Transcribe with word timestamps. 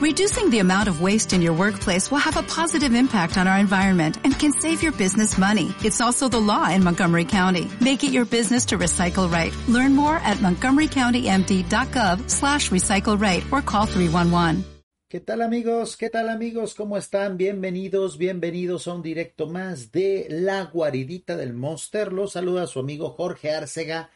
Reducing 0.00 0.48
the 0.48 0.60
amount 0.60 0.88
of 0.88 1.02
waste 1.02 1.34
in 1.34 1.42
your 1.42 1.52
workplace 1.52 2.10
will 2.10 2.24
have 2.24 2.38
a 2.38 2.42
positive 2.42 2.94
impact 2.94 3.36
on 3.36 3.46
our 3.46 3.58
environment 3.58 4.16
and 4.24 4.32
can 4.32 4.50
save 4.50 4.82
your 4.82 4.92
business 4.92 5.36
money. 5.36 5.74
It's 5.84 6.00
also 6.00 6.26
the 6.26 6.40
law 6.40 6.70
in 6.70 6.82
Montgomery 6.82 7.26
County. 7.26 7.68
Make 7.82 8.02
it 8.02 8.10
your 8.10 8.24
business 8.24 8.64
to 8.72 8.78
recycle 8.78 9.30
right. 9.30 9.52
Learn 9.68 9.94
more 9.94 10.16
at 10.24 10.38
montgomerycountymd.gov 10.38 12.30
slash 12.30 12.70
recycle 12.70 13.20
right 13.20 13.44
or 13.52 13.60
call 13.60 13.84
311. 13.84 14.64
¿Qué 15.06 15.20
tal 15.20 15.42
amigos? 15.42 15.98
¿Qué 15.98 16.08
tal 16.08 16.30
amigos? 16.30 16.74
¿Cómo 16.74 16.96
están? 16.96 17.36
Bienvenidos, 17.36 18.16
bienvenidos 18.16 18.88
a 18.88 18.94
un 18.94 19.02
directo 19.02 19.48
más 19.48 19.92
de 19.92 20.28
La 20.30 20.64
Guaridita 20.64 21.36
del 21.36 21.52
Monster. 21.52 22.10
Los 22.10 22.32
saluda 22.32 22.66
su 22.66 22.80
amigo 22.80 23.10
Jorge 23.10 23.50
Arcega, 23.50 24.08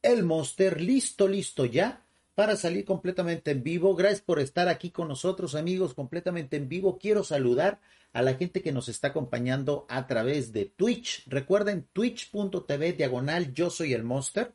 el 0.00 0.24
Monster. 0.24 0.80
Listo, 0.80 1.28
listo 1.28 1.66
ya 1.66 2.07
para 2.38 2.54
salir 2.54 2.84
completamente 2.84 3.50
en 3.50 3.64
vivo. 3.64 3.96
Gracias 3.96 4.20
por 4.20 4.38
estar 4.38 4.68
aquí 4.68 4.92
con 4.92 5.08
nosotros, 5.08 5.56
amigos, 5.56 5.92
completamente 5.92 6.56
en 6.56 6.68
vivo. 6.68 6.96
Quiero 6.96 7.24
saludar 7.24 7.80
a 8.12 8.22
la 8.22 8.34
gente 8.34 8.62
que 8.62 8.70
nos 8.70 8.88
está 8.88 9.08
acompañando 9.08 9.86
a 9.88 10.06
través 10.06 10.52
de 10.52 10.66
Twitch. 10.66 11.24
Recuerden 11.26 11.88
twitch.tv 11.92 12.92
diagonal 12.92 13.52
yo 13.54 13.70
soy 13.70 13.92
el 13.92 14.04
monster. 14.04 14.54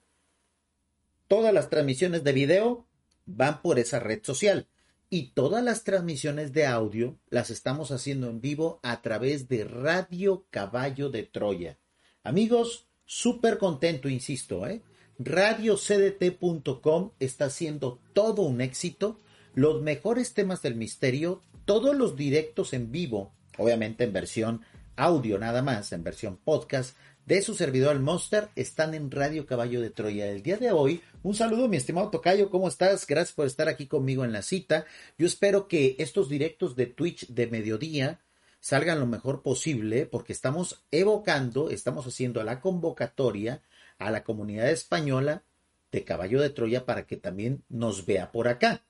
Todas 1.28 1.54
las 1.54 1.70
transmisiones 1.70 2.24
de 2.24 2.32
video 2.32 2.88
van 3.26 3.62
por 3.62 3.78
esa 3.78 4.00
red 4.00 4.24
social 4.24 4.66
y 5.10 5.32
todas 5.32 5.62
las 5.62 5.84
transmisiones 5.84 6.54
de 6.54 6.66
audio 6.66 7.20
las 7.30 7.50
estamos 7.50 7.92
haciendo 7.92 8.30
en 8.30 8.40
vivo 8.40 8.80
a 8.82 9.02
través 9.02 9.50
de 9.50 9.66
Radio 9.66 10.46
Caballo 10.52 11.10
de 11.10 11.24
Troya. 11.24 11.78
Amigos, 12.24 12.88
súper 13.04 13.58
contento, 13.58 14.08
insisto, 14.08 14.66
¿eh? 14.68 14.82
radiocdt.com 15.26 17.12
está 17.20 17.50
siendo 17.50 18.00
todo 18.14 18.42
un 18.44 18.62
éxito. 18.62 19.18
Los 19.56 19.82
mejores 19.82 20.34
temas 20.34 20.62
del 20.62 20.76
misterio, 20.76 21.42
todos 21.66 21.96
los 21.96 22.16
directos 22.16 22.74
en 22.74 22.92
vivo, 22.92 23.32
obviamente 23.58 24.04
en 24.04 24.14
versión 24.14 24.62
audio 24.96 25.40
nada 25.40 25.62
más, 25.62 25.92
en 25.92 26.04
versión 26.04 26.38
podcast, 26.38 26.96
de 27.26 27.42
su 27.42 27.56
servidor 27.56 27.96
el 27.96 28.02
Monster 28.02 28.50
están 28.56 28.94
en 28.94 29.10
Radio 29.10 29.46
Caballo 29.46 29.80
de 29.80 29.90
Troya. 29.90 30.28
El 30.28 30.44
día 30.44 30.58
de 30.58 30.72
hoy, 30.72 31.02
un 31.24 31.36
saludo 31.36 31.70
mi 31.70 31.78
estimado 31.78 32.10
Tocayo, 32.10 32.50
¿cómo 32.50 32.68
estás? 32.68 33.08
Gracias 33.08 33.34
por 33.34 33.48
estar 33.48 33.70
aquí 33.70 33.88
conmigo 33.88 34.26
en 34.26 34.34
la 34.34 34.42
cita. 34.42 34.86
Yo 35.18 35.26
espero 35.26 35.68
que 35.68 35.96
estos 36.00 36.28
directos 36.28 36.76
de 36.76 36.88
Twitch 36.88 37.28
de 37.28 37.48
mediodía 37.48 38.20
salgan 38.60 39.00
lo 39.00 39.08
mejor 39.08 39.42
posible 39.42 40.06
porque 40.06 40.34
estamos 40.34 40.84
evocando, 40.92 41.70
estamos 41.70 42.06
haciendo 42.08 42.44
la 42.44 42.60
convocatoria 42.60 43.62
a 44.06 44.12
la 44.12 44.24
comunidad 44.24 44.70
española 44.70 45.44
de 45.92 46.04
Caballo 46.04 46.42
de 46.42 46.50
Troya 46.50 46.86
para 46.86 47.06
que 47.06 47.18
también 47.18 47.64
nos 47.70 48.06
vea 48.06 48.32
por 48.32 48.48
acá. 48.48 48.84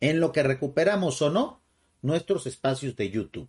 En 0.00 0.20
lo 0.20 0.32
que 0.32 0.42
recuperamos 0.42 1.22
o 1.22 1.30
no 1.30 1.60
nuestros 2.02 2.46
espacios 2.46 2.96
de 2.96 3.10
YouTube. 3.10 3.48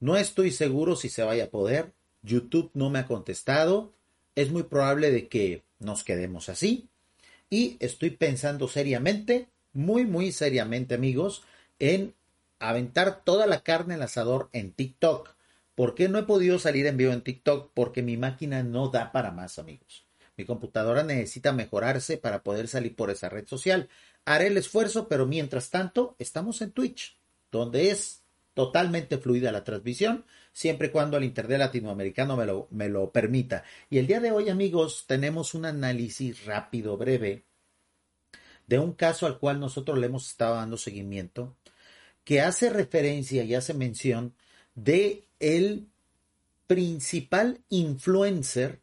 No 0.00 0.16
estoy 0.16 0.50
seguro 0.50 0.96
si 0.96 1.08
se 1.08 1.22
vaya 1.22 1.44
a 1.44 1.50
poder. 1.50 1.92
YouTube 2.22 2.70
no 2.74 2.90
me 2.90 3.00
ha 3.00 3.06
contestado. 3.06 3.92
Es 4.34 4.50
muy 4.50 4.64
probable 4.64 5.10
de 5.10 5.28
que 5.28 5.62
nos 5.78 6.04
quedemos 6.04 6.48
así. 6.48 6.88
Y 7.50 7.76
estoy 7.80 8.10
pensando 8.10 8.68
seriamente, 8.68 9.48
muy, 9.72 10.04
muy 10.06 10.32
seriamente, 10.32 10.94
amigos, 10.94 11.42
en 11.78 12.14
aventar 12.58 13.24
toda 13.24 13.46
la 13.46 13.62
carne 13.62 13.94
al 13.94 14.02
asador 14.02 14.48
en 14.52 14.72
TikTok. 14.72 15.34
¿Por 15.74 15.94
qué 15.94 16.08
no 16.08 16.18
he 16.18 16.24
podido 16.24 16.58
salir 16.58 16.86
en 16.86 16.96
vivo 16.96 17.12
en 17.12 17.22
TikTok? 17.22 17.72
Porque 17.74 18.02
mi 18.02 18.16
máquina 18.16 18.62
no 18.62 18.88
da 18.88 19.12
para 19.12 19.30
más, 19.30 19.58
amigos. 19.58 20.03
Mi 20.36 20.44
computadora 20.44 21.04
necesita 21.04 21.52
mejorarse 21.52 22.18
para 22.18 22.42
poder 22.42 22.68
salir 22.68 22.96
por 22.96 23.10
esa 23.10 23.28
red 23.28 23.46
social. 23.46 23.88
Haré 24.24 24.48
el 24.48 24.56
esfuerzo, 24.56 25.08
pero 25.08 25.26
mientras 25.26 25.70
tanto 25.70 26.16
estamos 26.18 26.60
en 26.62 26.72
Twitch, 26.72 27.18
donde 27.52 27.90
es 27.90 28.24
totalmente 28.54 29.18
fluida 29.18 29.52
la 29.52 29.64
transmisión, 29.64 30.24
siempre 30.52 30.88
y 30.88 30.90
cuando 30.90 31.16
el 31.16 31.24
Internet 31.24 31.58
latinoamericano 31.58 32.36
me 32.36 32.46
lo, 32.46 32.68
me 32.70 32.88
lo 32.88 33.10
permita. 33.10 33.64
Y 33.90 33.98
el 33.98 34.06
día 34.06 34.20
de 34.20 34.30
hoy, 34.30 34.48
amigos, 34.48 35.04
tenemos 35.06 35.54
un 35.54 35.66
análisis 35.66 36.44
rápido, 36.44 36.96
breve, 36.96 37.44
de 38.66 38.78
un 38.78 38.92
caso 38.92 39.26
al 39.26 39.38
cual 39.38 39.60
nosotros 39.60 39.98
le 39.98 40.06
hemos 40.06 40.28
estado 40.28 40.54
dando 40.54 40.76
seguimiento, 40.76 41.56
que 42.24 42.40
hace 42.40 42.70
referencia 42.70 43.44
y 43.44 43.54
hace 43.54 43.74
mención 43.74 44.34
de 44.74 45.26
el 45.40 45.88
principal 46.66 47.60
influencer 47.68 48.80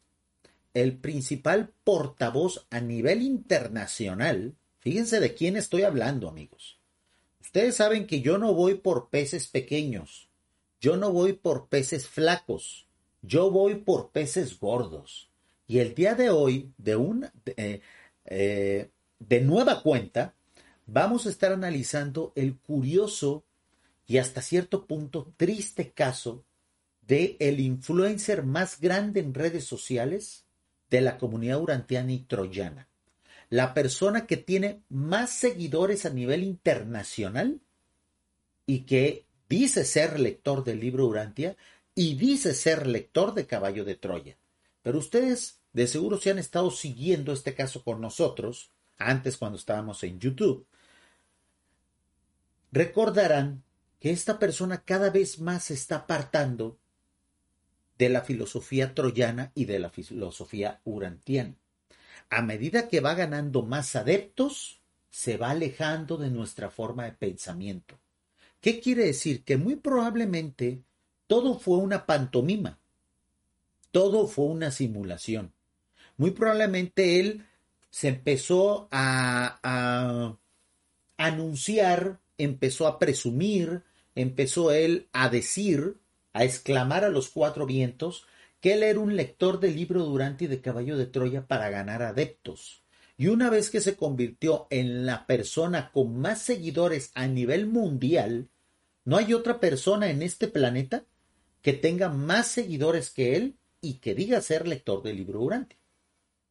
el 0.73 0.97
principal 0.97 1.73
portavoz 1.83 2.65
a 2.69 2.79
nivel 2.79 3.21
internacional, 3.21 4.55
fíjense 4.79 5.19
de 5.19 5.33
quién 5.33 5.57
estoy 5.57 5.83
hablando, 5.83 6.29
amigos. 6.29 6.79
Ustedes 7.41 7.75
saben 7.75 8.07
que 8.07 8.21
yo 8.21 8.37
no 8.37 8.53
voy 8.53 8.75
por 8.75 9.09
peces 9.09 9.47
pequeños, 9.47 10.29
yo 10.79 10.97
no 10.97 11.11
voy 11.11 11.33
por 11.33 11.67
peces 11.67 12.07
flacos, 12.07 12.87
yo 13.21 13.51
voy 13.51 13.75
por 13.75 14.11
peces 14.11 14.59
gordos. 14.59 15.29
Y 15.67 15.79
el 15.79 15.93
día 15.93 16.15
de 16.15 16.29
hoy, 16.29 16.71
de 16.77 16.95
una 16.95 17.31
eh, 17.45 17.81
eh, 18.25 18.89
de 19.19 19.41
nueva 19.41 19.81
cuenta, 19.83 20.33
vamos 20.85 21.25
a 21.25 21.29
estar 21.29 21.51
analizando 21.51 22.33
el 22.35 22.57
curioso 22.57 23.43
y 24.07 24.17
hasta 24.17 24.41
cierto 24.41 24.85
punto 24.85 25.33
triste 25.37 25.91
caso 25.91 26.43
de 27.01 27.37
el 27.39 27.59
influencer 27.59 28.43
más 28.43 28.79
grande 28.79 29.19
en 29.19 29.33
redes 29.33 29.65
sociales 29.65 30.45
de 30.91 31.01
la 31.01 31.17
comunidad 31.17 31.59
urantiana 31.59 32.11
y 32.11 32.19
troyana. 32.19 32.87
La 33.49 33.73
persona 33.73 34.27
que 34.27 34.37
tiene 34.37 34.83
más 34.89 35.31
seguidores 35.31 36.05
a 36.05 36.09
nivel 36.11 36.43
internacional 36.43 37.61
y 38.67 38.81
que 38.81 39.25
dice 39.49 39.85
ser 39.85 40.19
lector 40.19 40.63
del 40.63 40.79
libro 40.79 41.07
Urantia 41.07 41.57
y 41.95 42.15
dice 42.15 42.53
ser 42.53 42.87
lector 42.87 43.33
de 43.33 43.47
Caballo 43.47 43.83
de 43.83 43.95
Troya. 43.95 44.37
Pero 44.83 44.99
ustedes 44.99 45.59
de 45.73 45.87
seguro 45.87 46.17
se 46.17 46.31
han 46.31 46.39
estado 46.39 46.69
siguiendo 46.71 47.31
este 47.33 47.55
caso 47.55 47.83
con 47.83 48.01
nosotros, 48.01 48.71
antes 48.97 49.37
cuando 49.37 49.57
estábamos 49.57 50.03
en 50.03 50.19
YouTube, 50.19 50.67
recordarán 52.71 53.63
que 53.99 54.11
esta 54.11 54.39
persona 54.39 54.83
cada 54.83 55.09
vez 55.09 55.39
más 55.39 55.65
se 55.65 55.73
está 55.73 55.97
apartando 55.97 56.77
de 58.01 58.09
la 58.09 58.21
filosofía 58.21 58.95
troyana 58.95 59.51
y 59.53 59.65
de 59.65 59.77
la 59.77 59.91
filosofía 59.91 60.81
urantiana. 60.85 61.53
A 62.31 62.41
medida 62.41 62.87
que 62.87 62.99
va 62.99 63.13
ganando 63.13 63.61
más 63.61 63.95
adeptos, 63.95 64.81
se 65.11 65.37
va 65.37 65.51
alejando 65.51 66.17
de 66.17 66.31
nuestra 66.31 66.71
forma 66.71 67.05
de 67.05 67.11
pensamiento. 67.11 67.99
¿Qué 68.59 68.79
quiere 68.79 69.05
decir? 69.05 69.43
Que 69.43 69.55
muy 69.57 69.75
probablemente 69.75 70.81
todo 71.27 71.59
fue 71.59 71.77
una 71.77 72.07
pantomima, 72.07 72.79
todo 73.91 74.25
fue 74.27 74.45
una 74.45 74.71
simulación. 74.71 75.53
Muy 76.17 76.31
probablemente 76.31 77.19
él 77.19 77.45
se 77.91 78.07
empezó 78.07 78.87
a, 78.89 79.59
a 79.61 80.37
anunciar, 81.17 82.19
empezó 82.39 82.87
a 82.87 82.97
presumir, 82.97 83.83
empezó 84.15 84.71
él 84.71 85.07
a 85.11 85.29
decir 85.29 86.00
a 86.33 86.43
exclamar 86.43 87.03
a 87.03 87.09
los 87.09 87.29
cuatro 87.29 87.65
vientos 87.65 88.25
que 88.59 88.73
él 88.73 88.83
era 88.83 88.99
un 88.99 89.15
lector 89.15 89.59
del 89.59 89.75
libro 89.75 90.03
Durante 90.03 90.45
y 90.45 90.47
de 90.47 90.61
Caballo 90.61 90.97
de 90.97 91.07
Troya 91.07 91.47
para 91.47 91.69
ganar 91.69 92.03
adeptos. 92.03 92.83
Y 93.17 93.27
una 93.27 93.49
vez 93.49 93.69
que 93.69 93.81
se 93.81 93.95
convirtió 93.95 94.67
en 94.69 95.05
la 95.05 95.25
persona 95.27 95.91
con 95.91 96.19
más 96.19 96.41
seguidores 96.41 97.11
a 97.13 97.27
nivel 97.27 97.67
mundial, 97.67 98.49
no 99.03 99.17
hay 99.17 99.33
otra 99.33 99.59
persona 99.59 100.09
en 100.09 100.21
este 100.21 100.47
planeta 100.47 101.05
que 101.61 101.73
tenga 101.73 102.09
más 102.09 102.47
seguidores 102.47 103.09
que 103.09 103.35
él 103.35 103.57
y 103.81 103.95
que 103.95 104.15
diga 104.15 104.41
ser 104.41 104.67
lector 104.67 105.01
del 105.03 105.17
libro 105.17 105.39
Durante. 105.39 105.77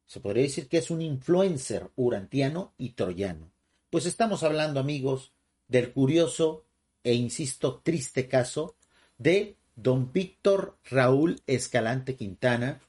Se 0.07 0.21
podría 0.21 0.43
decir 0.43 0.69
que 0.69 0.79
es 0.79 0.91
un 0.91 1.03
influencer 1.03 1.91
urantiano 1.95 2.75
y 2.77 2.91
troyano. 2.91 3.53
Pues 3.91 4.07
estamos 4.07 4.43
hablando, 4.43 4.81
amigos, 4.81 5.33
del 5.69 5.93
curioso 5.93 6.65
e 7.05 7.15
insisto 7.15 7.81
triste 7.83 8.29
caso 8.29 8.77
de 9.19 9.57
don 9.83 10.13
Víctor 10.13 10.77
Raúl 10.91 11.41
Escalante 11.47 12.17
Quintana, 12.17 12.81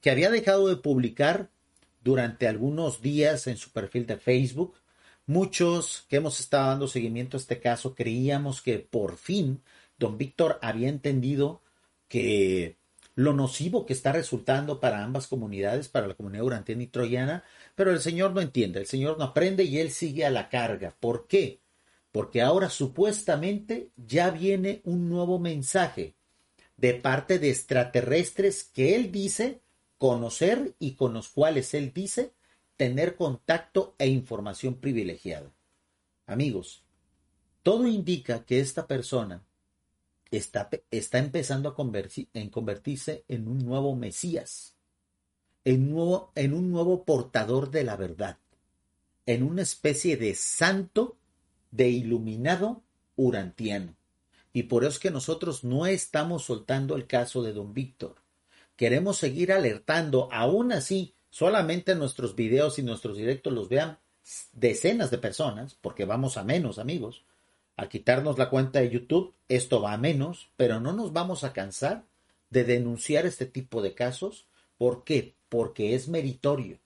que 0.00 0.10
había 0.10 0.30
dejado 0.30 0.68
de 0.68 0.76
publicar 0.76 1.50
durante 2.02 2.48
algunos 2.48 3.00
días 3.00 3.46
en 3.46 3.56
su 3.56 3.70
perfil 3.70 4.06
de 4.06 4.16
Facebook. 4.16 4.74
Muchos 5.26 6.04
que 6.08 6.16
hemos 6.16 6.40
estado 6.40 6.68
dando 6.68 6.88
seguimiento 6.88 7.36
a 7.36 7.40
este 7.40 7.60
caso 7.60 7.94
creíamos 7.94 8.60
que 8.60 8.78
por 8.80 9.16
fin 9.16 9.62
don 9.98 10.18
Víctor 10.18 10.58
había 10.62 10.88
entendido 10.88 11.62
que 12.08 12.76
lo 13.14 13.32
nocivo 13.34 13.86
que 13.86 13.92
está 13.92 14.10
resultando 14.12 14.80
para 14.80 15.04
ambas 15.04 15.26
comunidades, 15.26 15.88
para 15.88 16.08
la 16.08 16.14
comunidad 16.14 16.44
urantiana 16.44 16.82
y 16.82 16.86
troyana, 16.88 17.44
pero 17.74 17.92
el 17.92 18.00
Señor 18.00 18.32
no 18.32 18.40
entiende, 18.40 18.80
el 18.80 18.86
Señor 18.86 19.18
no 19.18 19.24
aprende 19.24 19.64
y 19.64 19.78
él 19.78 19.90
sigue 19.90 20.24
a 20.24 20.30
la 20.30 20.48
carga. 20.48 20.96
¿Por 20.98 21.26
qué? 21.28 21.60
Porque 22.10 22.42
ahora 22.42 22.68
supuestamente 22.68 23.90
ya 23.96 24.30
viene 24.30 24.80
un 24.84 25.08
nuevo 25.08 25.38
mensaje 25.38 26.14
de 26.82 26.94
parte 26.94 27.38
de 27.38 27.48
extraterrestres 27.48 28.64
que 28.64 28.96
él 28.96 29.12
dice 29.12 29.60
conocer 29.98 30.74
y 30.80 30.94
con 30.96 31.14
los 31.14 31.28
cuales 31.28 31.74
él 31.74 31.92
dice 31.94 32.32
tener 32.76 33.14
contacto 33.14 33.94
e 33.98 34.08
información 34.08 34.74
privilegiada. 34.74 35.54
Amigos, 36.26 36.82
todo 37.62 37.86
indica 37.86 38.44
que 38.44 38.58
esta 38.58 38.88
persona 38.88 39.44
está, 40.32 40.68
está 40.90 41.18
empezando 41.18 41.68
a 41.68 41.76
convertirse 41.76 43.24
en 43.28 43.46
un 43.46 43.58
nuevo 43.58 43.94
Mesías, 43.94 44.74
en, 45.64 45.88
nuevo, 45.88 46.32
en 46.34 46.52
un 46.52 46.72
nuevo 46.72 47.04
portador 47.04 47.70
de 47.70 47.84
la 47.84 47.94
verdad, 47.94 48.38
en 49.26 49.44
una 49.44 49.62
especie 49.62 50.16
de 50.16 50.34
santo, 50.34 51.16
de 51.70 51.90
iluminado 51.90 52.82
urantiano. 53.14 53.94
Y 54.52 54.64
por 54.64 54.84
eso 54.84 54.92
es 54.92 54.98
que 54.98 55.10
nosotros 55.10 55.64
no 55.64 55.86
estamos 55.86 56.44
soltando 56.44 56.94
el 56.94 57.06
caso 57.06 57.42
de 57.42 57.52
don 57.52 57.72
Víctor. 57.72 58.16
Queremos 58.76 59.16
seguir 59.16 59.52
alertando, 59.52 60.28
aún 60.32 60.72
así, 60.72 61.14
solamente 61.30 61.94
nuestros 61.94 62.34
videos 62.34 62.78
y 62.78 62.82
nuestros 62.82 63.16
directos 63.16 63.52
los 63.52 63.68
vean 63.68 63.98
decenas 64.52 65.10
de 65.10 65.18
personas, 65.18 65.74
porque 65.80 66.04
vamos 66.04 66.36
a 66.36 66.44
menos 66.44 66.78
amigos, 66.78 67.24
a 67.76 67.88
quitarnos 67.88 68.38
la 68.38 68.50
cuenta 68.50 68.80
de 68.80 68.90
YouTube, 68.90 69.34
esto 69.48 69.80
va 69.80 69.94
a 69.94 69.98
menos, 69.98 70.50
pero 70.56 70.80
no 70.80 70.92
nos 70.92 71.12
vamos 71.12 71.44
a 71.44 71.52
cansar 71.52 72.04
de 72.50 72.64
denunciar 72.64 73.24
este 73.26 73.46
tipo 73.46 73.80
de 73.80 73.94
casos. 73.94 74.46
¿Por 74.76 75.04
qué? 75.04 75.34
Porque 75.48 75.94
es 75.94 76.08
meritorio. 76.08 76.78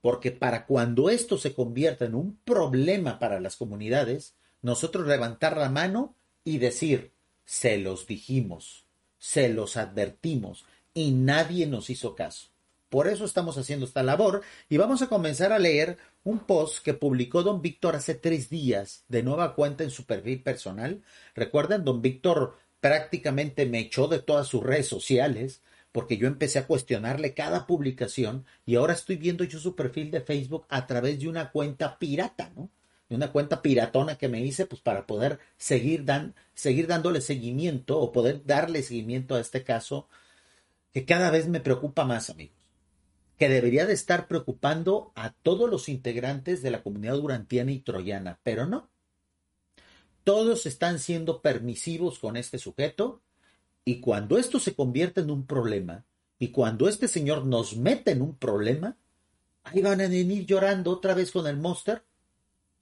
Porque 0.00 0.32
para 0.32 0.66
cuando 0.66 1.08
esto 1.08 1.38
se 1.38 1.54
convierta 1.54 2.04
en 2.04 2.16
un 2.16 2.36
problema 2.44 3.20
para 3.20 3.40
las 3.40 3.54
comunidades, 3.56 4.34
nosotros 4.60 5.06
levantar 5.06 5.56
la 5.56 5.68
mano 5.68 6.16
y 6.44 6.58
decir, 6.58 7.12
se 7.44 7.78
los 7.78 8.06
dijimos, 8.06 8.86
se 9.18 9.48
los 9.48 9.76
advertimos 9.76 10.64
y 10.94 11.12
nadie 11.12 11.66
nos 11.66 11.90
hizo 11.90 12.14
caso. 12.14 12.48
Por 12.88 13.08
eso 13.08 13.24
estamos 13.24 13.56
haciendo 13.56 13.86
esta 13.86 14.02
labor 14.02 14.42
y 14.68 14.76
vamos 14.76 15.00
a 15.00 15.08
comenzar 15.08 15.50
a 15.52 15.58
leer 15.58 15.96
un 16.24 16.40
post 16.40 16.84
que 16.84 16.92
publicó 16.92 17.42
don 17.42 17.62
Víctor 17.62 17.96
hace 17.96 18.14
tres 18.14 18.50
días 18.50 19.04
de 19.08 19.22
nueva 19.22 19.54
cuenta 19.54 19.82
en 19.82 19.90
su 19.90 20.04
perfil 20.04 20.42
personal. 20.42 21.02
Recuerden, 21.34 21.84
don 21.84 22.02
Víctor 22.02 22.58
prácticamente 22.80 23.64
me 23.64 23.78
echó 23.78 24.08
de 24.08 24.18
todas 24.18 24.46
sus 24.46 24.62
redes 24.62 24.88
sociales 24.88 25.62
porque 25.90 26.16
yo 26.18 26.26
empecé 26.26 26.58
a 26.58 26.66
cuestionarle 26.66 27.32
cada 27.32 27.66
publicación 27.66 28.44
y 28.66 28.76
ahora 28.76 28.92
estoy 28.92 29.16
viendo 29.16 29.44
yo 29.44 29.58
su 29.58 29.74
perfil 29.74 30.10
de 30.10 30.20
Facebook 30.20 30.66
a 30.68 30.86
través 30.86 31.18
de 31.18 31.28
una 31.28 31.50
cuenta 31.50 31.98
pirata, 31.98 32.50
¿no? 32.56 32.68
Una 33.14 33.32
cuenta 33.32 33.62
piratona 33.62 34.16
que 34.16 34.28
me 34.28 34.40
hice 34.40 34.66
pues 34.66 34.80
para 34.80 35.06
poder 35.06 35.38
seguir, 35.56 36.04
seguir 36.54 36.86
dándole 36.86 37.20
seguimiento 37.20 37.98
o 37.98 38.12
poder 38.12 38.44
darle 38.44 38.82
seguimiento 38.82 39.34
a 39.34 39.40
este 39.40 39.64
caso 39.64 40.08
que 40.92 41.04
cada 41.04 41.30
vez 41.30 41.48
me 41.48 41.60
preocupa 41.60 42.04
más, 42.04 42.30
amigos 42.30 42.62
que 43.42 43.48
debería 43.48 43.86
de 43.86 43.92
estar 43.92 44.28
preocupando 44.28 45.10
a 45.16 45.32
todos 45.32 45.68
los 45.68 45.88
integrantes 45.88 46.62
de 46.62 46.70
la 46.70 46.84
comunidad 46.84 47.14
durantiana 47.14 47.72
y 47.72 47.80
troyana, 47.80 48.38
pero 48.44 48.66
no. 48.66 48.88
Todos 50.22 50.64
están 50.64 51.00
siendo 51.00 51.42
permisivos 51.42 52.20
con 52.20 52.36
este 52.36 52.58
sujeto 52.58 53.20
y 53.84 53.98
cuando 53.98 54.38
esto 54.38 54.60
se 54.60 54.76
convierte 54.76 55.22
en 55.22 55.32
un 55.32 55.44
problema 55.44 56.04
y 56.38 56.52
cuando 56.52 56.88
este 56.88 57.08
señor 57.08 57.44
nos 57.44 57.76
mete 57.76 58.12
en 58.12 58.22
un 58.22 58.36
problema, 58.36 58.96
ahí 59.64 59.82
van 59.82 60.00
a 60.00 60.06
venir 60.06 60.46
llorando 60.46 60.92
otra 60.92 61.14
vez 61.14 61.32
con 61.32 61.48
el 61.48 61.56
monster 61.56 62.04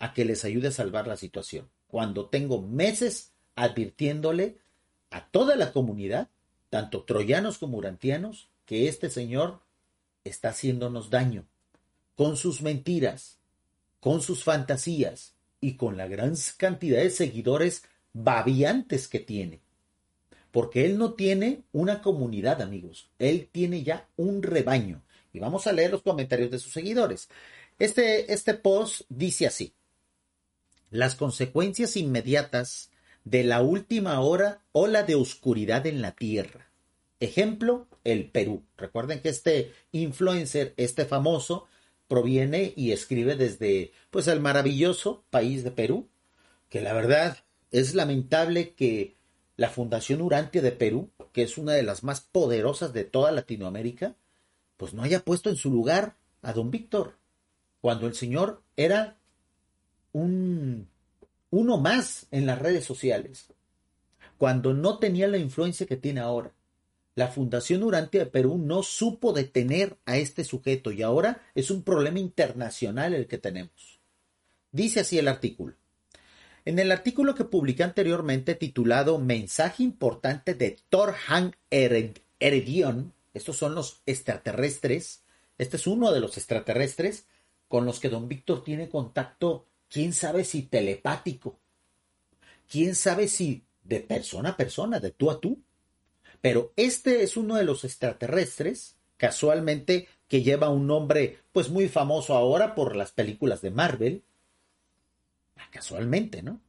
a 0.01 0.13
que 0.13 0.25
les 0.25 0.45
ayude 0.45 0.69
a 0.69 0.73
salvar 0.73 1.07
la 1.07 1.17
situación. 1.17 1.69
Cuando 1.87 2.29
tengo 2.29 2.61
meses 2.61 3.33
advirtiéndole 3.55 4.57
a 5.11 5.27
toda 5.29 5.55
la 5.55 5.73
comunidad, 5.73 6.29
tanto 6.71 7.05
troyanos 7.05 7.59
como 7.59 7.79
urantianos, 7.79 8.49
que 8.67 8.89
este 8.89 9.11
señor 9.11 9.61
está 10.25 10.49
haciéndonos 10.49 11.11
daño 11.11 11.45
con 12.21 12.37
sus 12.37 12.61
mentiras, 12.61 13.39
con 13.99 14.21
sus 14.21 14.45
fantasías 14.45 15.35
y 15.61 15.77
con 15.77 15.97
la 15.97 16.07
gran 16.07 16.35
cantidad 16.57 16.99
de 16.99 17.11
seguidores 17.11 17.85
babiantes 18.13 19.09
que 19.09 19.21
tiene. 19.21 19.61
Porque 20.51 20.85
él 20.85 20.99
no 20.99 21.15
tiene 21.15 21.63
una 21.73 22.03
comunidad, 22.03 22.61
amigos. 22.61 23.09
Él 23.19 23.49
tiene 23.51 23.85
ya 23.85 24.09
un 24.17 24.43
rebaño. 24.43 25.03
Y 25.33 25.39
vamos 25.39 25.67
a 25.67 25.73
leer 25.73 25.93
los 25.93 26.03
comentarios 26.03 26.51
de 26.51 26.59
sus 26.59 26.73
seguidores. 26.73 27.29
Este, 27.79 28.33
este 28.33 28.55
post 28.55 29.03
dice 29.09 29.47
así. 29.47 29.73
Las 30.91 31.15
consecuencias 31.15 31.97
inmediatas 31.97 32.91
de 33.25 33.45
la 33.45 33.63
última 33.63 34.21
hora 34.21 34.63
ola 34.73 35.03
de 35.03 35.15
oscuridad 35.15 35.87
en 35.87 36.03
la 36.03 36.13
tierra 36.13 36.71
Ejemplo, 37.21 37.87
el 38.03 38.31
Perú. 38.31 38.65
Recuerden 38.79 39.21
que 39.21 39.29
este 39.29 39.73
influencer, 39.93 40.73
este 40.79 41.05
famoso, 41.05 41.67
proviene 42.09 42.73
y 42.75 42.93
escribe 42.93 43.37
desde 43.37 43.93
pues 44.11 44.27
el 44.27 44.41
maravilloso 44.41 45.23
país 45.31 45.63
de 45.63 45.71
Perú, 45.71 46.09
que 46.71 46.81
la 46.81 46.95
verdad 46.95 47.39
es 47.71 47.95
lamentable 47.95 48.73
que 48.73 49.17
la 49.57 49.69
Fundación 49.69 50.23
Urantia 50.23 50.63
de 50.63 50.73
Perú, 50.73 51.11
que 51.33 51.43
es 51.43 51.59
una 51.59 51.75
de 51.75 51.83
las 51.83 52.03
más 52.03 52.23
poderosas 52.23 52.95
de 52.95 53.05
toda 53.05 53.31
Latinoamérica, 53.31 54.17
pues 54.79 54.95
no 54.95 55.03
haya 55.03 55.21
puesto 55.21 55.51
en 55.51 55.57
su 55.57 55.71
lugar 55.71 56.17
a 56.41 56.55
don 56.55 56.71
Víctor, 56.71 57.19
cuando 57.83 58.07
el 58.07 58.15
señor 58.15 58.63
era 58.77 59.19
un 60.13 60.89
uno 61.51 61.79
más 61.79 62.27
en 62.31 62.47
las 62.47 62.59
redes 62.59 62.85
sociales, 62.85 63.47
cuando 64.39 64.73
no 64.73 64.99
tenía 64.99 65.27
la 65.27 65.39
influencia 65.39 65.87
que 65.87 65.97
tiene 65.97 66.21
ahora 66.21 66.53
la 67.21 67.29
Fundación 67.29 67.83
Urantia 67.83 68.21
de 68.21 68.31
Perú 68.31 68.57
no 68.57 68.83
supo 68.83 69.33
detener 69.33 69.99
a 70.07 70.17
este 70.17 70.45
sujeto 70.45 70.93
y 70.93 71.03
ahora 71.03 71.43
es 71.55 71.71
un 71.71 71.83
problema 71.83 72.19
internacional 72.19 73.15
el 73.15 73.27
que 73.27 73.37
tenemos. 73.37 74.01
Dice 74.73 75.01
así 75.01 75.19
el 75.19 75.29
artículo. 75.29 75.75
En 76.65 76.79
el 76.79 76.93
artículo 76.93 77.35
que 77.35 77.45
publiqué 77.45 77.83
anteriormente 77.83 78.55
titulado 78.55 79.19
Mensaje 79.19 79.83
importante 79.83 80.55
de 80.55 80.79
Thor 80.89 81.15
Han 81.29 81.57
Eredion, 81.71 83.13
estos 83.35 83.57
son 83.57 83.75
los 83.75 84.03
extraterrestres, 84.07 85.25
este 85.59 85.77
es 85.77 85.87
uno 85.87 86.13
de 86.13 86.21
los 86.21 86.37
extraterrestres 86.37 87.27
con 87.69 87.85
los 87.85 87.99
que 87.99 88.09
don 88.09 88.29
Víctor 88.29 88.65
tiene 88.65 88.89
contacto, 88.89 89.67
quién 89.91 90.13
sabe 90.13 90.45
si 90.45 90.63
telepático, 90.63 91.59
quién 92.69 92.95
sabe 92.95 93.29
si 93.29 93.65
de 93.83 94.01
persona 94.01 94.51
a 94.51 94.57
persona, 94.57 95.01
de 95.01 95.11
tú 95.11 95.31
a 95.31 95.41
tú, 95.41 95.61
pero 96.41 96.73
este 96.77 97.23
es 97.23 97.37
uno 97.37 97.57
de 97.57 97.65
los 97.65 97.85
extraterrestres, 97.85 98.97
casualmente, 99.17 100.09
que 100.29 100.43
lleva 100.43 100.71
un 100.71 100.87
nombre 100.87 101.41
pues 101.53 101.69
muy 101.69 101.89
famoso 101.89 102.35
ahora 102.35 102.75
por 102.75 102.97
las 102.97 103.11
películas 103.11 103.61
de 103.61 103.71
Marvel. 103.71 104.25
Ah, 105.57 105.69
casualmente, 105.71 106.43
¿no? 106.43 106.61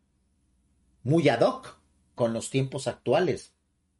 Muy 1.03 1.29
ad 1.29 1.41
hoc 1.41 1.77
con 2.15 2.33
los 2.33 2.49
tiempos 2.49 2.87
actuales 2.87 3.53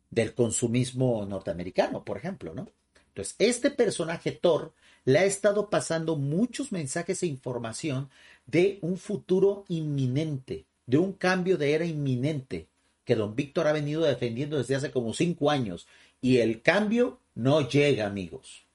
del 0.10 0.34
consumismo 0.34 1.26
norteamericano, 1.26 2.04
por 2.04 2.18
ejemplo, 2.18 2.54
¿no? 2.54 2.68
Entonces, 3.08 3.36
este 3.40 3.72
personaje 3.72 4.32
Thor 4.32 4.74
le 5.06 5.20
ha 5.20 5.26
estado 5.26 5.70
pasando 5.70 6.16
muchos 6.16 6.72
mensajes 6.72 7.24
e 7.24 7.28
información 7.28 8.10
de 8.46 8.80
un 8.82 8.98
futuro 8.98 9.66
inminente, 9.68 10.66
de 10.86 10.98
un 10.98 11.14
cambio 11.14 11.58
de 11.58 11.74
era 11.74 11.86
inminente, 11.86 12.68
que 13.04 13.16
don 13.16 13.36
Víctor 13.36 13.68
ha 13.68 13.74
venido 13.74 14.04
defendiendo 14.04 14.58
desde 14.58 14.76
hace 14.76 14.92
como 14.92 15.14
cinco 15.14 15.50
años. 15.50 15.88
Y 16.22 16.38
el 16.38 16.62
cambio 16.62 17.20
no 17.34 17.68
llega, 17.68 18.06
amigos. 18.06 18.66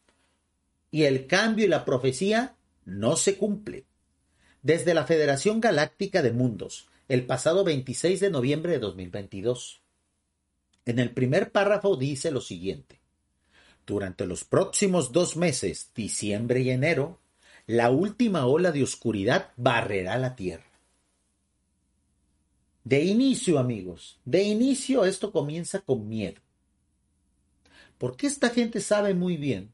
Y 0.91 1.05
el 1.05 1.27
cambio 1.27 1.65
y 1.65 1.69
la 1.69 1.85
profecía 1.85 2.57
no 2.85 3.17
se 3.17 3.37
cumple. 3.37 3.85
Desde 4.63 4.95
la 4.95 5.05
Federación 5.05 5.61
Galáctica 5.61 6.23
de 6.23 6.33
Mundos, 6.33 6.89
el 7.09 7.25
pasado 7.25 7.63
26 7.63 8.19
de 8.19 8.31
noviembre 8.31 8.73
de 8.73 8.79
2022. 8.81 9.81
En 10.87 10.99
el 10.99 11.13
primer 11.13 11.53
párrafo 11.53 11.97
dice 11.97 12.31
lo 12.31 12.41
siguiente. 12.41 13.01
Durante 13.87 14.27
los 14.27 14.43
próximos 14.45 15.13
dos 15.13 15.37
meses, 15.37 15.93
diciembre 15.95 16.61
y 16.61 16.71
enero, 16.71 17.21
la 17.67 17.91
última 17.91 18.47
ola 18.47 18.73
de 18.73 18.83
oscuridad 18.83 19.53
barrerá 19.57 20.19
la 20.19 20.35
Tierra. 20.35 20.65
De 22.83 23.05
inicio, 23.05 23.61
amigos, 23.61 24.19
de 24.25 24.43
inicio 24.43 25.05
esto 25.05 25.31
comienza 25.31 25.81
con 25.81 26.09
miedo. 26.09 26.41
Porque 27.99 28.27
esta 28.27 28.51
gente 28.51 28.81
sabe 28.81 29.15
muy 29.15 29.37
bien 29.37 29.73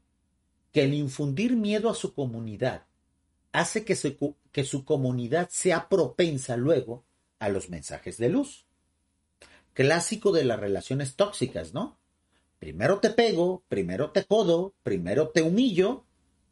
que 0.71 0.83
el 0.83 0.93
infundir 0.93 1.55
miedo 1.55 1.89
a 1.89 1.95
su 1.95 2.13
comunidad 2.13 2.85
hace 3.51 3.83
que 3.83 3.95
su, 3.95 4.35
que 4.51 4.63
su 4.63 4.85
comunidad 4.85 5.49
sea 5.49 5.89
propensa 5.89 6.55
luego 6.55 7.03
a 7.39 7.49
los 7.49 7.69
mensajes 7.69 8.17
de 8.17 8.29
luz. 8.29 8.65
Clásico 9.73 10.31
de 10.31 10.45
las 10.45 10.59
relaciones 10.59 11.15
tóxicas, 11.15 11.73
¿no? 11.73 11.97
Primero 12.63 12.99
te 13.01 13.09
pego, 13.09 13.65
primero 13.67 14.11
te 14.11 14.23
jodo, 14.23 14.73
primero 14.83 15.27
te 15.27 15.41
humillo 15.41 16.05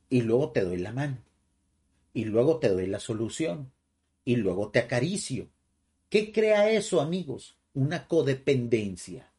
y 0.09 0.23
luego 0.23 0.51
te 0.51 0.59
doy 0.59 0.75
la 0.75 0.91
mano. 0.91 1.23
Y 2.13 2.25
luego 2.25 2.59
te 2.59 2.67
doy 2.67 2.85
la 2.87 2.99
solución. 2.99 3.71
Y 4.25 4.35
luego 4.35 4.71
te 4.71 4.79
acaricio 4.79 5.47
¿Qué 6.09 6.33
crea 6.33 6.69
eso, 6.69 6.99
amigos? 6.99 7.55
Una 7.73 8.09
codependencia. 8.09 9.31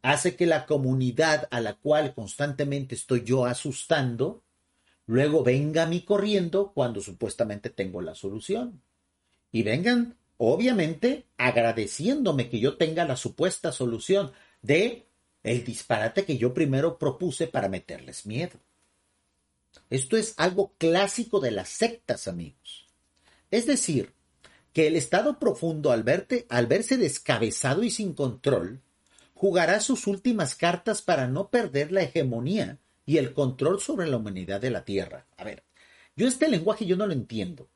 Hace 0.00 0.34
que 0.34 0.46
la 0.46 0.64
comunidad 0.64 1.46
a 1.50 1.60
la 1.60 1.74
cual 1.74 2.14
constantemente 2.14 2.94
estoy 2.94 3.24
yo 3.24 3.44
asustando, 3.44 4.44
luego 5.04 5.44
venga 5.44 5.82
a 5.82 5.86
mí 5.86 6.00
corriendo 6.06 6.72
cuando 6.72 7.02
supuestamente 7.02 7.68
tengo 7.68 8.00
la 8.00 8.14
solución. 8.14 8.80
Y 9.52 9.62
vengan 9.62 10.16
obviamente 10.38 11.26
agradeciéndome 11.36 12.48
que 12.48 12.60
yo 12.60 12.78
tenga 12.78 13.04
la 13.04 13.16
supuesta 13.16 13.72
solución 13.72 14.32
de 14.62 15.05
el 15.46 15.62
disparate 15.62 16.24
que 16.24 16.38
yo 16.38 16.52
primero 16.52 16.98
propuse 16.98 17.46
para 17.46 17.68
meterles 17.68 18.26
miedo. 18.26 18.58
Esto 19.90 20.16
es 20.16 20.34
algo 20.38 20.72
clásico 20.76 21.38
de 21.38 21.52
las 21.52 21.68
sectas, 21.68 22.26
amigos. 22.26 22.88
Es 23.52 23.64
decir, 23.66 24.12
que 24.72 24.88
el 24.88 24.96
estado 24.96 25.38
profundo, 25.38 25.92
al, 25.92 26.02
verte, 26.02 26.46
al 26.48 26.66
verse 26.66 26.96
descabezado 26.96 27.84
y 27.84 27.90
sin 27.90 28.12
control, 28.12 28.80
jugará 29.34 29.78
sus 29.78 30.08
últimas 30.08 30.56
cartas 30.56 31.00
para 31.00 31.28
no 31.28 31.48
perder 31.48 31.92
la 31.92 32.02
hegemonía 32.02 32.78
y 33.04 33.18
el 33.18 33.32
control 33.32 33.80
sobre 33.80 34.08
la 34.08 34.16
humanidad 34.16 34.60
de 34.60 34.70
la 34.70 34.84
Tierra. 34.84 35.26
A 35.36 35.44
ver, 35.44 35.62
yo 36.16 36.26
este 36.26 36.48
lenguaje 36.48 36.86
yo 36.86 36.96
no 36.96 37.06
lo 37.06 37.12
entiendo. 37.12 37.68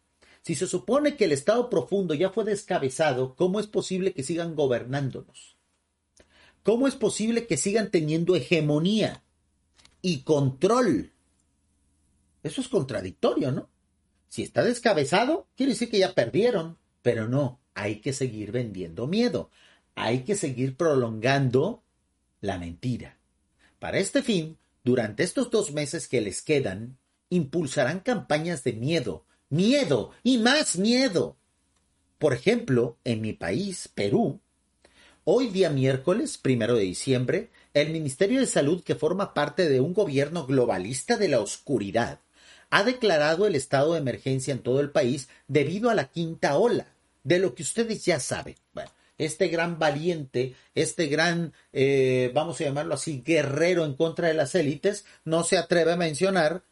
Si 0.43 0.57
se 0.57 0.67
supone 0.67 1.17
que 1.17 1.27
el 1.27 1.33
estado 1.33 1.71
profundo 1.71 2.15
ya 2.15 2.31
fue 2.31 2.43
descabezado, 2.43 3.37
¿cómo 3.37 3.61
es 3.61 3.69
posible 3.69 4.13
que 4.13 4.25
sigan 4.25 4.57
gobernándonos? 4.57 5.60
¿Cómo 6.63 6.87
es 6.87 6.95
posible 6.95 7.47
que 7.47 7.57
sigan 7.57 7.91
teniendo 7.91 8.37
hegemonía 8.37 9.23
y 10.03 10.23
control? 10.23 11.13
Eso 12.43 12.61
es 12.61 12.69
contradictorio, 12.69 13.53
¿no? 13.53 13.69
Si 14.29 14.43
está 14.43 14.63
descabezado, 14.63 15.49
quiere 15.57 15.73
decir 15.73 15.91
que 15.91 15.99
ya 15.99 16.15
perdieron, 16.15 16.79
pero 17.03 17.29
no, 17.29 17.61
hay 17.75 18.01
que 18.01 18.13
seguir 18.13 18.53
vendiendo 18.53 19.07
miedo, 19.07 19.51
hay 19.95 20.23
que 20.23 20.37
seguir 20.37 20.77
prolongando 20.77 21.83
la 22.41 22.59
mentira. 22.59 23.19
Para 23.79 23.99
este 23.99 24.23
fin, 24.23 24.59
durante 24.85 25.23
estos 25.23 25.51
dos 25.51 25.73
meses 25.73 26.09
que 26.09 26.21
les 26.21 26.43
quedan, 26.43 26.99
impulsarán 27.31 28.01
campañas 28.01 28.65
de 28.65 28.75
miedo, 28.75 29.25
miedo 29.49 30.13
y 30.23 30.39
más 30.39 30.77
miedo. 30.77 31.37
Por 32.19 32.35
ejemplo, 32.35 32.99
en 33.05 33.23
mi 33.23 33.33
país, 33.33 33.89
Perú, 33.95 34.41
hoy 35.25 35.49
día 35.49 35.71
miércoles, 35.71 36.39
primero 36.39 36.77
de 36.77 36.83
diciembre, 36.83 37.51
el 37.75 37.91
Ministerio 37.91 38.41
de 38.41 38.47
Salud, 38.47 38.83
que 38.83 38.95
forma 38.95 39.35
parte 39.35 39.69
de 39.69 39.81
un 39.81 39.95
gobierno 39.95 40.47
globalista 40.47 41.17
de 41.17 41.29
la 41.29 41.41
oscuridad, 41.41 42.21
ha 42.71 42.85
declarado 42.85 43.47
el 43.47 43.55
estado 43.55 43.93
de 43.93 44.01
emergencia 44.01 44.53
en 44.53 44.63
todo 44.63 44.81
el 44.81 44.91
país 44.91 45.29
debido 45.49 45.91
a 45.91 45.95
la 45.95 46.09
quinta 46.09 46.57
ola, 46.57 46.87
de 47.25 47.39
lo 47.39 47.55
que 47.55 47.63
ustedes 47.63 48.05
ya 48.05 48.21
saben. 48.21 48.57
Bueno, 48.73 48.91
este 49.19 49.49
gran 49.49 49.79
valiente, 49.79 50.55
este 50.75 51.07
gran, 51.07 51.53
eh, 51.73 52.31
vamos 52.35 52.61
a 52.61 52.65
llamarlo 52.65 52.95
así, 52.95 53.23
guerrero 53.25 53.85
en 53.85 53.95
contra 53.95 54.29
de 54.29 54.35
las 54.35 54.55
élites, 54.55 55.05
no 55.25 55.45
se 55.45 55.59
atreve 55.59 55.93
a 55.93 55.97
mencionar 55.97 56.63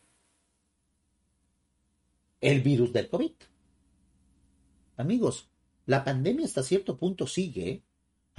el 2.41 2.63
virus 2.63 2.93
del 2.93 3.09
COVID. 3.09 3.33
Amigos, 4.97 5.49
la 5.87 6.05
pandemia 6.05 6.47
hasta 6.47 6.63
cierto 6.63 6.97
punto 6.97 7.27
sigue. 7.27 7.83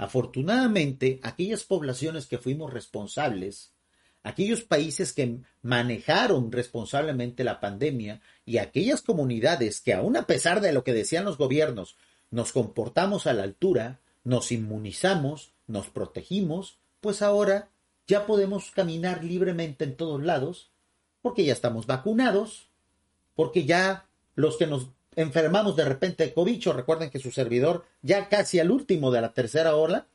Afortunadamente, 0.00 1.20
aquellas 1.22 1.64
poblaciones 1.64 2.24
que 2.24 2.38
fuimos 2.38 2.72
responsables, 2.72 3.74
aquellos 4.22 4.62
países 4.62 5.12
que 5.12 5.40
manejaron 5.60 6.50
responsablemente 6.50 7.44
la 7.44 7.60
pandemia 7.60 8.22
y 8.46 8.56
aquellas 8.56 9.02
comunidades 9.02 9.82
que 9.82 9.92
aun 9.92 10.16
a 10.16 10.26
pesar 10.26 10.62
de 10.62 10.72
lo 10.72 10.84
que 10.84 10.94
decían 10.94 11.26
los 11.26 11.36
gobiernos, 11.36 11.96
nos 12.30 12.52
comportamos 12.52 13.26
a 13.26 13.34
la 13.34 13.42
altura, 13.42 14.00
nos 14.24 14.52
inmunizamos, 14.52 15.52
nos 15.66 15.90
protegimos, 15.90 16.78
pues 17.02 17.20
ahora 17.20 17.68
ya 18.06 18.24
podemos 18.24 18.70
caminar 18.70 19.22
libremente 19.22 19.84
en 19.84 19.98
todos 19.98 20.24
lados, 20.24 20.70
porque 21.20 21.44
ya 21.44 21.52
estamos 21.52 21.86
vacunados, 21.86 22.70
porque 23.34 23.66
ya 23.66 24.08
los 24.34 24.56
que 24.56 24.66
nos 24.66 24.88
enfermamos 25.16 25.76
de 25.76 25.84
repente 25.84 26.24
de 26.24 26.34
cobicho, 26.34 26.72
recuerden 26.72 27.10
que 27.10 27.18
su 27.18 27.30
servidor 27.30 27.84
ya 28.02 28.28
casi 28.28 28.58
al 28.58 28.70
último 28.70 29.10
de 29.10 29.20
la 29.20 29.32
tercera 29.32 29.76
ola 29.76 30.06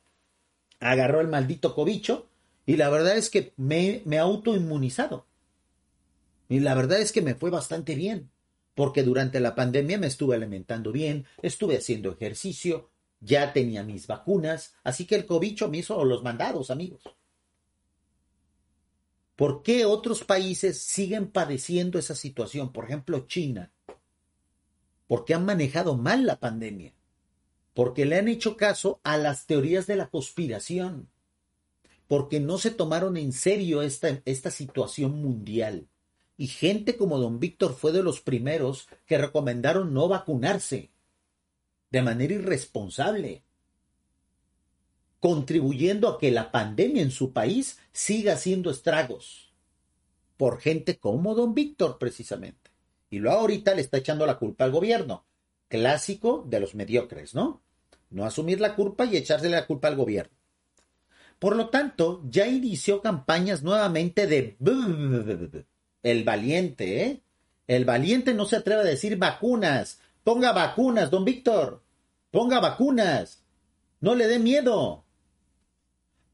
agarró 0.80 1.20
el 1.20 1.28
maldito 1.28 1.74
cobicho 1.74 2.26
y 2.66 2.76
la 2.76 2.90
verdad 2.90 3.16
es 3.16 3.30
que 3.30 3.52
me, 3.56 4.02
me 4.04 4.18
autoinmunizado. 4.18 5.26
Y 6.48 6.60
la 6.60 6.74
verdad 6.74 7.00
es 7.00 7.12
que 7.12 7.22
me 7.22 7.34
fue 7.34 7.50
bastante 7.50 7.94
bien, 7.94 8.30
porque 8.74 9.02
durante 9.02 9.40
la 9.40 9.54
pandemia 9.54 9.98
me 9.98 10.06
estuve 10.06 10.36
alimentando 10.36 10.92
bien, 10.92 11.26
estuve 11.42 11.76
haciendo 11.76 12.12
ejercicio, 12.12 12.90
ya 13.20 13.52
tenía 13.52 13.82
mis 13.82 14.06
vacunas, 14.06 14.74
así 14.84 15.06
que 15.06 15.16
el 15.16 15.26
cobicho 15.26 15.68
me 15.68 15.78
hizo 15.78 16.04
los 16.04 16.22
mandados, 16.22 16.70
amigos. 16.70 17.02
¿Por 19.36 19.62
qué 19.62 19.84
otros 19.84 20.24
países 20.24 20.80
siguen 20.80 21.30
padeciendo 21.30 21.98
esa 21.98 22.14
situación? 22.14 22.72
Por 22.72 22.84
ejemplo, 22.86 23.26
China. 23.26 23.70
Porque 25.06 25.34
han 25.34 25.44
manejado 25.44 25.96
mal 25.96 26.26
la 26.26 26.40
pandemia. 26.40 26.92
Porque 27.74 28.06
le 28.06 28.18
han 28.18 28.28
hecho 28.28 28.56
caso 28.56 29.00
a 29.04 29.16
las 29.16 29.46
teorías 29.46 29.86
de 29.86 29.96
la 29.96 30.08
conspiración. 30.08 31.08
Porque 32.08 32.40
no 32.40 32.58
se 32.58 32.70
tomaron 32.70 33.16
en 33.16 33.32
serio 33.32 33.82
esta, 33.82 34.50
situación 34.50 35.20
mundial. 35.20 35.88
Y 36.36 36.48
gente 36.48 36.96
como 36.96 37.18
don 37.18 37.40
Víctor 37.40 37.74
fue 37.74 37.92
de 37.92 38.02
los 38.02 38.20
primeros 38.20 38.88
que 39.06 39.18
recomendaron 39.18 39.94
no 39.94 40.08
vacunarse 40.08 40.90
de 41.90 42.02
manera 42.02 42.34
irresponsable, 42.34 43.42
contribuyendo 45.20 46.08
a 46.08 46.18
que 46.18 46.30
la 46.30 46.52
pandemia 46.52 47.02
en 47.02 47.10
su 47.10 47.32
país 47.32 47.78
siga 47.92 48.34
haciendo 48.34 48.70
estragos 48.70 49.46
por 50.36 50.60
gente 50.60 50.98
como 50.98 51.34
don 51.34 51.54
Víctor 51.54 51.98
precisamente. 51.98 52.65
Y 53.10 53.18
luego 53.18 53.38
ahorita 53.40 53.74
le 53.74 53.82
está 53.82 53.98
echando 53.98 54.26
la 54.26 54.38
culpa 54.38 54.64
al 54.64 54.72
gobierno. 54.72 55.24
Clásico 55.68 56.44
de 56.48 56.60
los 56.60 56.74
mediocres, 56.74 57.34
¿no? 57.34 57.62
No 58.10 58.24
asumir 58.24 58.60
la 58.60 58.74
culpa 58.74 59.04
y 59.04 59.16
echársele 59.16 59.56
la 59.56 59.66
culpa 59.66 59.88
al 59.88 59.96
gobierno. 59.96 60.36
Por 61.38 61.56
lo 61.56 61.68
tanto, 61.68 62.22
ya 62.28 62.46
inició 62.46 63.02
campañas 63.02 63.62
nuevamente 63.62 64.26
de 64.26 64.56
el 66.02 66.24
valiente, 66.24 67.02
¿eh? 67.02 67.22
El 67.66 67.84
valiente 67.84 68.32
no 68.32 68.46
se 68.46 68.56
atreve 68.56 68.82
a 68.82 68.84
decir 68.84 69.18
vacunas. 69.18 69.98
Ponga 70.22 70.52
vacunas, 70.52 71.10
don 71.10 71.24
Víctor. 71.24 71.82
Ponga 72.30 72.60
vacunas. 72.60 73.42
No 74.00 74.14
le 74.14 74.28
dé 74.28 74.38
miedo. 74.38 75.04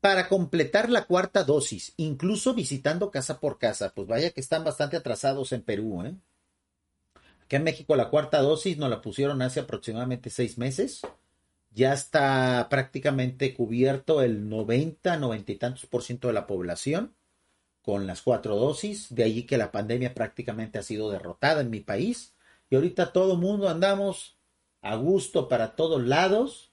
Para 0.01 0.29
completar 0.29 0.91
la 0.91 1.07
cuarta 1.07 1.45
dosis, 1.45 1.95
incluso 1.97 2.55
visitando 2.55 3.11
casa 3.11 3.41
por 3.41 3.59
casa, 3.59 3.93
pues 3.95 4.07
vaya 4.09 4.31
que 4.31 4.41
están 4.41 4.65
bastante 4.65 4.97
atrasados 4.97 5.53
en 5.53 5.63
Perú, 5.63 6.03
¿eh? 6.05 6.15
En 7.53 7.65
México 7.65 7.97
la 7.97 8.09
cuarta 8.09 8.41
dosis 8.41 8.79
nos 8.79 8.89
la 8.89 9.03
pusieron 9.03 9.43
hace 9.43 9.61
aproximadamente 9.61 10.31
seis 10.31 10.57
meses. 10.57 11.03
Ya 11.71 11.93
está 11.93 12.67
prácticamente 12.71 13.53
cubierto 13.53 14.23
el 14.23 14.49
90, 14.49 15.19
90 15.19 15.53
y 15.53 15.57
tantos 15.57 15.85
por 15.85 16.03
ciento 16.03 16.29
de 16.29 16.35
la 16.35 16.47
población 16.47 17.15
con 17.83 18.07
las 18.07 18.23
cuatro 18.23 18.57
dosis, 18.57 19.15
de 19.15 19.25
allí 19.25 19.43
que 19.43 19.59
la 19.59 19.71
pandemia 19.71 20.15
prácticamente 20.15 20.79
ha 20.79 20.83
sido 20.83 21.11
derrotada 21.11 21.61
en 21.61 21.69
mi 21.69 21.81
país 21.81 22.33
y 22.71 22.77
ahorita 22.77 23.13
todo 23.13 23.37
mundo 23.37 23.69
andamos 23.69 24.39
a 24.81 24.97
gusto 24.97 25.49
para 25.49 25.77
todos 25.77 26.03
lados. 26.03 26.73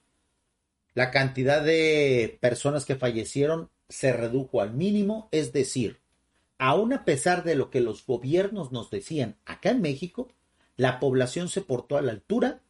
La 0.94 1.10
cantidad 1.10 1.62
de 1.62 2.38
personas 2.40 2.86
que 2.86 2.96
fallecieron 2.96 3.68
se 3.90 4.14
redujo 4.14 4.62
al 4.62 4.72
mínimo, 4.72 5.28
es 5.30 5.52
decir, 5.52 6.00
aun 6.56 6.94
a 6.94 7.04
pesar 7.04 7.44
de 7.44 7.54
lo 7.54 7.68
que 7.68 7.82
los 7.82 8.06
gobiernos 8.06 8.72
nos 8.72 8.88
decían 8.88 9.36
acá 9.44 9.72
en 9.72 9.82
México, 9.82 10.28
la 10.80 10.98
población 10.98 11.50
se 11.50 11.60
portó 11.60 11.98
a 11.98 12.00
la 12.00 12.12
altura, 12.12 12.62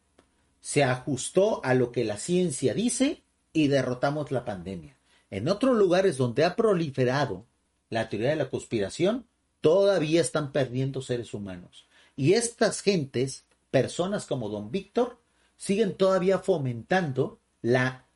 se 0.59 0.83
ajustó 0.83 1.63
a 1.63 1.73
lo 1.73 1.93
que 1.93 2.03
la 2.03 2.17
ciencia 2.17 2.73
dice 2.73 3.23
y 3.53 3.69
derrotamos 3.69 4.31
la 4.31 4.43
pandemia. 4.43 4.97
En 5.29 5.47
otros 5.47 5.77
lugares 5.77 6.17
donde 6.17 6.43
ha 6.43 6.57
proliferado 6.57 7.45
la 7.89 8.09
teoría 8.09 8.31
de 8.31 8.35
la 8.35 8.49
conspiración, 8.49 9.27
todavía 9.61 10.19
están 10.19 10.51
perdiendo 10.51 11.01
seres 11.01 11.33
humanos. 11.33 11.87
Y 12.17 12.33
estas 12.33 12.81
gentes, 12.81 13.45
personas 13.69 14.25
como 14.25 14.49
don 14.49 14.71
Víctor, 14.71 15.21
siguen 15.55 15.95
todavía 15.95 16.39
fomentando 16.39 17.39
la 17.61 18.07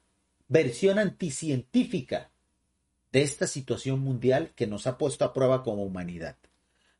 versión 0.49 0.99
anticientífica 0.99 2.31
de 3.13 3.21
esta 3.21 3.47
situación 3.47 4.01
mundial 4.01 4.51
que 4.57 4.67
nos 4.67 4.87
ha 4.87 4.97
puesto 4.97 5.23
a 5.23 5.31
prueba 5.31 5.63
como 5.63 5.85
humanidad. 5.85 6.35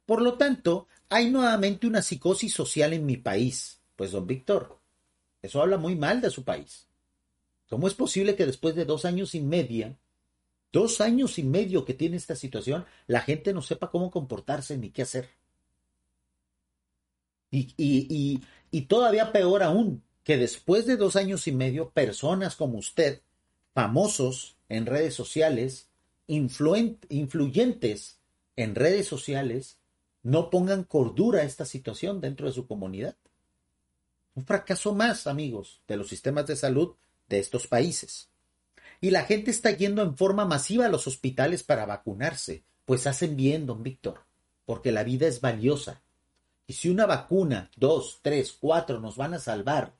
Por 0.05 0.21
lo 0.21 0.37
tanto, 0.37 0.87
hay 1.09 1.29
nuevamente 1.29 1.87
una 1.87 2.01
psicosis 2.01 2.53
social 2.53 2.93
en 2.93 3.05
mi 3.05 3.17
país. 3.17 3.81
Pues, 3.95 4.11
don 4.11 4.27
Víctor, 4.27 4.79
eso 5.41 5.61
habla 5.61 5.77
muy 5.77 5.95
mal 5.95 6.21
de 6.21 6.29
su 6.29 6.43
país. 6.43 6.87
¿Cómo 7.69 7.87
es 7.87 7.93
posible 7.93 8.35
que 8.35 8.45
después 8.45 8.75
de 8.75 8.85
dos 8.85 9.05
años 9.05 9.33
y 9.35 9.41
media 9.41 9.97
Dos 10.75 10.99
años 10.99 11.39
y 11.39 11.43
medio 11.43 11.85
que 11.85 11.93
tiene 11.93 12.17
esta 12.17 12.35
situación, 12.35 12.85
la 13.07 13.21
gente 13.21 13.53
no 13.53 13.61
sepa 13.61 13.89
cómo 13.89 14.11
comportarse 14.11 14.77
ni 14.77 14.89
qué 14.89 15.03
hacer. 15.03 15.29
Y, 17.49 17.73
y, 17.77 18.41
y, 18.71 18.81
todavía 18.81 19.31
peor 19.31 19.63
aún, 19.63 20.03
que 20.25 20.35
después 20.35 20.85
de 20.85 20.97
dos 20.97 21.15
años 21.15 21.47
y 21.47 21.53
medio, 21.53 21.91
personas 21.91 22.57
como 22.57 22.77
usted, 22.77 23.21
famosos 23.73 24.57
en 24.67 24.85
redes 24.85 25.13
sociales, 25.13 25.87
influyentes 26.27 28.19
en 28.57 28.75
redes 28.75 29.07
sociales, 29.07 29.77
no 30.25 30.49
pongan 30.49 30.83
cordura 30.83 31.41
a 31.41 31.43
esta 31.43 31.65
situación 31.65 32.19
dentro 32.19 32.47
de 32.47 32.53
su 32.53 32.65
comunidad. 32.65 33.15
Un 34.33 34.43
fracaso 34.43 34.95
más, 34.95 35.27
amigos, 35.27 35.81
de 35.87 35.97
los 35.97 36.07
sistemas 36.07 36.47
de 36.47 36.55
salud 36.55 36.95
de 37.29 37.37
estos 37.37 37.67
países. 37.67 38.27
Y 38.99 39.11
la 39.11 39.25
gente 39.25 39.51
está 39.51 39.69
yendo 39.69 40.01
en 40.01 40.17
forma 40.17 40.43
masiva 40.43 40.87
a 40.87 40.89
los 40.89 41.05
hospitales 41.05 41.61
para 41.61 41.85
vacunarse, 41.85 42.63
pues 42.85 43.05
hacen 43.05 43.35
bien, 43.35 43.67
don 43.67 43.83
Víctor, 43.83 44.25
porque 44.65 44.91
la 44.91 45.03
vida 45.03 45.27
es 45.27 45.41
valiosa. 45.41 46.01
Y 46.65 46.73
si 46.73 46.89
una 46.89 47.05
vacuna, 47.05 47.69
dos, 47.75 48.17
tres, 48.23 48.51
cuatro 48.51 48.99
nos 48.99 49.17
van 49.17 49.35
a 49.35 49.39
salvar, 49.39 49.93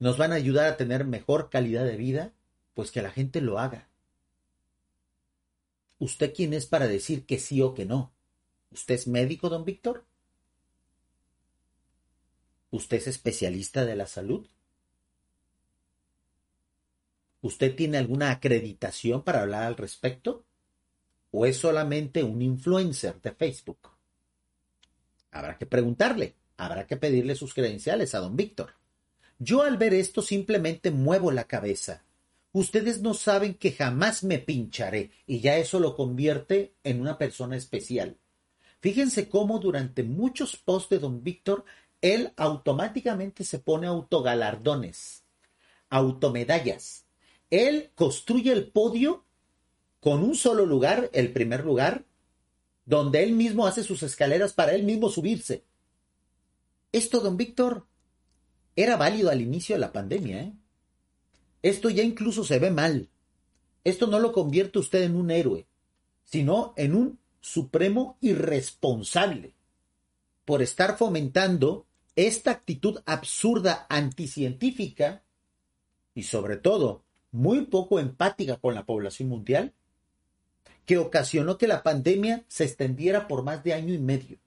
nos 0.00 0.18
van 0.18 0.32
a 0.32 0.36
ayudar 0.36 0.66
a 0.66 0.76
tener 0.76 1.04
mejor 1.04 1.50
calidad 1.50 1.84
de 1.84 1.96
vida, 1.96 2.32
pues 2.74 2.90
que 2.90 3.00
la 3.00 3.12
gente 3.12 3.40
lo 3.40 3.60
haga. 3.60 3.86
¿Usted 6.00 6.34
quién 6.34 6.52
es 6.52 6.66
para 6.66 6.88
decir 6.88 7.26
que 7.26 7.38
sí 7.38 7.62
o 7.62 7.74
que 7.74 7.84
no? 7.84 8.10
¿Usted 8.70 8.94
es 8.94 9.06
médico, 9.08 9.48
don 9.48 9.64
Víctor? 9.64 10.04
¿Usted 12.70 12.98
es 12.98 13.08
especialista 13.08 13.84
de 13.84 13.96
la 13.96 14.06
salud? 14.06 14.46
¿Usted 17.42 17.74
tiene 17.74 17.98
alguna 17.98 18.30
acreditación 18.30 19.22
para 19.22 19.40
hablar 19.40 19.64
al 19.64 19.76
respecto? 19.76 20.44
¿O 21.32 21.46
es 21.46 21.56
solamente 21.56 22.22
un 22.22 22.42
influencer 22.42 23.20
de 23.20 23.32
Facebook? 23.32 23.90
Habrá 25.32 25.58
que 25.58 25.66
preguntarle, 25.66 26.36
habrá 26.56 26.86
que 26.86 26.96
pedirle 26.96 27.34
sus 27.34 27.54
credenciales 27.54 28.14
a 28.14 28.20
don 28.20 28.36
Víctor. 28.36 28.74
Yo 29.38 29.62
al 29.62 29.78
ver 29.78 29.94
esto 29.94 30.22
simplemente 30.22 30.90
muevo 30.90 31.30
la 31.32 31.44
cabeza. 31.44 32.04
Ustedes 32.52 33.00
no 33.00 33.14
saben 33.14 33.54
que 33.54 33.72
jamás 33.72 34.22
me 34.22 34.38
pincharé 34.38 35.12
y 35.26 35.40
ya 35.40 35.56
eso 35.56 35.80
lo 35.80 35.96
convierte 35.96 36.74
en 36.84 37.00
una 37.00 37.16
persona 37.16 37.56
especial. 37.56 38.19
Fíjense 38.80 39.28
cómo 39.28 39.58
durante 39.58 40.02
muchos 40.02 40.56
posts 40.56 40.90
de 40.90 40.98
don 40.98 41.22
Víctor 41.22 41.64
él 42.00 42.32
automáticamente 42.36 43.44
se 43.44 43.58
pone 43.58 43.86
autogalardones, 43.86 45.24
automedallas. 45.90 47.04
Él 47.50 47.90
construye 47.94 48.52
el 48.52 48.68
podio 48.68 49.24
con 50.00 50.22
un 50.22 50.34
solo 50.34 50.64
lugar, 50.64 51.10
el 51.12 51.32
primer 51.32 51.64
lugar, 51.64 52.06
donde 52.86 53.22
él 53.22 53.32
mismo 53.32 53.66
hace 53.66 53.84
sus 53.84 54.02
escaleras 54.02 54.54
para 54.54 54.74
él 54.74 54.82
mismo 54.82 55.10
subirse. 55.10 55.62
Esto, 56.90 57.20
don 57.20 57.36
Víctor, 57.36 57.86
era 58.76 58.96
válido 58.96 59.30
al 59.30 59.42
inicio 59.42 59.76
de 59.76 59.80
la 59.80 59.92
pandemia. 59.92 60.42
¿eh? 60.42 60.52
Esto 61.62 61.90
ya 61.90 62.02
incluso 62.02 62.44
se 62.44 62.58
ve 62.58 62.70
mal. 62.70 63.10
Esto 63.84 64.06
no 64.06 64.18
lo 64.18 64.32
convierte 64.32 64.78
usted 64.78 65.02
en 65.02 65.16
un 65.16 65.30
héroe, 65.30 65.66
sino 66.24 66.72
en 66.76 66.94
un 66.94 67.19
supremo 67.40 68.18
irresponsable 68.20 69.54
por 70.44 70.62
estar 70.62 70.96
fomentando 70.96 71.86
esta 72.16 72.50
actitud 72.50 73.00
absurda 73.06 73.86
anticientífica 73.88 75.22
y 76.14 76.24
sobre 76.24 76.56
todo 76.56 77.04
muy 77.30 77.62
poco 77.66 78.00
empática 78.00 78.56
con 78.56 78.74
la 78.74 78.84
población 78.84 79.28
mundial 79.28 79.72
que 80.84 80.98
ocasionó 80.98 81.56
que 81.56 81.68
la 81.68 81.82
pandemia 81.82 82.44
se 82.48 82.64
extendiera 82.64 83.28
por 83.28 83.44
más 83.44 83.62
de 83.62 83.74
año 83.74 83.94
y 83.94 83.98
medio. 83.98 84.38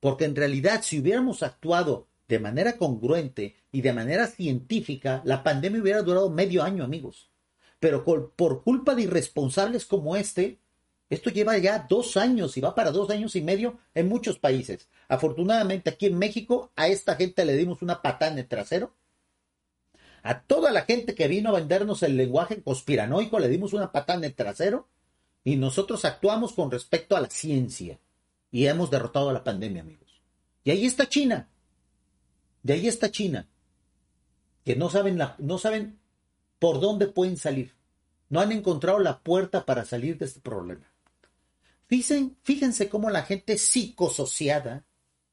Porque 0.00 0.24
en 0.24 0.34
realidad 0.34 0.82
si 0.82 0.98
hubiéramos 0.98 1.42
actuado 1.42 2.08
de 2.26 2.40
manera 2.40 2.76
congruente 2.76 3.54
y 3.70 3.80
de 3.80 3.92
manera 3.92 4.26
científica, 4.26 5.22
la 5.24 5.42
pandemia 5.42 5.80
hubiera 5.80 6.02
durado 6.02 6.30
medio 6.30 6.62
año, 6.62 6.82
amigos. 6.82 7.30
Pero 7.78 8.02
por 8.02 8.64
culpa 8.64 8.94
de 8.94 9.02
irresponsables 9.02 9.86
como 9.86 10.16
este, 10.16 10.58
esto 11.10 11.30
lleva 11.30 11.58
ya 11.58 11.86
dos 11.88 12.16
años 12.16 12.56
y 12.56 12.60
va 12.60 12.74
para 12.74 12.90
dos 12.90 13.10
años 13.10 13.36
y 13.36 13.42
medio 13.42 13.78
en 13.94 14.08
muchos 14.08 14.38
países. 14.38 14.88
Afortunadamente 15.08 15.90
aquí 15.90 16.06
en 16.06 16.18
México 16.18 16.72
a 16.76 16.88
esta 16.88 17.16
gente 17.16 17.44
le 17.44 17.56
dimos 17.56 17.82
una 17.82 18.00
patada 18.00 18.32
en 18.32 18.38
el 18.38 18.48
trasero. 18.48 18.94
A 20.22 20.40
toda 20.40 20.72
la 20.72 20.82
gente 20.82 21.14
que 21.14 21.28
vino 21.28 21.50
a 21.50 21.58
vendernos 21.60 22.02
el 22.02 22.16
lenguaje 22.16 22.62
conspiranoico 22.62 23.38
le 23.38 23.48
dimos 23.48 23.74
una 23.74 23.92
patada 23.92 24.18
en 24.18 24.24
el 24.24 24.34
trasero 24.34 24.88
y 25.44 25.56
nosotros 25.56 26.06
actuamos 26.06 26.54
con 26.54 26.70
respecto 26.70 27.16
a 27.16 27.20
la 27.20 27.28
ciencia 27.28 28.00
y 28.50 28.66
hemos 28.66 28.90
derrotado 28.90 29.28
a 29.28 29.34
la 29.34 29.44
pandemia, 29.44 29.82
amigos. 29.82 30.22
Y 30.64 30.70
ahí 30.70 30.86
está 30.86 31.08
China. 31.08 31.50
De 32.62 32.72
ahí 32.72 32.88
está 32.88 33.10
China. 33.10 33.46
Que 34.64 34.74
no 34.76 34.88
saben, 34.88 35.18
la, 35.18 35.36
no 35.38 35.58
saben 35.58 35.98
por 36.58 36.80
dónde 36.80 37.06
pueden 37.08 37.36
salir. 37.36 37.74
No 38.30 38.40
han 38.40 38.52
encontrado 38.52 38.98
la 39.00 39.20
puerta 39.20 39.66
para 39.66 39.84
salir 39.84 40.16
de 40.16 40.24
este 40.24 40.40
problema. 40.40 40.93
Fíjense, 41.86 42.34
fíjense 42.42 42.88
cómo 42.88 43.10
la 43.10 43.22
gente 43.22 43.58
psicosociada, 43.58 44.86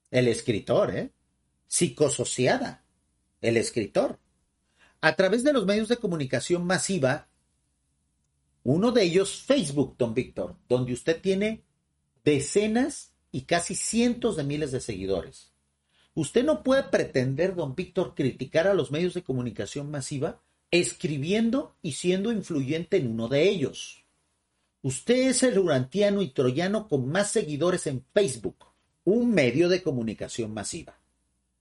el 0.09 0.27
escritor, 0.27 0.95
¿eh? 0.95 1.11
Psicosociada, 1.67 2.83
el 3.41 3.57
escritor. 3.57 4.19
A 4.99 5.15
través 5.15 5.43
de 5.43 5.53
los 5.53 5.65
medios 5.65 5.87
de 5.87 5.97
comunicación 5.97 6.65
masiva, 6.65 7.29
uno 8.63 8.91
de 8.91 9.03
ellos 9.03 9.41
Facebook, 9.41 9.95
don 9.97 10.13
Víctor, 10.13 10.57
donde 10.69 10.93
usted 10.93 11.19
tiene 11.21 11.63
decenas 12.23 13.13
y 13.31 13.41
casi 13.41 13.75
cientos 13.75 14.35
de 14.35 14.43
miles 14.43 14.71
de 14.71 14.81
seguidores. 14.81 15.51
Usted 16.13 16.43
no 16.43 16.61
puede 16.61 16.83
pretender, 16.83 17.55
don 17.55 17.75
Víctor, 17.75 18.13
criticar 18.15 18.67
a 18.67 18.73
los 18.73 18.91
medios 18.91 19.13
de 19.13 19.23
comunicación 19.23 19.89
masiva 19.89 20.41
escribiendo 20.71 21.75
y 21.81 21.93
siendo 21.93 22.31
influyente 22.31 22.97
en 22.97 23.07
uno 23.11 23.27
de 23.27 23.49
ellos. 23.49 24.00
Usted 24.83 25.29
es 25.29 25.43
el 25.43 25.59
urantiano 25.59 26.21
y 26.21 26.29
troyano 26.29 26.87
con 26.87 27.07
más 27.07 27.31
seguidores 27.31 27.85
en 27.87 28.03
Facebook, 28.13 28.65
un 29.03 29.31
medio 29.31 29.69
de 29.69 29.83
comunicación 29.83 30.53
masiva. 30.53 30.99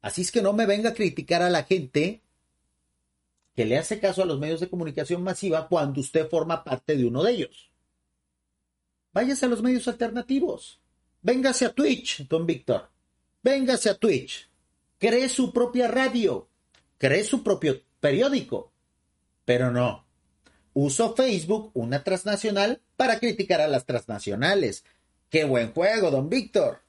Así 0.00 0.22
es 0.22 0.32
que 0.32 0.40
no 0.40 0.52
me 0.52 0.66
venga 0.66 0.90
a 0.90 0.94
criticar 0.94 1.42
a 1.42 1.50
la 1.50 1.64
gente 1.64 2.22
que 3.54 3.66
le 3.66 3.76
hace 3.76 4.00
caso 4.00 4.22
a 4.22 4.26
los 4.26 4.38
medios 4.38 4.60
de 4.60 4.70
comunicación 4.70 5.22
masiva 5.22 5.68
cuando 5.68 6.00
usted 6.00 6.28
forma 6.28 6.64
parte 6.64 6.96
de 6.96 7.04
uno 7.04 7.22
de 7.22 7.32
ellos. 7.32 7.70
Váyase 9.12 9.46
a 9.46 9.48
los 9.48 9.62
medios 9.62 9.86
alternativos. 9.88 10.80
Véngase 11.20 11.66
a 11.66 11.74
Twitch, 11.74 12.26
don 12.26 12.46
Víctor. 12.46 12.88
Véngase 13.42 13.90
a 13.90 13.94
Twitch. 13.96 14.48
Cree 14.98 15.28
su 15.28 15.52
propia 15.52 15.88
radio. 15.88 16.48
Cree 16.96 17.24
su 17.24 17.42
propio 17.42 17.82
periódico. 18.00 18.72
Pero 19.44 19.70
no. 19.70 20.06
Uso 20.72 21.14
Facebook, 21.14 21.70
una 21.74 22.04
transnacional, 22.04 22.80
para 22.96 23.18
criticar 23.18 23.60
a 23.60 23.68
las 23.68 23.86
transnacionales. 23.86 24.84
¡Qué 25.28 25.44
buen 25.44 25.72
juego, 25.72 26.10
don 26.10 26.28
Víctor! 26.28 26.82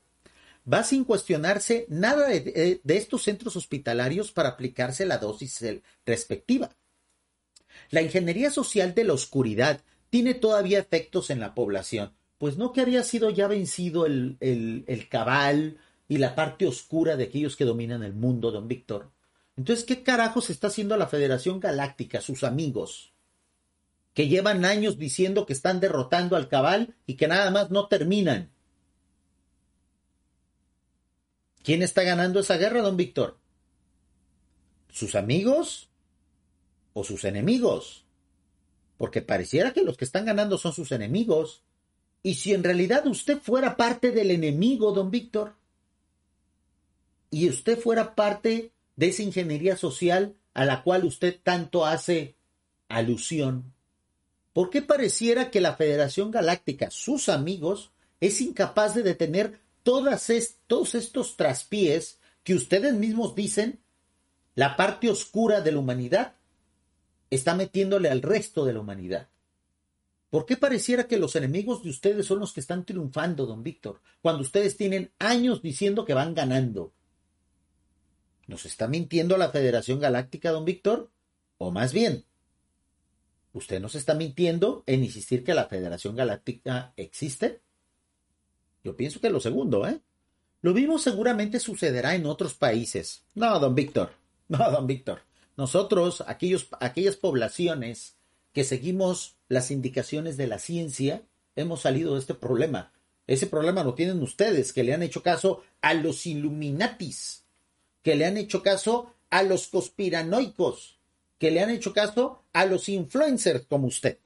Va 0.72 0.84
sin 0.84 1.06
cuestionarse 1.06 1.88
nada 1.89 2.28
de, 2.28 2.82
estos 2.86 3.24
centros 3.24 3.56
hospitalarios 3.56 4.32
para 4.32 4.50
aplicarse 4.50 5.06
la 5.06 5.17
dosis 5.17 5.60
respectiva. 6.06 6.76
La 7.89 8.02
ingeniería 8.02 8.52
social 8.52 8.94
de 8.94 9.04
la 9.04 9.13
oscuridad 9.13 9.82
tiene 10.12 10.36
todavía 10.36 10.80
efectos 10.80 11.30
en 11.32 11.39
la 11.39 11.56
población, 11.56 12.13
pues 12.38 12.58
no 12.58 12.74
que 12.74 12.82
había 12.82 13.04
sido 13.04 13.32
ya 13.32 13.48
vencido 13.48 14.06
el, 14.06 14.38
el, 14.39 14.84
el 14.88 15.10
cabal 15.10 15.80
y 16.08 16.17
la 16.17 16.36
parte 16.36 16.67
oscura 16.67 17.15
de 17.15 17.24
aquellos 17.24 17.56
que 17.56 17.65
dominan 17.65 18.04
el 18.04 18.13
mundo, 18.13 18.52
don 18.52 18.67
Víctor. 18.67 19.10
Entonces, 19.58 19.86
¿qué 19.86 20.04
carajos 20.04 20.50
está 20.50 20.67
haciendo 20.67 20.96
la 20.98 21.08
Federación 21.08 21.60
Galáctica, 21.60 22.22
sus 22.22 22.44
amigos? 22.44 23.11
Que 24.13 24.28
llevan 24.28 24.65
años 24.65 24.97
diciendo 24.97 25.45
que 25.45 25.54
están 25.54 25.80
derrotando 25.80 26.36
al 26.36 26.50
cabal 26.50 26.95
y 27.06 27.15
que 27.15 27.28
nada 27.28 27.50
más 27.52 27.71
no 27.71 27.88
terminan. 27.88 28.52
¿Quién 31.63 31.82
está 31.84 32.04
ganando 32.04 32.39
esa 32.39 32.58
guerra, 32.58 32.82
don 32.82 32.97
Víctor? 32.97 33.38
¿Sus 34.89 35.15
amigos 35.15 35.89
o 36.93 37.04
sus 37.04 37.24
enemigos? 37.24 38.06
Porque 38.97 39.21
pareciera 39.21 39.71
que 39.71 39.84
los 39.84 39.95
que 39.95 40.06
están 40.06 40.26
ganando 40.26 40.58
son 40.58 40.74
sus 40.74 40.91
enemigos. 40.91 41.63
Y 42.24 42.36
si 42.36 42.54
en 42.54 42.63
realidad 42.63 43.08
usted 43.08 43.39
fuera 43.39 43.78
parte 43.78 44.12
del 44.12 44.32
enemigo, 44.32 44.91
don 44.91 45.10
Víctor, 45.12 45.56
y 47.30 47.47
usted 47.50 47.80
fuera 47.80 48.13
parte 48.15 48.74
de 48.95 49.08
esa 49.08 49.24
ingeniería 49.24 49.78
social 49.78 50.36
a 50.54 50.65
la 50.65 50.84
cual 50.84 51.06
usted 51.06 51.39
tanto 51.41 51.86
hace 51.86 52.36
alusión, 52.89 53.74
¿Por 54.54 54.70
qué 54.70 54.82
pareciera 54.82 55.50
que 55.50 55.62
la 55.62 55.76
Federación 55.76 56.32
Galáctica, 56.32 56.92
sus 56.92 57.30
amigos, 57.30 57.92
es 58.20 58.42
incapaz 58.42 58.96
de 58.96 59.04
detener 59.04 59.60
todos 59.84 60.30
estos 60.30 61.38
traspiés 61.38 62.20
que 62.44 62.56
ustedes 62.56 62.94
mismos 62.94 63.36
dicen 63.36 63.80
la 64.56 64.76
parte 64.76 65.10
oscura 65.10 65.62
de 65.62 65.72
la 65.72 65.80
humanidad 65.80 66.36
está 67.30 67.56
metiéndole 67.56 68.10
al 68.10 68.22
resto 68.22 68.66
de 68.66 68.74
la 68.74 68.82
humanidad? 68.82 69.30
¿Por 70.30 70.46
qué 70.46 70.56
pareciera 70.56 71.08
que 71.08 71.18
los 71.18 71.36
enemigos 71.36 71.84
de 71.84 71.90
ustedes 71.90 72.26
son 72.26 72.40
los 72.40 72.54
que 72.54 72.60
están 72.60 72.86
triunfando, 72.86 73.46
don 73.46 73.64
Víctor, 73.64 74.02
cuando 74.22 74.42
ustedes 74.44 74.78
tienen 74.78 75.12
años 75.20 75.62
diciendo 75.62 76.06
que 76.06 76.14
van 76.14 76.34
ganando? 76.34 76.94
¿Nos 78.48 78.66
está 78.66 78.88
mintiendo 78.88 79.38
la 79.38 79.50
Federación 79.50 80.00
Galáctica, 80.00 80.52
don 80.52 80.66
Víctor? 80.66 81.10
O 81.58 81.72
más 81.72 81.94
bien, 81.94 82.26
¿Usted 83.54 83.82
nos 83.82 83.96
está 83.96 84.14
mintiendo 84.14 84.84
en 84.86 85.04
insistir 85.04 85.44
que 85.44 85.54
la 85.54 85.66
Federación 85.66 86.16
Galáctica 86.16 86.94
existe? 86.96 87.62
Yo 88.84 88.96
pienso 88.96 89.20
que 89.20 89.30
lo 89.30 89.40
segundo, 89.40 89.88
¿eh? 89.88 90.00
Lo 90.62 90.74
mismo 90.74 90.98
seguramente 91.00 91.60
sucederá 91.60 92.16
en 92.16 92.26
otros 92.26 92.54
países. 92.54 93.24
No, 93.36 93.60
don 93.60 93.76
Víctor, 93.76 94.12
No, 94.52 94.70
don 94.70 94.86
Víctor. 94.86 95.22
Nosotros, 95.56 96.26
aquellos, 96.28 96.68
aquellas 96.82 97.16
poblaciones 97.16 98.18
que 98.52 98.66
seguimos 98.66 99.38
las 99.48 99.72
indicaciones 99.72 100.36
de 100.36 100.48
la 100.48 100.60
ciencia, 100.60 101.24
hemos 101.56 101.82
salido 101.82 102.16
de 102.16 102.20
este 102.20 102.34
problema. 102.34 102.92
Ese 103.28 103.48
problema 103.48 103.86
lo 103.86 103.94
tienen 103.94 104.22
ustedes, 104.22 104.74
que 104.74 104.84
le 104.84 104.94
han 104.94 105.04
hecho 105.04 105.24
caso 105.24 105.64
a 105.82 105.94
los 105.94 106.26
Illuminatis, 106.26 107.46
que 108.04 108.16
le 108.16 108.26
han 108.26 108.36
hecho 108.36 108.62
caso 108.62 109.14
a 109.30 109.42
los 109.44 109.68
conspiranoicos, 109.68 111.00
que 111.41 111.49
le 111.49 111.60
han 111.60 111.71
hecho 111.71 111.91
caso 111.91 112.43
a 112.54 112.67
los 112.67 112.88
influencers 112.88 113.65
como 113.65 113.88
usted. 113.88 114.19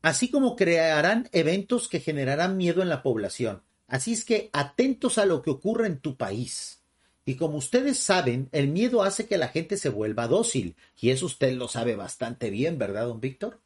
Así 0.00 0.30
como 0.30 0.56
crearán 0.56 1.28
eventos 1.32 1.88
que 1.88 2.00
generarán 2.00 2.56
miedo 2.56 2.80
en 2.80 2.88
la 2.88 3.02
población. 3.02 3.62
Así 3.86 4.14
es 4.14 4.24
que 4.24 4.48
atentos 4.54 5.18
a 5.18 5.26
lo 5.26 5.42
que 5.42 5.50
ocurre 5.50 5.88
en 5.88 5.98
tu 5.98 6.16
país. 6.16 6.80
Y 7.26 7.34
como 7.34 7.58
ustedes 7.58 7.98
saben, 7.98 8.48
el 8.50 8.68
miedo 8.68 9.02
hace 9.02 9.26
que 9.26 9.36
la 9.36 9.48
gente 9.48 9.76
se 9.76 9.90
vuelva 9.90 10.26
dócil. 10.26 10.74
Y 10.98 11.10
eso 11.10 11.26
usted 11.26 11.52
lo 11.52 11.68
sabe 11.68 11.94
bastante 11.94 12.48
bien, 12.48 12.78
¿verdad, 12.78 13.08
don 13.08 13.20
Víctor? 13.20 13.60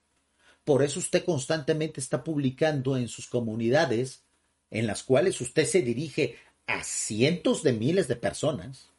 Por 0.64 0.83
eso 0.83 0.98
usted 0.98 1.24
constantemente 1.24 2.00
está 2.00 2.24
publicando 2.24 2.96
en 2.96 3.07
sus 3.07 3.29
comunidades, 3.29 4.24
en 4.72 4.88
las 4.88 5.05
cuales 5.05 5.40
usted 5.40 5.66
se 5.66 5.83
dirige 5.83 6.37
a 6.66 6.83
cientos 6.83 7.62
de 7.62 7.74
miles 7.74 8.09
de 8.09 8.16
personas. 8.16 8.90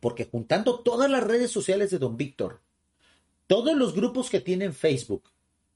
Porque 0.00 0.26
juntando 0.26 0.80
todas 0.80 1.10
las 1.10 1.24
redes 1.24 1.50
sociales 1.50 1.90
de 1.90 1.98
don 1.98 2.16
Víctor, 2.16 2.60
todos 3.46 3.76
los 3.76 3.94
grupos 3.94 4.30
que 4.30 4.40
tienen 4.40 4.74
Facebook, 4.74 5.30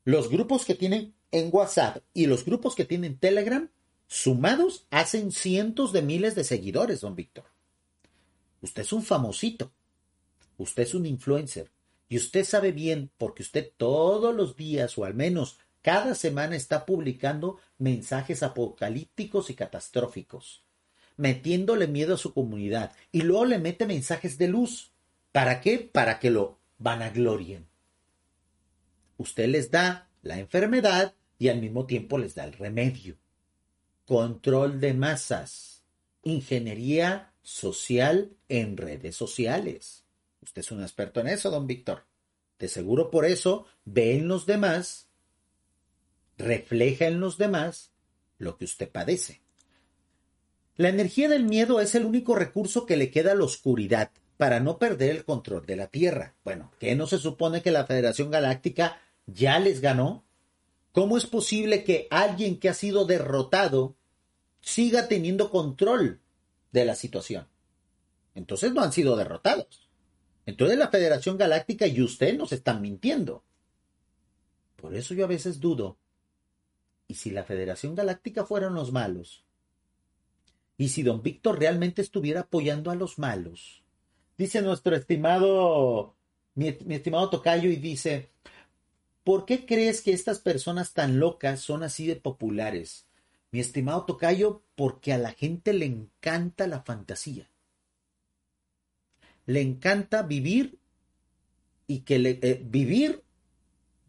los 0.04 0.28
grupos 0.28 0.64
que 0.64 0.74
tienen 0.74 1.14
en 1.30 1.48
WhatsApp 1.52 2.02
y 2.12 2.26
los 2.26 2.44
grupos 2.44 2.74
que 2.74 2.84
tienen 2.84 3.18
Telegram, 3.18 3.70
sumados 4.06 4.86
hacen 4.90 5.32
cientos 5.32 5.92
de 5.92 6.02
miles 6.02 6.34
de 6.34 6.44
seguidores, 6.44 7.00
don 7.00 7.16
Víctor. 7.16 7.44
Usted 8.60 8.82
es 8.82 8.92
un 8.92 9.02
famosito. 9.02 9.72
Usted 10.58 10.84
es 10.84 10.94
un 10.94 11.06
influencer. 11.06 11.70
Y 12.08 12.16
usted 12.16 12.44
sabe 12.44 12.72
bien, 12.72 13.10
porque 13.16 13.42
usted 13.42 13.72
todos 13.76 14.34
los 14.34 14.54
días, 14.54 14.96
o 14.98 15.04
al 15.04 15.14
menos 15.14 15.58
cada 15.80 16.14
semana, 16.14 16.56
está 16.56 16.84
publicando 16.84 17.58
mensajes 17.78 18.42
apocalípticos 18.42 19.50
y 19.50 19.54
catastróficos, 19.54 20.62
metiéndole 21.16 21.86
miedo 21.86 22.14
a 22.14 22.18
su 22.18 22.32
comunidad. 22.34 22.92
Y 23.10 23.22
luego 23.22 23.44
le 23.44 23.58
mete 23.58 23.86
mensajes 23.86 24.38
de 24.38 24.48
luz. 24.48 24.92
¿Para 25.32 25.60
qué? 25.60 25.78
Para 25.78 26.18
que 26.18 26.30
lo 26.30 26.58
vanaglorien. 26.78 27.66
Usted 29.16 29.48
les 29.48 29.70
da 29.70 30.10
la 30.22 30.38
enfermedad 30.38 31.14
y 31.38 31.48
al 31.48 31.60
mismo 31.60 31.86
tiempo 31.86 32.18
les 32.18 32.34
da 32.34 32.44
el 32.44 32.52
remedio 32.52 33.16
control 34.06 34.80
de 34.80 34.94
masas, 34.94 35.84
ingeniería 36.22 37.32
social 37.42 38.36
en 38.48 38.76
redes 38.76 39.16
sociales. 39.16 40.04
Usted 40.40 40.60
es 40.60 40.70
un 40.70 40.82
experto 40.82 41.20
en 41.20 41.28
eso, 41.28 41.50
don 41.50 41.66
Víctor. 41.66 42.04
De 42.58 42.68
seguro 42.68 43.10
por 43.10 43.24
eso 43.24 43.66
ve 43.84 44.16
en 44.16 44.28
los 44.28 44.46
demás, 44.46 45.08
refleja 46.36 47.06
en 47.06 47.20
los 47.20 47.38
demás 47.38 47.92
lo 48.38 48.56
que 48.56 48.64
usted 48.64 48.90
padece. 48.90 49.41
La 50.82 50.88
energía 50.88 51.28
del 51.28 51.44
miedo 51.44 51.80
es 51.80 51.94
el 51.94 52.04
único 52.04 52.34
recurso 52.34 52.86
que 52.86 52.96
le 52.96 53.12
queda 53.12 53.30
a 53.30 53.34
la 53.36 53.44
oscuridad 53.44 54.10
para 54.36 54.58
no 54.58 54.80
perder 54.80 55.10
el 55.12 55.24
control 55.24 55.64
de 55.64 55.76
la 55.76 55.86
Tierra. 55.86 56.34
Bueno, 56.42 56.72
¿qué 56.80 56.96
no 56.96 57.06
se 57.06 57.18
supone 57.18 57.62
que 57.62 57.70
la 57.70 57.86
Federación 57.86 58.32
Galáctica 58.32 59.00
ya 59.26 59.60
les 59.60 59.80
ganó? 59.80 60.24
¿Cómo 60.90 61.16
es 61.16 61.26
posible 61.26 61.84
que 61.84 62.08
alguien 62.10 62.58
que 62.58 62.68
ha 62.68 62.74
sido 62.74 63.04
derrotado 63.04 63.94
siga 64.60 65.06
teniendo 65.06 65.50
control 65.50 66.20
de 66.72 66.84
la 66.84 66.96
situación? 66.96 67.46
Entonces 68.34 68.72
no 68.72 68.80
han 68.80 68.92
sido 68.92 69.14
derrotados. 69.14 69.88
Entonces 70.46 70.76
la 70.76 70.88
Federación 70.88 71.38
Galáctica 71.38 71.86
y 71.86 72.02
usted 72.02 72.36
nos 72.36 72.50
están 72.50 72.82
mintiendo. 72.82 73.44
Por 74.74 74.96
eso 74.96 75.14
yo 75.14 75.26
a 75.26 75.28
veces 75.28 75.60
dudo. 75.60 75.96
¿Y 77.06 77.14
si 77.14 77.30
la 77.30 77.44
Federación 77.44 77.94
Galáctica 77.94 78.44
fueran 78.44 78.74
los 78.74 78.90
malos? 78.90 79.41
¿Y 80.82 80.88
si 80.88 81.04
don 81.04 81.22
Víctor 81.22 81.60
realmente 81.60 82.02
estuviera 82.02 82.40
apoyando 82.40 82.90
a 82.90 82.96
los 82.96 83.16
malos? 83.16 83.84
Dice 84.36 84.62
nuestro 84.62 84.96
estimado, 84.96 86.16
mi, 86.56 86.76
estimado 86.88 87.30
Tocayo 87.30 87.70
y 87.70 87.76
dice, 87.76 88.30
¿Por 89.22 89.44
qué 89.44 89.64
crees 89.64 90.02
que 90.02 90.12
estas 90.12 90.40
personas 90.40 90.92
tan 90.92 91.20
locas 91.20 91.60
son 91.60 91.84
así 91.84 92.08
de 92.08 92.16
populares? 92.16 93.06
Mi 93.52 93.60
estimado 93.60 94.06
Tocayo, 94.06 94.64
porque 94.74 95.12
a 95.12 95.18
la 95.18 95.30
gente 95.30 95.72
le 95.72 95.86
encanta 95.86 96.66
la 96.66 96.82
fantasía. 96.82 97.48
Le 99.46 99.60
encanta 99.60 100.22
vivir 100.22 100.80
y 101.86 102.00
que 102.00 102.18
le, 102.18 102.40
eh, 102.42 102.60
vivir 102.60 103.22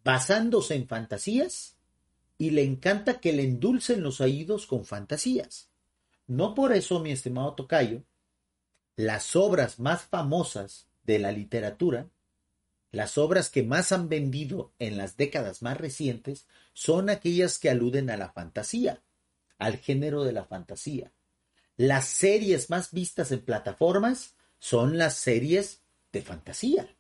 basándose 0.03 0.73
en 0.73 0.87
fantasías 0.87 1.75
y 2.39 2.49
le 2.49 2.63
encanta 2.63 3.19
que 3.19 3.31
le 3.31 3.43
endulcen 3.43 4.01
los 4.01 4.21
oídos 4.21 4.65
con 4.65 4.85
fantasías. 4.85 5.69
No 6.27 6.55
por 6.55 6.73
eso, 6.73 6.99
mi 6.99 7.11
estimado 7.11 7.53
Tocayo, 7.53 8.03
las 8.95 9.35
obras 9.35 9.79
más 9.79 10.03
famosas 10.03 10.87
de 11.03 11.19
la 11.19 11.31
literatura 11.31 12.09
las 12.93 13.17
obras 13.17 13.49
que 13.49 13.63
más 13.63 13.91
han 13.91 14.07
vendido 14.07 14.71
en 14.77 14.99
las 14.99 15.17
décadas 15.17 15.63
más 15.63 15.77
recientes 15.77 16.45
son 16.73 17.09
aquellas 17.09 17.57
que 17.57 17.71
aluden 17.71 18.11
a 18.11 18.17
la 18.17 18.31
fantasía, 18.31 19.01
al 19.57 19.77
género 19.77 20.23
de 20.23 20.31
la 20.31 20.45
fantasía. 20.45 21.11
Las 21.75 22.05
series 22.05 22.69
más 22.69 22.91
vistas 22.91 23.31
en 23.31 23.41
plataformas 23.41 24.35
son 24.59 24.99
las 24.99 25.15
series 25.15 25.81
de 26.11 26.21
fantasía, 26.21 26.95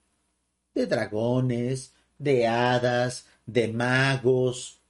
de 0.73 0.87
dragones, 0.87 1.93
de 2.17 2.47
hadas, 2.47 3.27
de 3.45 3.67
magos. 3.67 4.81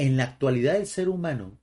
En 0.00 0.16
la 0.16 0.24
actualidad 0.24 0.76
el 0.76 0.86
ser 0.86 1.10
humano 1.10 1.58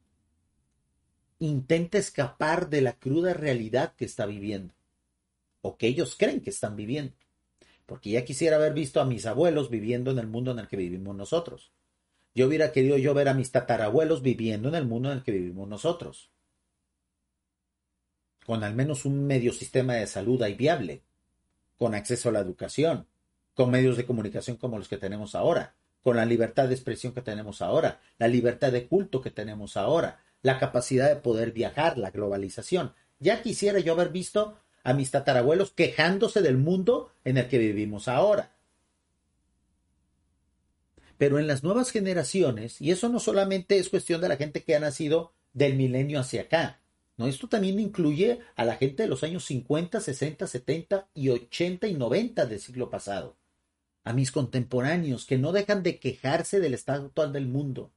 intenta 1.40 1.98
escapar 1.98 2.70
de 2.70 2.82
la 2.82 2.94
cruda 2.94 3.34
realidad 3.34 3.96
que 3.96 4.06
está 4.06 4.28
viviendo 4.28 4.76
o 5.62 5.76
que 5.76 5.88
ellos 5.88 6.16
creen 6.16 6.42
que 6.42 6.52
están 6.52 6.76
viviendo. 6.76 7.16
Porque 7.88 8.12
ya 8.12 8.26
quisiera 8.26 8.58
haber 8.58 8.76
visto 8.76 9.02
a 9.02 9.06
mis 9.06 9.26
abuelos 9.26 9.72
viviendo 9.72 10.12
en 10.12 10.20
el 10.20 10.28
mundo 10.28 10.52
en 10.52 10.60
el 10.60 10.68
que 10.68 10.78
vivimos 10.78 11.16
nosotros. 11.16 11.72
Yo 12.36 12.46
hubiera 12.46 12.72
querido 12.72 13.00
yo 13.00 13.16
ver 13.16 13.28
a 13.28 13.34
mis 13.34 13.52
tatarabuelos 13.52 14.22
viviendo 14.22 14.70
en 14.70 14.76
el 14.76 14.86
mundo 14.86 15.12
en 15.12 15.18
el 15.18 15.24
que 15.24 15.32
vivimos 15.32 15.68
nosotros. 15.68 16.30
Con 18.46 18.64
al 18.64 18.76
menos 18.76 19.06
un 19.06 19.26
medio 19.26 19.52
sistema 19.52 19.96
de 19.96 20.06
salud 20.06 20.40
ahí 20.44 20.54
viable, 20.54 21.02
con 21.76 21.96
acceso 21.96 22.30
a 22.30 22.34
la 22.34 22.42
educación, 22.42 23.08
con 23.56 23.72
medios 23.72 23.98
de 23.98 24.06
comunicación 24.06 24.58
como 24.58 24.78
los 24.78 24.88
que 24.88 24.98
tenemos 24.98 25.34
ahora, 25.34 25.77
con 26.04 26.18
la 26.18 26.26
libertad 26.26 26.68
de 26.68 26.76
expresión 26.76 27.14
que 27.14 27.22
tenemos 27.22 27.62
ahora, 27.62 28.00
la 28.18 28.28
libertad 28.28 28.72
de 28.72 28.88
culto 28.88 29.22
que 29.22 29.32
tenemos 29.32 29.78
ahora, 29.78 30.24
la 30.42 30.60
capacidad 30.60 31.10
de 31.10 31.18
poder 31.18 31.52
viajar, 31.52 31.98
la 31.98 32.12
globalización. 32.12 32.94
Ya 33.20 33.42
quisiera 33.42 33.80
yo 33.80 33.94
haber 33.94 34.10
visto 34.10 34.58
a 34.84 34.94
mis 34.94 35.12
tatarabuelos 35.12 35.72
quejándose 35.72 36.42
del 36.42 36.58
mundo 36.58 37.12
en 37.26 37.38
el 37.38 37.48
que 37.48 37.58
vivimos 37.58 38.08
ahora. 38.08 38.54
Pero 41.18 41.40
en 41.40 41.48
las 41.48 41.64
nuevas 41.64 41.92
generaciones, 41.92 42.80
y 42.80 42.92
eso 42.92 43.10
no 43.10 43.20
solamente 43.20 43.80
es 43.80 43.90
cuestión 43.90 44.22
de 44.22 44.30
la 44.30 44.38
gente 44.38 44.64
que 44.64 44.76
ha 44.76 44.80
nacido 44.80 45.34
del 45.54 45.76
milenio 45.76 46.20
hacia 46.20 46.44
acá, 46.44 46.80
no, 47.18 47.26
esto 47.26 47.50
también 47.50 47.80
incluye 47.80 48.40
a 48.56 48.64
la 48.64 48.76
gente 48.76 49.04
de 49.04 49.10
los 49.10 49.24
años 49.24 49.44
50, 49.46 50.00
60, 50.00 50.46
70 50.46 51.08
y 51.16 51.30
80 51.30 51.88
y 51.88 51.96
90 51.96 52.46
del 52.46 52.60
siglo 52.60 52.92
pasado, 52.92 53.36
a 54.08 54.14
mis 54.14 54.32
contemporáneos 54.32 55.26
que 55.26 55.38
no 55.38 55.52
dejan 55.52 55.84
de 55.84 56.00
quejarse 56.00 56.62
del 56.62 56.74
estado 56.74 57.08
actual 57.08 57.34
del 57.34 57.46
mundo, 57.46 57.92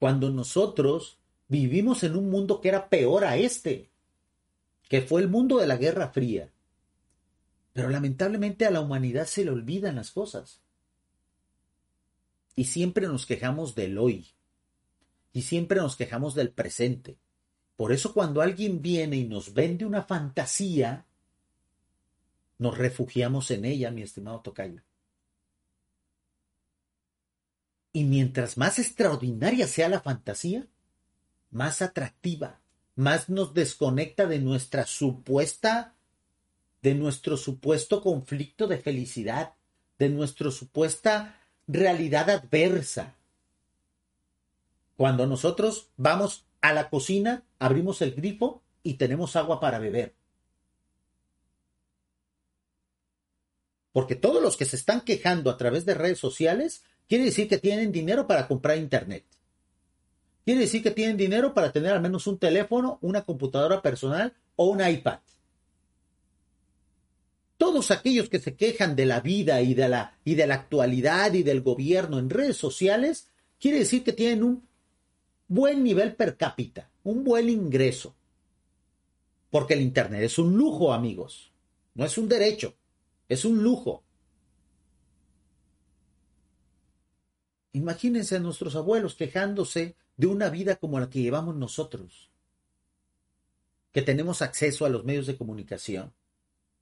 cuando 0.00 0.28
nosotros 0.30 1.18
vivimos 1.46 2.02
en 2.02 2.16
un 2.16 2.30
mundo 2.30 2.60
que 2.60 2.68
era 2.68 2.88
peor 2.88 3.24
a 3.24 3.36
este 3.36 3.90
que 4.88 5.02
fue 5.02 5.20
el 5.20 5.28
mundo 5.28 5.58
de 5.58 5.68
la 5.68 5.76
Guerra 5.76 6.08
Fría. 6.08 6.50
Pero 7.72 7.90
lamentablemente 7.90 8.66
a 8.66 8.72
la 8.72 8.80
humanidad 8.80 9.24
se 9.26 9.44
le 9.44 9.52
olvidan 9.52 9.94
las 9.94 10.10
cosas. 10.10 10.62
Y 12.56 12.64
siempre 12.64 13.06
nos 13.06 13.24
quejamos 13.24 13.76
del 13.76 13.98
hoy. 13.98 14.34
Y 15.32 15.42
siempre 15.42 15.78
nos 15.78 15.94
quejamos 15.94 16.34
del 16.34 16.50
presente. 16.50 17.18
Por 17.76 17.92
eso 17.92 18.12
cuando 18.12 18.40
alguien 18.40 18.82
viene 18.82 19.18
y 19.18 19.28
nos 19.28 19.54
vende 19.54 19.84
una 19.84 20.02
fantasía, 20.02 21.06
nos 22.58 22.76
refugiamos 22.76 23.52
en 23.52 23.66
ella, 23.66 23.92
mi 23.92 24.02
estimado 24.02 24.40
Tocayo. 24.40 24.82
Y 27.92 28.04
mientras 28.04 28.56
más 28.56 28.78
extraordinaria 28.78 29.66
sea 29.66 29.88
la 29.88 30.00
fantasía, 30.00 30.66
más 31.50 31.82
atractiva, 31.82 32.60
más 32.94 33.28
nos 33.28 33.54
desconecta 33.54 34.26
de 34.26 34.38
nuestra 34.38 34.86
supuesta, 34.86 35.94
de 36.82 36.94
nuestro 36.94 37.36
supuesto 37.36 38.02
conflicto 38.02 38.66
de 38.66 38.78
felicidad, 38.78 39.54
de 39.98 40.08
nuestra 40.08 40.50
supuesta 40.50 41.40
realidad 41.66 42.30
adversa. 42.30 43.16
Cuando 44.96 45.26
nosotros 45.26 45.88
vamos 45.96 46.46
a 46.60 46.72
la 46.72 46.90
cocina, 46.90 47.44
abrimos 47.58 48.02
el 48.02 48.14
grifo 48.14 48.62
y 48.82 48.94
tenemos 48.94 49.34
agua 49.36 49.60
para 49.60 49.78
beber. 49.78 50.14
Porque 53.92 54.14
todos 54.14 54.42
los 54.42 54.56
que 54.56 54.66
se 54.66 54.76
están 54.76 55.00
quejando 55.00 55.50
a 55.50 55.56
través 55.56 55.84
de 55.84 55.94
redes 55.94 56.18
sociales, 56.18 56.84
quiere 57.10 57.24
decir 57.24 57.48
que 57.48 57.58
tienen 57.58 57.90
dinero 57.90 58.28
para 58.28 58.46
comprar 58.46 58.78
internet. 58.78 59.24
Quiere 60.44 60.60
decir 60.60 60.80
que 60.80 60.92
tienen 60.92 61.16
dinero 61.16 61.52
para 61.52 61.72
tener 61.72 61.92
al 61.92 62.00
menos 62.00 62.28
un 62.28 62.38
teléfono, 62.38 62.98
una 63.02 63.24
computadora 63.24 63.82
personal 63.82 64.32
o 64.54 64.66
un 64.66 64.80
iPad. 64.80 65.18
Todos 67.56 67.90
aquellos 67.90 68.28
que 68.28 68.38
se 68.38 68.54
quejan 68.54 68.94
de 68.94 69.06
la 69.06 69.20
vida 69.20 69.60
y 69.60 69.74
de 69.74 69.88
la, 69.88 70.18
y 70.24 70.36
de 70.36 70.46
la 70.46 70.54
actualidad 70.54 71.34
y 71.34 71.42
del 71.42 71.62
gobierno 71.62 72.20
en 72.20 72.30
redes 72.30 72.56
sociales, 72.56 73.26
quiere 73.58 73.80
decir 73.80 74.04
que 74.04 74.12
tienen 74.12 74.44
un 74.44 74.68
buen 75.48 75.82
nivel 75.82 76.14
per 76.14 76.36
cápita, 76.36 76.90
un 77.02 77.24
buen 77.24 77.48
ingreso. 77.48 78.14
Porque 79.50 79.74
el 79.74 79.80
Internet 79.80 80.22
es 80.22 80.38
un 80.38 80.56
lujo, 80.56 80.92
amigos. 80.92 81.50
No 81.94 82.04
es 82.04 82.16
un 82.16 82.28
derecho, 82.28 82.76
es 83.28 83.44
un 83.44 83.64
lujo. 83.64 84.04
Imagínense 87.72 88.36
a 88.36 88.40
nuestros 88.40 88.74
abuelos 88.74 89.14
quejándose 89.14 89.96
de 90.16 90.26
una 90.26 90.50
vida 90.50 90.76
como 90.76 90.98
la 90.98 91.08
que 91.08 91.22
llevamos 91.22 91.56
nosotros, 91.56 92.30
que 93.92 94.02
tenemos 94.02 94.42
acceso 94.42 94.84
a 94.84 94.88
los 94.88 95.04
medios 95.04 95.26
de 95.26 95.36
comunicación, 95.36 96.12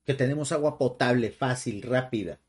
que 0.05 0.15
tenemos 0.15 0.53
agua 0.53 0.79
potable, 0.79 1.31
fácil, 1.31 1.83
rápida. 1.83 2.41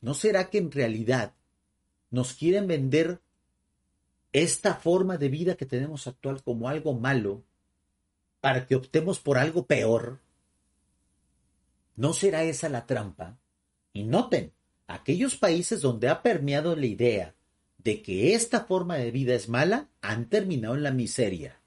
¿No 0.00 0.14
será 0.14 0.50
que 0.50 0.58
en 0.58 0.70
realidad 0.70 1.34
nos 2.10 2.34
quieren 2.34 2.66
vender 2.66 3.20
esta 4.32 4.74
forma 4.74 5.16
de 5.16 5.28
vida 5.28 5.56
que 5.56 5.66
tenemos 5.66 6.06
actual 6.06 6.42
como 6.42 6.68
algo 6.68 6.94
malo 6.94 7.42
para 8.40 8.66
que 8.66 8.76
optemos 8.76 9.18
por 9.18 9.38
algo 9.38 9.66
peor? 9.66 10.20
¿No 11.96 12.12
será 12.12 12.44
esa 12.44 12.68
la 12.68 12.86
trampa? 12.86 13.38
Y 13.92 14.04
noten, 14.04 14.52
aquellos 14.88 15.36
países 15.36 15.82
donde 15.82 16.08
ha 16.08 16.22
permeado 16.22 16.74
la 16.74 16.86
idea 16.86 17.34
de 17.76 18.02
que 18.02 18.34
esta 18.34 18.64
forma 18.64 18.96
de 18.96 19.12
vida 19.12 19.34
es 19.34 19.48
mala 19.48 19.88
han 20.00 20.28
terminado 20.28 20.74
en 20.74 20.82
la 20.82 20.90
miseria. 20.90 21.60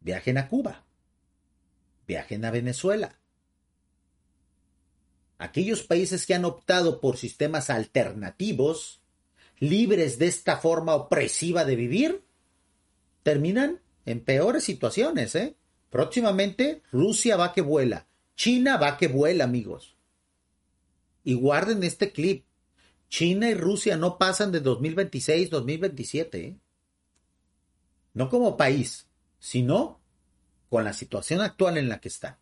Viajen 0.00 0.38
a 0.38 0.48
Cuba, 0.48 0.84
viajen 2.06 2.44
a 2.44 2.50
Venezuela, 2.50 3.18
aquellos 5.38 5.82
países 5.82 6.26
que 6.26 6.34
han 6.34 6.44
optado 6.44 7.00
por 7.00 7.16
sistemas 7.16 7.68
alternativos, 7.68 9.00
libres 9.58 10.18
de 10.18 10.28
esta 10.28 10.56
forma 10.58 10.94
opresiva 10.94 11.64
de 11.64 11.76
vivir, 11.76 12.24
terminan 13.22 13.80
en 14.06 14.20
peores 14.20 14.64
situaciones, 14.64 15.34
¿eh? 15.34 15.56
Próximamente 15.90 16.82
Rusia 16.90 17.36
va 17.36 17.52
que 17.52 17.60
vuela, 17.60 18.06
China 18.36 18.76
va 18.76 18.96
que 18.96 19.08
vuela, 19.08 19.44
amigos. 19.44 19.91
Y 21.24 21.34
guarden 21.34 21.84
este 21.84 22.12
clip. 22.12 22.44
China 23.08 23.50
y 23.50 23.54
Rusia 23.54 23.96
no 23.96 24.18
pasan 24.18 24.52
de 24.52 24.62
2026-2027. 24.62 26.34
¿eh? 26.34 26.58
No 28.14 28.30
como 28.30 28.56
país, 28.56 29.06
sino 29.38 30.00
con 30.70 30.84
la 30.84 30.94
situación 30.94 31.42
actual 31.42 31.76
en 31.76 31.88
la 31.88 32.00
que 32.00 32.08
está. 32.08 32.40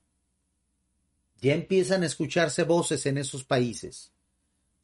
Ya 1.40 1.54
empiezan 1.54 2.02
a 2.02 2.06
escucharse 2.06 2.62
voces 2.62 3.06
en 3.06 3.18
esos 3.18 3.44
países. 3.44 4.12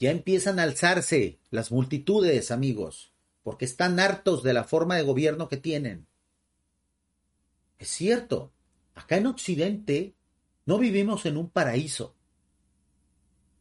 Ya 0.00 0.10
empiezan 0.10 0.58
a 0.58 0.64
alzarse 0.64 1.38
las 1.50 1.70
multitudes, 1.70 2.50
amigos, 2.50 3.12
porque 3.44 3.64
están 3.64 4.00
hartos 4.00 4.42
de 4.42 4.54
la 4.54 4.64
forma 4.64 4.96
de 4.96 5.02
gobierno 5.02 5.48
que 5.48 5.56
tienen. 5.56 6.08
Es 7.78 7.88
cierto, 7.88 8.52
acá 8.94 9.18
en 9.18 9.26
Occidente 9.26 10.16
no 10.64 10.78
vivimos 10.78 11.26
en 11.26 11.36
un 11.36 11.48
paraíso. 11.48 12.15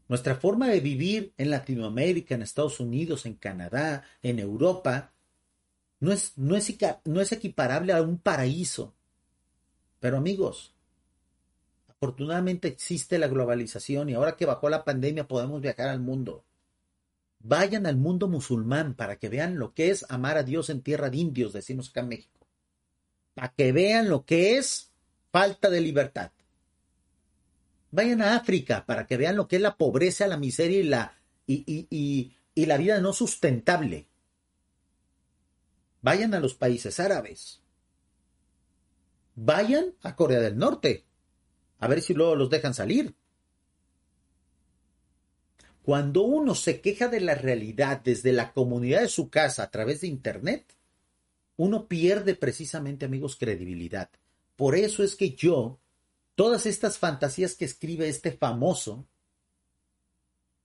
Nuestra 0.08 0.36
forma 0.36 0.68
de 0.68 0.80
vivir 0.80 1.34
en 1.38 1.50
Latinoamérica, 1.50 2.36
en 2.36 2.44
Estados 2.44 2.80
Unidos, 2.80 3.26
en 3.26 3.36
Canadá, 3.36 4.04
en 4.22 4.39
Europa, 4.39 5.13
no 6.00 6.12
es, 6.12 6.38
no 6.38 6.56
es, 6.56 6.78
no 7.06 7.22
es 7.22 7.32
equiparable 7.32 7.94
a 7.94 8.02
un 8.02 8.20
paraíso. 8.20 8.94
Pero 10.00 10.18
amigos, 10.18 10.76
Afortunadamente 12.06 12.68
existe 12.68 13.18
la 13.18 13.28
globalización 13.28 14.10
y 14.10 14.13
ahora 14.13 14.36
que 14.36 14.46
bajó 14.46 14.70
la 14.70 14.84
pandemia 14.84 15.28
podemos 15.28 15.62
viajar 15.62 15.88
al 15.88 16.02
mundo. 16.02 16.44
Vayan 17.39 17.86
al 17.86 17.96
mundo 17.96 18.28
musulmán 18.28 18.96
para 18.96 19.15
que 19.15 19.30
vean 19.30 19.58
lo 19.58 19.74
que 19.74 19.89
es 19.91 20.06
amar 20.10 20.38
a 20.38 20.44
Dios 20.44 20.70
en 20.70 20.82
tierra 20.82 21.10
de 21.10 21.18
indios, 21.18 21.54
decimos 21.54 21.89
acá 21.89 22.02
en 22.02 22.10
México. 22.10 22.48
Para 23.34 23.54
que 23.54 23.72
vean 23.72 24.10
lo 24.10 24.26
que 24.26 24.58
es 24.58 24.91
falta 25.32 25.70
de 25.70 25.82
libertad. 25.82 26.32
Vayan 27.95 28.21
a 28.21 28.36
África 28.36 28.86
para 28.86 29.08
que 29.08 29.15
vean 29.15 29.38
lo 29.38 29.47
que 29.47 29.55
es 29.55 29.62
la 29.62 29.77
pobreza, 29.77 30.27
la 30.27 30.38
miseria 30.38 30.79
y 30.79 30.84
la, 30.84 31.17
y, 31.47 32.36
y 32.53 32.65
la 32.65 32.77
vida 32.77 32.99
no 32.99 33.13
sustentable. 33.13 34.10
Vayan 36.01 36.34
a 36.34 36.41
los 36.41 36.55
países 36.55 36.99
árabes. 36.99 37.62
Vayan 39.36 39.95
a 40.01 40.15
Corea 40.15 40.41
del 40.41 40.58
Norte 40.58 41.05
a 41.79 41.88
ver 41.88 42.01
si 42.01 42.13
luego 42.13 42.36
los 42.36 42.49
dejan 42.49 42.73
salir. 42.73 43.15
Cuando 45.81 46.23
uno 46.23 46.53
se 46.53 46.81
queja 46.81 47.08
de 47.08 47.21
la 47.21 47.36
realidad 47.36 48.01
desde 48.03 48.34
la 48.34 48.51
comunidad 48.51 49.01
de 49.01 49.08
su 49.08 49.29
casa 49.29 49.63
a 49.63 49.71
través 49.71 50.01
de 50.01 50.08
Internet, 50.08 50.75
uno 51.55 51.88
pierde 51.88 52.36
precisamente, 52.36 53.05
amigos, 53.05 53.38
credibilidad. 53.38 54.10
Por 54.58 54.75
eso 54.75 55.01
es 55.01 55.15
que 55.15 55.31
yo, 55.31 55.79
todas 56.36 56.65
estas 56.65 56.98
fantasías 56.98 57.56
que 57.56 57.65
escribe 57.65 58.08
este 58.08 58.32
famoso, 58.32 59.08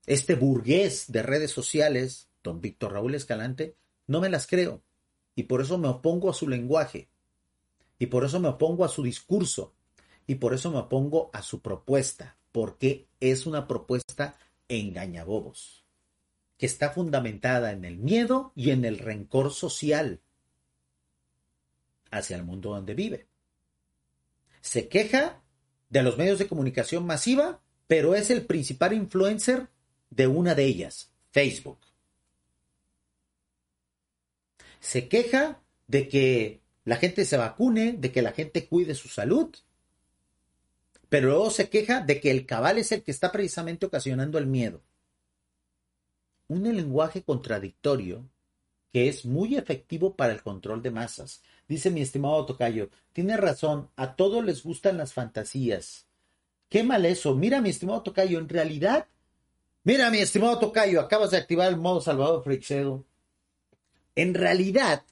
este 0.06 0.34
burgués 0.34 1.10
de 1.10 1.22
redes 1.22 1.50
sociales, 1.50 2.28
don 2.42 2.60
Víctor 2.60 2.92
Raúl 2.92 3.14
Escalante, 3.14 3.76
no 4.06 4.20
me 4.20 4.28
las 4.28 4.46
creo. 4.46 4.82
Y 5.34 5.44
por 5.44 5.60
eso 5.60 5.78
me 5.78 5.88
opongo 5.88 6.28
a 6.28 6.34
su 6.34 6.48
lenguaje. 6.48 7.08
Y 7.98 8.06
por 8.06 8.24
eso 8.24 8.40
me 8.40 8.48
opongo 8.48 8.84
a 8.84 8.88
su 8.88 9.02
discurso 9.02 9.74
y 10.26 10.36
por 10.36 10.54
eso 10.54 10.70
me 10.70 10.78
opongo 10.78 11.28
a 11.32 11.42
su 11.42 11.60
propuesta, 11.60 12.36
porque 12.52 13.08
es 13.18 13.46
una 13.46 13.66
propuesta 13.66 14.38
engañabobos, 14.68 15.84
que 16.56 16.66
está 16.66 16.90
fundamentada 16.90 17.72
en 17.72 17.84
el 17.84 17.98
miedo 17.98 18.52
y 18.54 18.70
en 18.70 18.84
el 18.84 18.98
rencor 18.98 19.52
social 19.52 20.20
hacia 22.10 22.36
el 22.36 22.44
mundo 22.44 22.70
donde 22.70 22.94
vive. 22.94 23.26
Se 24.60 24.88
queja 24.88 25.42
de 25.90 26.02
los 26.02 26.16
medios 26.16 26.38
de 26.38 26.48
comunicación 26.48 27.04
masiva, 27.04 27.60
pero 27.86 28.14
es 28.14 28.30
el 28.30 28.46
principal 28.46 28.92
influencer 28.94 29.68
de 30.08 30.26
una 30.26 30.54
de 30.54 30.64
ellas, 30.64 31.10
Facebook. 31.30 31.78
Se 34.80 35.08
queja 35.08 35.60
de 35.88 36.08
que 36.08 36.60
la 36.84 36.96
gente 36.96 37.24
se 37.24 37.36
vacune, 37.36 37.92
de 37.92 38.10
que 38.12 38.22
la 38.22 38.32
gente 38.32 38.66
cuide 38.66 38.94
su 38.94 39.08
salud, 39.08 39.54
pero 41.08 41.28
luego 41.28 41.50
se 41.50 41.68
queja 41.68 42.00
de 42.00 42.20
que 42.20 42.30
el 42.30 42.46
cabal 42.46 42.78
es 42.78 42.92
el 42.92 43.02
que 43.02 43.10
está 43.10 43.32
precisamente 43.32 43.84
ocasionando 43.84 44.38
el 44.38 44.46
miedo. 44.46 44.80
Un 46.46 46.62
lenguaje 46.74 47.22
contradictorio 47.22 48.28
que 48.92 49.08
es 49.08 49.24
muy 49.24 49.56
efectivo 49.56 50.16
para 50.16 50.32
el 50.32 50.42
control 50.42 50.82
de 50.82 50.90
masas. 50.90 51.42
Dice 51.70 51.88
mi 51.92 52.00
estimado 52.00 52.44
Tocayo, 52.46 52.90
tiene 53.12 53.36
razón, 53.36 53.90
a 53.94 54.16
todos 54.16 54.44
les 54.44 54.64
gustan 54.64 54.98
las 54.98 55.12
fantasías. 55.12 56.04
Qué 56.68 56.82
mal 56.82 57.06
eso. 57.06 57.36
Mira, 57.36 57.60
mi 57.60 57.70
estimado 57.70 58.02
Tocayo, 58.02 58.40
en 58.40 58.48
realidad, 58.48 59.06
mira, 59.84 60.10
mi 60.10 60.18
estimado 60.18 60.58
Tocayo, 60.58 61.00
acabas 61.00 61.30
de 61.30 61.36
activar 61.36 61.68
el 61.68 61.76
modo 61.76 62.00
Salvador 62.00 62.42
Freixedo. 62.42 63.04
En 64.16 64.34
realidad, 64.34 65.04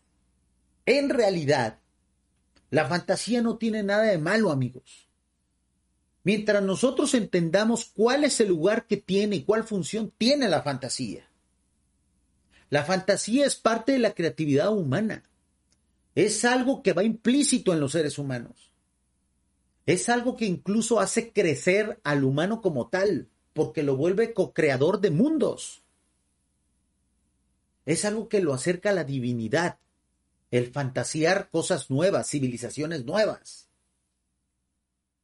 en 0.85 1.11
realidad, 1.11 1.79
la 2.71 2.87
fantasía 2.89 3.41
no 3.41 3.57
tiene 3.57 3.85
nada 3.85 4.03
de 4.03 4.19
malo, 4.19 4.51
amigos. 4.51 5.07
Mientras 6.25 6.61
nosotros 6.61 7.15
entendamos 7.15 7.85
cuál 7.85 8.25
es 8.25 8.41
el 8.41 8.49
lugar 8.49 8.89
que 8.89 8.97
tiene 8.97 9.37
y 9.37 9.45
cuál 9.45 9.63
función 9.63 10.13
tiene 10.19 10.49
la 10.49 10.63
fantasía. 10.63 11.31
La 12.69 12.83
fantasía 12.83 13.47
es 13.47 13.55
parte 13.55 13.93
de 13.93 14.01
la 14.01 14.13
creatividad 14.13 14.73
humana. 14.73 15.23
Es 16.19 16.45
algo 16.45 16.83
que 16.83 16.95
va 16.95 17.05
implícito 17.05 17.73
en 17.73 17.79
los 17.79 17.93
seres 17.93 18.19
humanos. 18.19 18.73
Es 19.87 20.09
algo 20.09 20.35
que 20.35 20.47
incluso 20.47 20.99
hace 20.99 21.33
crecer 21.33 22.01
al 22.03 22.25
humano 22.25 22.61
como 22.61 22.89
tal, 22.89 23.29
porque 23.53 23.85
lo 23.85 23.97
vuelve 23.97 24.35
co-creador 24.35 25.01
de 25.01 25.13
mundos. 25.13 25.85
Es 27.87 28.05
algo 28.05 28.29
que 28.29 28.41
lo 28.41 28.53
acerca 28.53 28.91
a 28.91 28.95
la 28.95 29.05
divinidad, 29.05 29.79
el 30.51 30.73
fantasear 30.73 31.51
cosas 31.51 31.89
nuevas, 31.89 32.29
civilizaciones 32.29 33.05
nuevas. 33.05 33.69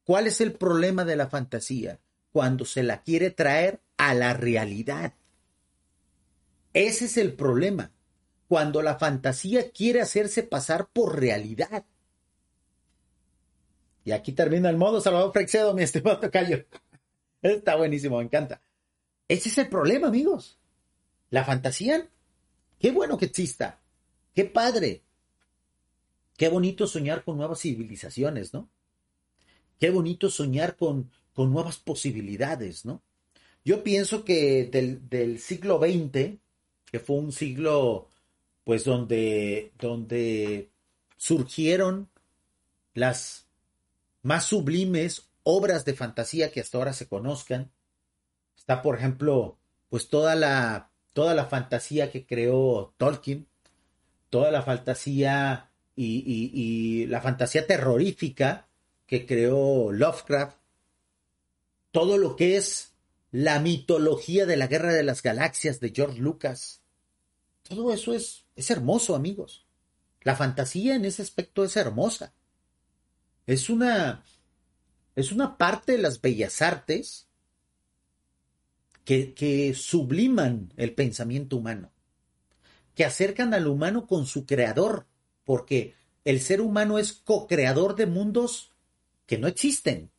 ¿Cuál 0.05 0.27
es 0.27 0.39
el 0.39 0.53
problema 0.53 1.03
de 1.03 1.17
la 1.17 1.27
fantasía? 1.27 1.99
Cuando 2.31 2.63
se 2.63 2.83
la 2.83 3.03
quiere 3.03 3.31
traer 3.31 3.81
a 3.97 4.13
la 4.13 4.33
realidad. 4.33 5.13
Ese 6.71 7.03
es 7.03 7.17
el 7.17 7.33
problema. 7.33 7.91
Cuando 8.47 8.81
la 8.81 8.97
fantasía 8.97 9.71
quiere 9.71 10.01
hacerse 10.01 10.43
pasar 10.43 10.87
por 10.87 11.19
realidad. 11.19 11.85
Y 14.03 14.11
aquí 14.11 14.33
termina 14.33 14.69
el 14.69 14.77
modo 14.77 15.01
Salvador 15.01 15.33
Frexedo, 15.33 15.73
mi 15.73 15.83
estimado 15.83 16.19
Tocayo. 16.19 16.65
Está 17.41 17.75
buenísimo, 17.75 18.17
me 18.17 18.23
encanta. 18.23 18.61
Ese 19.27 19.49
es 19.49 19.57
el 19.57 19.67
problema, 19.69 20.07
amigos. 20.07 20.59
La 21.31 21.43
fantasía, 21.43 22.07
qué 22.79 22.91
bueno 22.91 23.17
que 23.17 23.25
exista. 23.25 23.81
Qué 24.33 24.45
padre. 24.45 25.03
Qué 26.37 26.49
bonito 26.49 26.85
soñar 26.85 27.23
con 27.23 27.37
nuevas 27.37 27.61
civilizaciones, 27.61 28.53
¿no? 28.53 28.69
Qué 29.79 29.89
bonito 29.89 30.29
soñar 30.29 30.75
con, 30.75 31.09
con 31.33 31.51
nuevas 31.51 31.77
posibilidades, 31.77 32.85
¿no? 32.85 33.01
Yo 33.63 33.83
pienso 33.83 34.23
que 34.23 34.65
del, 34.65 35.09
del 35.09 35.39
siglo 35.39 35.79
XX, 35.79 36.37
que 36.85 36.99
fue 36.99 37.17
un 37.17 37.31
siglo, 37.31 38.09
pues, 38.65 38.83
donde, 38.83 39.71
donde 39.79 40.69
surgieron 41.15 42.09
las 42.93 43.47
más 44.21 44.45
sublimes 44.45 45.29
obras 45.43 45.85
de 45.85 45.93
fantasía 45.93 46.51
que 46.51 46.59
hasta 46.59 46.77
ahora 46.77 46.91
se 46.91 47.07
conozcan. 47.07 47.71
Está, 48.57 48.81
por 48.81 48.97
ejemplo, 48.97 49.57
pues 49.89 50.09
toda 50.09 50.35
la, 50.35 50.89
toda 51.13 51.33
la 51.33 51.45
fantasía 51.45 52.11
que 52.11 52.25
creó 52.25 52.93
Tolkien, 52.97 53.47
toda 54.29 54.51
la 54.51 54.63
fantasía 54.63 55.69
y, 55.95 56.23
y 56.25 57.05
la 57.05 57.21
fantasía 57.21 57.65
terrorífica 57.65 58.67
que 59.07 59.25
creó 59.25 59.91
Lovecraft, 59.91 60.57
todo 61.91 62.17
lo 62.17 62.35
que 62.35 62.57
es 62.57 62.93
la 63.31 63.59
mitología 63.59 64.45
de 64.45 64.57
la 64.57 64.67
Guerra 64.67 64.93
de 64.93 65.03
las 65.03 65.21
Galaxias 65.21 65.79
de 65.79 65.93
George 65.95 66.19
Lucas. 66.19 66.81
Todo 67.67 67.93
eso 67.93 68.13
es, 68.13 68.45
es 68.55 68.69
hermoso, 68.69 69.15
amigos. 69.15 69.65
La 70.21 70.35
fantasía 70.35 70.95
en 70.95 71.05
ese 71.05 71.21
aspecto 71.21 71.63
es 71.63 71.75
hermosa. 71.75 72.33
Es 73.47 73.69
una, 73.69 74.23
es 75.15 75.31
una 75.31 75.57
parte 75.57 75.93
de 75.93 75.97
las 75.97 76.21
bellas 76.21 76.61
artes 76.61 77.27
que, 79.03 79.33
que 79.33 79.73
subliman 79.73 80.73
el 80.77 80.93
pensamiento 80.93 81.57
humano, 81.57 81.91
que 82.95 83.05
acercan 83.05 83.53
al 83.53 83.67
humano 83.67 84.07
con 84.07 84.25
su 84.25 84.45
creador, 84.45 85.05
porque 85.43 85.95
el 86.23 86.41
ser 86.41 86.61
humano 86.61 86.97
es 86.97 87.13
co-creador 87.13 87.95
de 87.95 88.07
mundos 88.07 88.71
que 89.25 89.37
no 89.37 89.47
existen. 89.47 90.11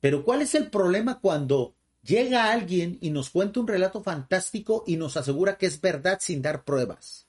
Pero 0.00 0.24
¿cuál 0.24 0.42
es 0.42 0.54
el 0.54 0.68
problema 0.68 1.20
cuando 1.20 1.74
llega 2.02 2.52
alguien 2.52 2.98
y 3.00 3.10
nos 3.10 3.30
cuenta 3.30 3.60
un 3.60 3.68
relato 3.68 4.02
fantástico 4.02 4.84
y 4.86 4.96
nos 4.96 5.16
asegura 5.16 5.56
que 5.56 5.66
es 5.66 5.80
verdad 5.80 6.18
sin 6.20 6.42
dar 6.42 6.64
pruebas? 6.64 7.26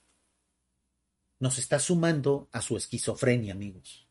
Nos 1.38 1.58
está 1.58 1.78
sumando 1.78 2.48
a 2.52 2.60
su 2.60 2.76
esquizofrenia, 2.76 3.52
amigos. 3.52 4.06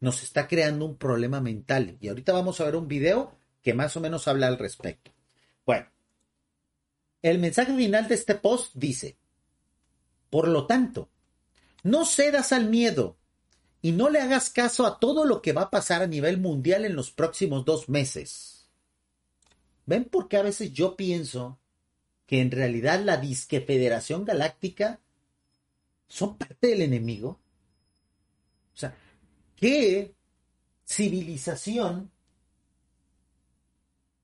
Nos 0.00 0.22
está 0.22 0.46
creando 0.46 0.84
un 0.84 0.96
problema 0.96 1.40
mental. 1.40 1.96
Y 2.00 2.08
ahorita 2.08 2.32
vamos 2.32 2.60
a 2.60 2.64
ver 2.64 2.76
un 2.76 2.88
video 2.88 3.36
que 3.62 3.74
más 3.74 3.96
o 3.96 4.00
menos 4.00 4.28
habla 4.28 4.46
al 4.46 4.58
respecto. 4.58 5.10
Bueno, 5.64 5.88
el 7.22 7.38
mensaje 7.38 7.74
final 7.74 8.06
de 8.06 8.14
este 8.14 8.36
post 8.36 8.72
dice, 8.74 9.18
por 10.30 10.48
lo 10.48 10.66
tanto, 10.66 11.10
no 11.82 12.04
cedas 12.04 12.52
al 12.52 12.68
miedo 12.68 13.16
y 13.82 13.92
no 13.92 14.08
le 14.10 14.20
hagas 14.20 14.50
caso 14.50 14.86
a 14.86 14.98
todo 14.98 15.24
lo 15.24 15.42
que 15.42 15.52
va 15.52 15.62
a 15.62 15.70
pasar 15.70 16.02
a 16.02 16.06
nivel 16.06 16.38
mundial 16.38 16.84
en 16.84 16.94
los 16.94 17.10
próximos 17.10 17.64
dos 17.64 17.88
meses. 17.88 18.55
¿Ven 19.86 20.04
por 20.04 20.28
qué 20.28 20.36
a 20.36 20.42
veces 20.42 20.72
yo 20.72 20.96
pienso 20.96 21.58
que 22.26 22.40
en 22.40 22.50
realidad 22.50 23.00
la 23.02 23.16
disque 23.16 23.60
Federación 23.60 24.24
Galáctica 24.24 25.00
son 26.08 26.36
parte 26.36 26.66
del 26.66 26.82
enemigo? 26.82 27.40
O 28.74 28.78
sea, 28.78 28.94
¿qué 29.56 30.14
civilización 30.84 32.10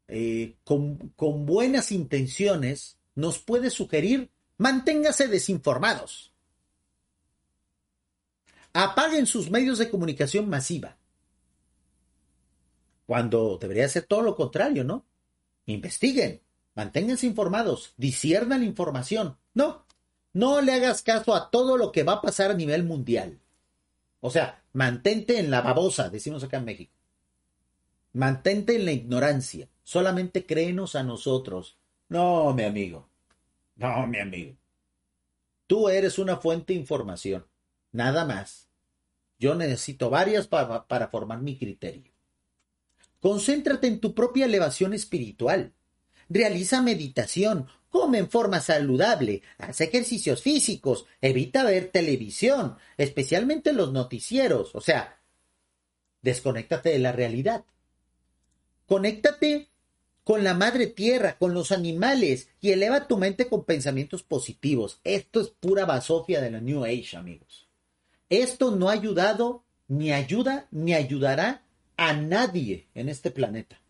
eh, 0.09 0.57
con, 0.65 0.97
con 1.17 1.47
buenas 1.47 1.93
intenciones 1.93 2.99
nos 3.15 3.39
puede 3.39 3.71
sugerir 3.71 4.31
manténgase 4.59 5.29
desinformados? 5.29 6.33
apaguen 8.73 9.27
sus 9.27 9.51
medios 9.51 9.79
de 9.79 9.91
comunicación 9.91 10.49
masiva. 10.49 10.97
Cuando 13.07 13.59
debería 13.59 13.89
ser 13.89 14.05
todo 14.05 14.23
lo 14.23 14.35
contrario, 14.35 14.85
¿no? 14.85 15.05
Investiguen, 15.67 16.43
manténganse 16.75 17.27
informados, 17.27 17.95
disiernan 17.97 18.61
la 18.61 18.67
información. 18.67 19.37
No, 19.55 19.87
no 20.33 20.61
le 20.61 20.73
hagas 20.73 21.03
caso 21.03 21.35
a 21.35 21.51
todo 21.51 21.77
lo 21.77 21.93
que 21.93 22.03
va 22.03 22.15
a 22.15 22.23
pasar 22.23 22.51
a 22.51 22.55
nivel 22.55 22.85
mundial. 22.85 23.41
O 24.21 24.31
sea, 24.31 24.63
mantente 24.73 25.39
en 25.39 25.51
la 25.51 25.61
babosa, 25.61 26.09
decimos 26.09 26.45
acá 26.45 26.59
en 26.59 26.65
México. 26.65 26.95
Mantente 28.13 28.77
en 28.77 28.85
la 28.85 28.93
ignorancia. 28.93 29.69
Solamente 29.85 30.47
créenos 30.47 30.95
a 30.95 31.03
nosotros. 31.03 31.79
No, 32.09 32.53
mi 32.55 32.65
amigo. 32.65 33.09
No, 33.77 34.07
mi 34.07 34.19
amigo. 34.19 34.57
Tú 35.67 35.89
eres 35.89 36.19
una 36.19 36.37
fuente 36.37 36.73
de 36.73 36.81
información. 36.81 37.47
Nada 37.91 38.25
más. 38.25 38.69
Yo 39.39 39.55
necesito 39.55 40.09
varias 40.09 40.47
para, 40.47 41.09
formar 41.09 41.41
mi 41.41 41.59
criterio. 41.59 42.12
Concéntrate 43.23 43.87
en 43.87 44.01
tu 44.01 44.17
propia 44.17 44.47
elevación 44.47 44.95
espiritual. 44.95 45.73
Realiza 46.29 46.83
meditación, 46.83 47.69
come 47.89 48.19
en 48.19 48.29
forma 48.29 48.59
saludable, 48.59 49.43
haz 49.59 49.81
ejercicios 49.81 50.43
físicos, 50.43 51.07
evita 51.21 51.63
ver 51.63 51.93
televisión, 51.93 52.79
especialmente 52.97 53.73
los 53.73 53.93
noticieros, 53.93 54.75
o 54.75 54.81
sea, 54.81 55.21
desconéctate 56.21 56.89
de 56.89 56.99
la 56.99 57.13
realidad. 57.13 57.65
Conéctate 58.87 59.69
con 60.25 60.43
la 60.43 60.55
madre 60.55 60.89
tierra, 60.89 61.39
con 61.39 61.55
los 61.55 61.71
animales 61.71 62.49
y 62.61 62.73
eleva 62.73 63.07
tu 63.07 63.19
mente 63.19 63.47
con 63.47 63.65
pensamientos 63.65 64.25
positivos. 64.25 65.01
Esto 65.05 65.41
es 65.41 65.49
pura 65.49 65.85
basofia 65.85 66.41
de 66.41 66.51
la 66.51 66.61
New 66.61 66.85
Age, 66.85 67.17
amigos. 67.17 67.69
Esto 68.29 68.73
no 68.73 68.89
ha 68.89 68.95
ayudado, 68.95 69.63
ni 69.87 70.11
ayuda, 70.13 70.67
ni 70.73 70.93
ayudará 70.93 71.63
a 72.03 72.15
nadie 72.15 72.89
en 72.97 73.09
este 73.09 73.31
planeta. 73.31 73.81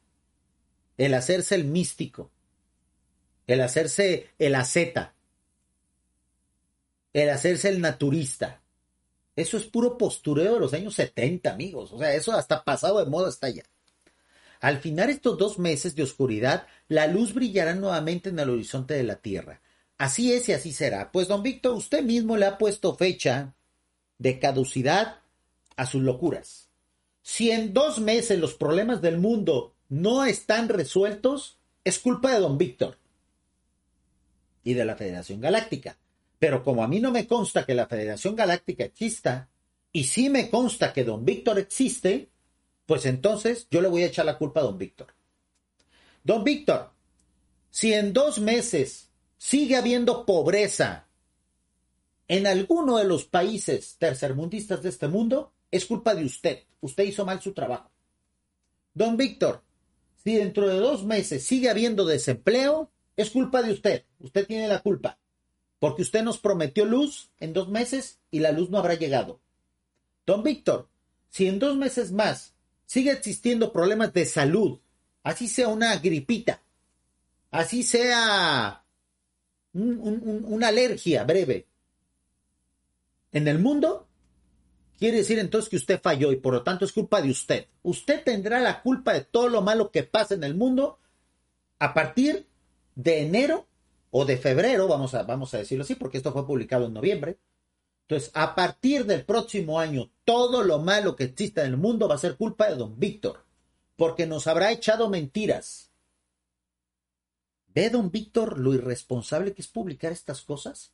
El 0.98 1.14
hacerse 1.14 1.54
el 1.54 1.64
místico, 1.64 2.30
el 3.46 3.62
hacerse 3.62 4.28
el 4.38 4.54
asceta, 4.54 5.14
el 7.14 7.30
hacerse 7.30 7.70
el 7.70 7.80
naturista. 7.80 8.60
Eso 9.34 9.56
es 9.56 9.64
puro 9.64 9.96
postureo 9.96 10.54
de 10.54 10.60
los 10.60 10.74
años 10.74 10.94
70, 10.94 11.54
amigos. 11.54 11.90
O 11.90 11.98
sea, 11.98 12.12
eso 12.12 12.32
hasta 12.32 12.62
pasado 12.64 13.02
de 13.02 13.10
moda 13.10 13.30
está 13.30 13.48
ya. 13.48 13.62
Al 14.60 14.78
final 14.78 15.08
estos 15.08 15.38
dos 15.38 15.58
meses 15.58 15.94
de 15.94 16.02
oscuridad, 16.02 16.66
la 16.88 17.06
luz 17.06 17.32
brillará 17.32 17.74
nuevamente 17.74 18.28
en 18.28 18.38
el 18.38 18.50
horizonte 18.50 18.92
de 18.92 19.04
la 19.04 19.16
Tierra. 19.16 19.62
Así 19.96 20.34
es 20.34 20.50
y 20.50 20.52
así 20.52 20.72
será. 20.72 21.12
Pues, 21.12 21.28
don 21.28 21.42
Víctor, 21.42 21.74
usted 21.74 22.02
mismo 22.02 22.36
le 22.36 22.44
ha 22.44 22.58
puesto 22.58 22.94
fecha 22.94 23.54
de 24.18 24.38
caducidad 24.38 25.20
a 25.76 25.86
sus 25.86 26.02
locuras. 26.02 26.61
Si 27.22 27.50
en 27.50 27.72
dos 27.72 27.98
meses 27.98 28.38
los 28.38 28.54
problemas 28.54 29.00
del 29.00 29.18
mundo 29.18 29.74
no 29.88 30.24
están 30.24 30.68
resueltos, 30.68 31.58
es 31.84 31.98
culpa 31.98 32.32
de 32.32 32.40
don 32.40 32.58
Víctor 32.58 32.98
y 34.64 34.74
de 34.74 34.84
la 34.84 34.96
Federación 34.96 35.40
Galáctica. 35.40 35.96
Pero 36.38 36.64
como 36.64 36.82
a 36.82 36.88
mí 36.88 37.00
no 37.00 37.12
me 37.12 37.26
consta 37.26 37.64
que 37.64 37.74
la 37.74 37.86
Federación 37.86 38.34
Galáctica 38.34 38.84
exista, 38.84 39.48
y 39.92 40.04
sí 40.04 40.30
me 40.30 40.50
consta 40.50 40.92
que 40.92 41.04
don 41.04 41.24
Víctor 41.24 41.58
existe, 41.58 42.30
pues 42.86 43.06
entonces 43.06 43.68
yo 43.70 43.80
le 43.80 43.88
voy 43.88 44.02
a 44.02 44.06
echar 44.06 44.26
la 44.26 44.38
culpa 44.38 44.60
a 44.60 44.64
don 44.64 44.78
Víctor. 44.78 45.14
Don 46.24 46.42
Víctor, 46.42 46.90
si 47.70 47.92
en 47.92 48.12
dos 48.12 48.40
meses 48.40 49.08
sigue 49.36 49.76
habiendo 49.76 50.26
pobreza 50.26 51.06
en 52.28 52.46
alguno 52.46 52.98
de 52.98 53.04
los 53.04 53.24
países 53.24 53.96
tercermundistas 53.98 54.82
de 54.82 54.88
este 54.88 55.08
mundo, 55.08 55.52
es 55.72 55.86
culpa 55.86 56.14
de 56.14 56.24
usted. 56.24 56.62
Usted 56.80 57.04
hizo 57.04 57.24
mal 57.24 57.40
su 57.40 57.52
trabajo. 57.52 57.90
Don 58.94 59.16
Víctor, 59.16 59.64
si 60.22 60.36
dentro 60.36 60.68
de 60.68 60.76
dos 60.76 61.04
meses 61.04 61.44
sigue 61.44 61.70
habiendo 61.70 62.04
desempleo, 62.04 62.92
es 63.16 63.30
culpa 63.30 63.62
de 63.62 63.72
usted. 63.72 64.04
Usted 64.20 64.46
tiene 64.46 64.68
la 64.68 64.80
culpa. 64.80 65.18
Porque 65.80 66.02
usted 66.02 66.22
nos 66.22 66.38
prometió 66.38 66.84
luz 66.84 67.30
en 67.40 67.52
dos 67.52 67.68
meses 67.68 68.20
y 68.30 68.38
la 68.38 68.52
luz 68.52 68.70
no 68.70 68.78
habrá 68.78 68.94
llegado. 68.94 69.40
Don 70.26 70.44
Víctor, 70.44 70.88
si 71.28 71.48
en 71.48 71.58
dos 71.58 71.76
meses 71.76 72.12
más 72.12 72.54
sigue 72.86 73.10
existiendo 73.10 73.72
problemas 73.72 74.12
de 74.12 74.26
salud, 74.26 74.78
así 75.22 75.48
sea 75.48 75.68
una 75.68 75.96
gripita, 75.96 76.62
así 77.50 77.82
sea 77.82 78.84
una 79.72 80.68
alergia 80.68 81.24
breve, 81.24 81.66
en 83.32 83.48
el 83.48 83.58
mundo, 83.58 84.06
quiere 85.02 85.18
decir 85.18 85.40
entonces 85.40 85.68
que 85.68 85.74
usted 85.74 86.00
falló 86.00 86.30
y 86.30 86.36
por 86.36 86.54
lo 86.54 86.62
tanto 86.62 86.84
es 86.84 86.92
culpa 86.92 87.20
de 87.20 87.28
usted. 87.28 87.66
Usted 87.82 88.22
tendrá 88.22 88.60
la 88.60 88.82
culpa 88.82 89.12
de 89.12 89.22
todo 89.22 89.48
lo 89.48 89.60
malo 89.60 89.90
que 89.90 90.04
pasa 90.04 90.34
en 90.34 90.44
el 90.44 90.54
mundo 90.54 91.00
a 91.80 91.92
partir 91.92 92.46
de 92.94 93.22
enero 93.22 93.66
o 94.12 94.24
de 94.24 94.36
febrero, 94.36 94.86
vamos 94.86 95.14
a, 95.14 95.24
vamos 95.24 95.52
a 95.54 95.58
decirlo 95.58 95.82
así, 95.82 95.96
porque 95.96 96.18
esto 96.18 96.32
fue 96.32 96.46
publicado 96.46 96.86
en 96.86 96.92
noviembre. 96.92 97.36
Entonces, 98.02 98.30
a 98.34 98.54
partir 98.54 99.04
del 99.04 99.24
próximo 99.24 99.80
año, 99.80 100.08
todo 100.24 100.62
lo 100.62 100.78
malo 100.78 101.16
que 101.16 101.24
exista 101.24 101.62
en 101.62 101.72
el 101.72 101.78
mundo 101.78 102.06
va 102.06 102.14
a 102.14 102.18
ser 102.18 102.36
culpa 102.36 102.68
de 102.68 102.76
don 102.76 102.96
Víctor, 103.00 103.44
porque 103.96 104.28
nos 104.28 104.46
habrá 104.46 104.70
echado 104.70 105.08
mentiras. 105.08 105.90
¿Ve 107.74 107.90
don 107.90 108.12
Víctor 108.12 108.56
lo 108.56 108.72
irresponsable 108.72 109.52
que 109.52 109.62
es 109.62 109.68
publicar 109.68 110.12
estas 110.12 110.42
cosas? 110.42 110.92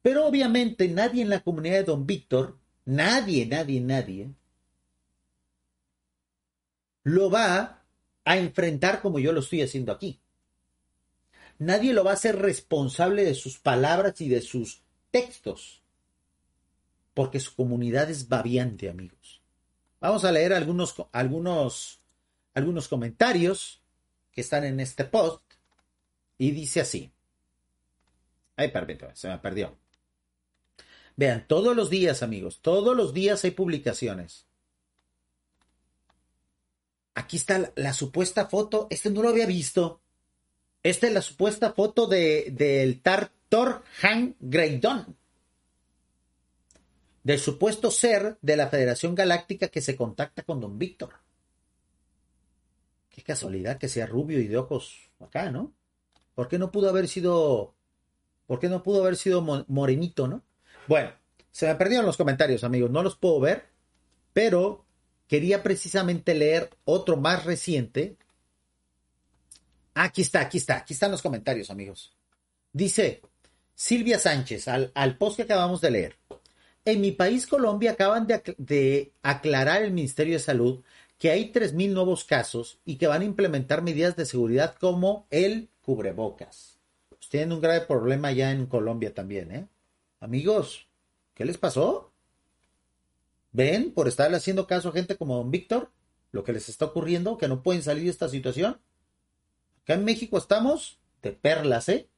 Pero 0.00 0.26
obviamente 0.26 0.88
nadie 0.88 1.20
en 1.20 1.28
la 1.28 1.40
comunidad 1.40 1.80
de 1.80 1.84
don 1.84 2.06
Víctor, 2.06 2.56
nadie, 2.88 3.44
nadie, 3.46 3.80
nadie, 3.80 4.34
lo 7.02 7.30
va 7.30 7.84
a 8.24 8.36
enfrentar 8.38 9.02
como 9.02 9.18
yo 9.18 9.32
lo 9.32 9.40
estoy 9.40 9.62
haciendo 9.62 9.92
aquí. 9.92 10.20
Nadie 11.58 11.92
lo 11.92 12.02
va 12.02 12.12
a 12.12 12.14
hacer 12.14 12.36
responsable 12.36 13.24
de 13.24 13.34
sus 13.34 13.58
palabras 13.58 14.20
y 14.20 14.28
de 14.28 14.40
sus 14.40 14.82
textos. 15.10 15.82
Porque 17.12 17.40
su 17.40 17.54
comunidad 17.54 18.10
es 18.10 18.28
babiante, 18.28 18.88
amigos. 18.88 19.42
Vamos 20.00 20.24
a 20.24 20.32
leer 20.32 20.54
algunos, 20.54 20.94
algunos, 21.12 22.00
algunos 22.54 22.88
comentarios 22.88 23.82
que 24.32 24.40
están 24.40 24.64
en 24.64 24.80
este 24.80 25.04
post. 25.04 25.42
Y 26.38 26.52
dice 26.52 26.80
así. 26.80 27.10
Ay, 28.56 28.70
perdón, 28.70 29.10
se 29.14 29.28
me 29.28 29.38
perdió. 29.38 29.76
Vean, 31.18 31.48
todos 31.48 31.74
los 31.74 31.90
días, 31.90 32.22
amigos, 32.22 32.60
todos 32.62 32.96
los 32.96 33.12
días 33.12 33.42
hay 33.42 33.50
publicaciones. 33.50 34.46
Aquí 37.16 37.36
está 37.36 37.72
la, 37.74 37.92
supuesta 37.92 38.46
foto. 38.46 38.86
Este 38.88 39.10
no 39.10 39.22
lo 39.22 39.30
había 39.30 39.46
visto. 39.46 40.00
Esta 40.84 41.08
es 41.08 41.12
la 41.12 41.20
supuesta 41.20 41.72
foto 41.72 42.06
de, 42.06 42.52
del 42.52 43.02
Tartor 43.02 43.82
Han 44.02 44.36
Greydon. 44.38 45.16
Del 47.24 47.40
supuesto 47.40 47.90
ser 47.90 48.38
de 48.40 48.56
la 48.56 48.68
Federación 48.68 49.16
Galáctica 49.16 49.66
que 49.66 49.80
se 49.80 49.96
contacta 49.96 50.44
con 50.44 50.60
Don 50.60 50.78
Víctor. 50.78 51.14
Qué 53.10 53.22
casualidad 53.22 53.78
que 53.78 53.88
sea 53.88 54.06
rubio 54.06 54.38
y 54.38 54.46
de 54.46 54.56
ojos 54.56 55.10
acá, 55.18 55.50
¿no? 55.50 55.72
¿Por 56.36 56.46
qué 56.46 56.60
no 56.60 56.70
pudo 56.70 56.88
haber 56.88 57.08
sido. 57.08 57.74
¿Por 58.46 58.60
qué 58.60 58.68
no 58.68 58.84
pudo 58.84 59.00
haber 59.00 59.16
sido 59.16 59.42
morenito, 59.66 60.28
no? 60.28 60.44
Bueno, 60.88 61.12
se 61.52 61.66
me 61.66 61.74
perdieron 61.74 62.06
los 62.06 62.16
comentarios, 62.16 62.64
amigos. 62.64 62.90
No 62.90 63.02
los 63.02 63.16
puedo 63.16 63.38
ver. 63.40 63.66
Pero 64.32 64.84
quería 65.26 65.62
precisamente 65.62 66.34
leer 66.34 66.70
otro 66.84 67.16
más 67.16 67.44
reciente. 67.44 68.16
Aquí 69.94 70.22
está, 70.22 70.40
aquí 70.40 70.58
está, 70.58 70.78
aquí 70.78 70.94
están 70.94 71.10
los 71.10 71.22
comentarios, 71.22 71.70
amigos. 71.70 72.16
Dice 72.72 73.22
Silvia 73.74 74.18
Sánchez 74.18 74.68
al, 74.68 75.18
post 75.18 75.36
que 75.36 75.42
acabamos 75.42 75.80
de 75.80 75.90
leer. 75.90 76.16
En 76.84 77.00
mi 77.00 77.12
país, 77.12 77.46
Colombia, 77.46 77.92
acaban 77.92 78.26
de, 78.26 78.54
de 78.56 79.12
aclarar 79.22 79.82
el 79.82 79.92
Ministerio 79.92 80.34
de 80.34 80.40
Salud 80.40 80.82
que 81.18 81.30
hay 81.30 81.52
3.000 81.52 81.92
nuevos 81.92 82.24
casos 82.24 82.78
y 82.84 82.96
que 82.96 83.08
van 83.08 83.22
a 83.22 83.26
implementar 83.26 83.82
medidas 83.82 84.16
de 84.16 84.24
seguridad 84.24 84.76
como 84.76 85.26
el 85.30 85.68
cubrebocas. 85.82 86.78
Pues 87.08 87.28
tienen 87.28 87.52
un 87.52 87.60
grave 87.60 87.82
problema 87.82 88.30
ya 88.30 88.52
en 88.52 88.66
Colombia 88.66 89.12
también, 89.12 89.50
¿eh? 89.52 89.66
Amigos, 90.20 90.88
¿qué 91.34 91.44
les 91.44 91.58
pasó? 91.58 92.12
¿Ven 93.52 93.92
por 93.92 94.08
estar 94.08 94.34
haciendo 94.34 94.66
caso 94.66 94.88
a 94.88 94.92
gente 94.92 95.16
como 95.16 95.36
don 95.36 95.50
Víctor? 95.50 95.92
Lo 96.32 96.44
que 96.44 96.52
les 96.52 96.68
está 96.68 96.86
ocurriendo, 96.86 97.38
que 97.38 97.48
no 97.48 97.62
pueden 97.62 97.82
salir 97.82 98.04
de 98.04 98.10
esta 98.10 98.28
situación. 98.28 98.80
Acá 99.82 99.94
en 99.94 100.04
México 100.04 100.36
estamos 100.36 100.98
de 101.22 101.32
perlas, 101.32 101.88
¿eh? 101.88 102.08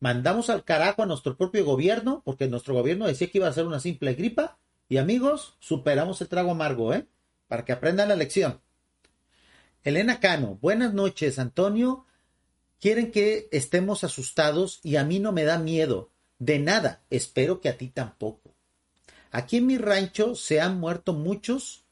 Mandamos 0.00 0.50
al 0.50 0.64
carajo 0.64 1.02
a 1.02 1.06
nuestro 1.06 1.36
propio 1.36 1.64
gobierno, 1.64 2.22
porque 2.24 2.48
nuestro 2.48 2.74
gobierno 2.74 3.06
decía 3.06 3.30
que 3.30 3.38
iba 3.38 3.48
a 3.48 3.52
ser 3.52 3.66
una 3.66 3.80
simple 3.80 4.14
gripa. 4.14 4.58
Y 4.88 4.96
amigos, 4.96 5.56
superamos 5.60 6.20
el 6.20 6.28
trago 6.28 6.50
amargo, 6.50 6.92
¿eh? 6.92 7.06
Para 7.46 7.64
que 7.64 7.72
aprendan 7.72 8.08
la 8.08 8.16
lección. 8.16 8.60
Elena 9.82 10.18
Cano, 10.18 10.58
buenas 10.60 10.94
noches, 10.94 11.38
Antonio. 11.38 12.06
Quieren 12.80 13.12
que 13.12 13.48
estemos 13.52 14.02
asustados 14.02 14.80
y 14.82 14.96
a 14.96 15.04
mí 15.04 15.20
no 15.20 15.32
me 15.32 15.44
da 15.44 15.58
miedo. 15.58 16.10
De 16.38 16.58
nada, 16.58 17.02
espero 17.10 17.60
que 17.60 17.68
a 17.68 17.76
ti 17.76 17.88
tampoco. 17.88 18.54
Aquí 19.30 19.58
en 19.58 19.66
mi 19.66 19.78
rancho 19.78 20.34
se 20.34 20.60
han 20.60 20.78
muerto 20.78 21.12
muchos 21.12 21.84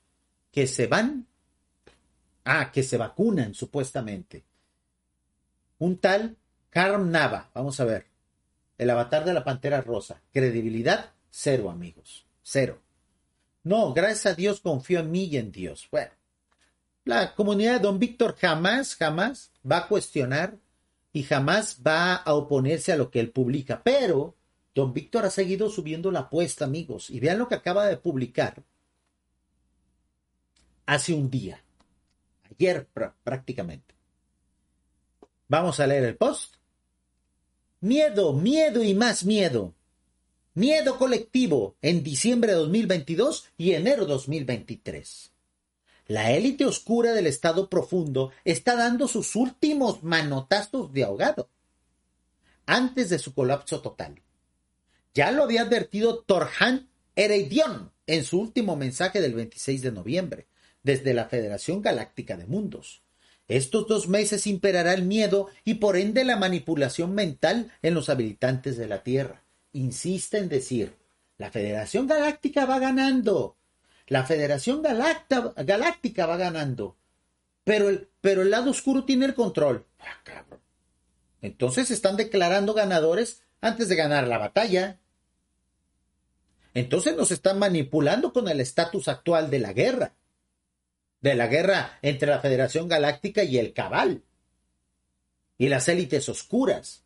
que 0.53 0.67
se 0.67 0.87
van, 0.87 1.27
ah, 2.45 2.71
que 2.71 2.83
se 2.83 2.97
vacunan 2.97 3.55
supuestamente. 3.55 4.45
Un 5.79 5.99
tal 5.99 6.37
Carm 6.71 7.11
Nava, 7.11 7.51
vamos 7.55 7.81
a 7.81 7.85
ver, 7.85 8.07
el 8.79 8.91
avatar 8.91 9.25
de 9.25 9.35
la 9.35 9.45
Pantera 9.45 9.81
Rosa. 9.81 10.23
Credibilidad, 10.33 11.13
cero 11.31 11.71
amigos, 11.71 12.27
cero. 12.43 12.81
No, 13.65 13.93
gracias 13.93 14.27
a 14.27 14.35
Dios 14.35 14.61
confío 14.61 15.01
en 15.01 15.11
mí 15.11 15.25
y 15.25 15.37
en 15.37 15.53
Dios. 15.53 15.89
Bueno, 15.91 16.13
la 17.05 17.35
comunidad 17.35 17.75
de 17.75 17.79
Don 17.81 17.99
Víctor 17.99 18.37
jamás, 18.37 18.97
jamás 18.97 19.51
va 19.69 19.79
a 19.79 19.89
cuestionar 19.89 20.57
y 21.13 21.23
jamás 21.25 21.81
va 21.87 22.15
a 22.15 22.35
oponerse 22.35 22.93
a 22.93 22.97
lo 22.97 23.11
que 23.11 23.21
él 23.21 23.31
publica, 23.31 23.83
pero 23.83 24.35
Don 24.75 24.95
Víctor 24.95 25.27
ha 25.27 25.31
seguido 25.31 25.69
subiendo 25.69 26.11
la 26.11 26.21
apuesta, 26.21 26.65
amigos. 26.65 27.11
Y 27.11 27.21
vean 27.21 27.39
lo 27.39 27.49
que 27.49 27.55
acaba 27.55 27.87
de 27.87 27.97
publicar 27.97 28.63
hace 30.87 31.13
un 31.13 31.31
día. 31.31 31.63
Ayer 32.51 32.89
prácticamente. 33.23 33.95
Vamos 35.49 35.81
a 35.81 35.87
leer 35.87 36.05
el 36.05 36.17
post. 36.17 36.57
Miedo, 37.81 38.33
miedo 38.33 38.83
y 38.83 38.95
más 38.95 39.25
miedo. 39.25 39.75
Miedo 40.55 40.99
colectivo 40.99 41.77
en 41.83 42.03
diciembre 42.03 42.53
de 42.53 42.59
2022 42.59 43.49
y 43.59 43.73
enero 43.73 44.07
2023. 44.07 45.32
La 46.13 46.31
élite 46.33 46.67
oscura 46.67 47.15
del 47.15 47.27
estado 47.27 47.71
profundo 47.71 48.33
está 48.45 48.77
dando 48.77 49.09
sus 49.09 49.35
últimos 49.35 50.03
manotazos 50.03 50.93
de 50.93 51.05
ahogado 51.05 51.49
antes 52.67 53.09
de 53.09 53.19
su 53.19 53.33
colapso 53.33 53.81
total. 53.81 54.21
Ya 55.15 55.31
lo 55.31 55.43
había 55.43 55.63
advertido 55.63 56.19
Torhan 56.19 56.91
Ereidion 57.17 57.93
en 58.07 58.25
su 58.25 58.39
último 58.39 58.77
mensaje 58.77 59.23
del 59.23 59.33
26 59.33 59.81
de 59.81 59.91
noviembre, 59.91 60.49
desde 60.83 61.15
la 61.15 61.31
Federación 61.31 61.81
Galáctica 61.81 62.37
de 62.37 62.45
Mundos. 62.45 63.01
Estos 63.49 63.89
dos 63.89 64.07
meses 64.07 64.47
imperará 64.47 64.93
el 64.93 65.07
miedo 65.07 65.49
y 65.65 65.77
por 65.77 65.97
ende 65.97 66.27
la 66.27 66.37
manipulación 66.37 67.15
mental 67.15 67.73
en 67.81 67.95
los 67.95 68.11
habitantes 68.11 68.77
de 68.77 68.87
la 68.87 69.03
Tierra. 69.03 69.45
Insiste 69.73 70.37
en 70.37 70.51
decir, 70.51 70.93
la 71.39 71.51
Federación 71.51 72.07
Galáctica 72.07 72.67
va 72.67 72.79
ganando. 72.81 73.57
La 74.13 74.25
Federación 74.25 74.83
Galáctica 74.83 76.27
va 76.27 76.37
ganando. 76.37 76.99
Pero 77.65 77.89
el, 77.89 78.11
pero 78.21 78.43
el 78.43 78.51
lado 78.51 78.71
oscuro 78.71 79.07
tiene 79.07 79.25
el 79.25 79.35
control. 79.35 79.87
Ah, 80.01 80.45
Entonces 81.41 81.91
están 81.91 82.19
declarando 82.19 82.75
ganadores 82.75 83.41
antes 83.63 83.89
de 83.89 83.97
ganar 83.97 84.29
la 84.29 84.37
batalla. 84.37 85.01
Entonces 86.75 87.17
nos 87.17 87.31
están 87.31 87.59
manipulando 87.59 88.35
con 88.35 88.49
el 88.49 88.61
estatus 88.61 89.09
actual 89.09 89.49
de 89.49 89.61
la 89.61 89.73
guerra, 89.73 90.13
de 91.23 91.35
la 91.35 91.47
guerra 91.47 91.99
entre 92.03 92.29
la 92.29 92.41
Federación 92.41 92.89
Galáctica 92.89 93.45
y 93.45 93.57
el 93.57 93.73
Cabal, 93.73 94.25
y 95.57 95.71
las 95.71 95.89
élites 95.89 96.29
oscuras. 96.29 97.03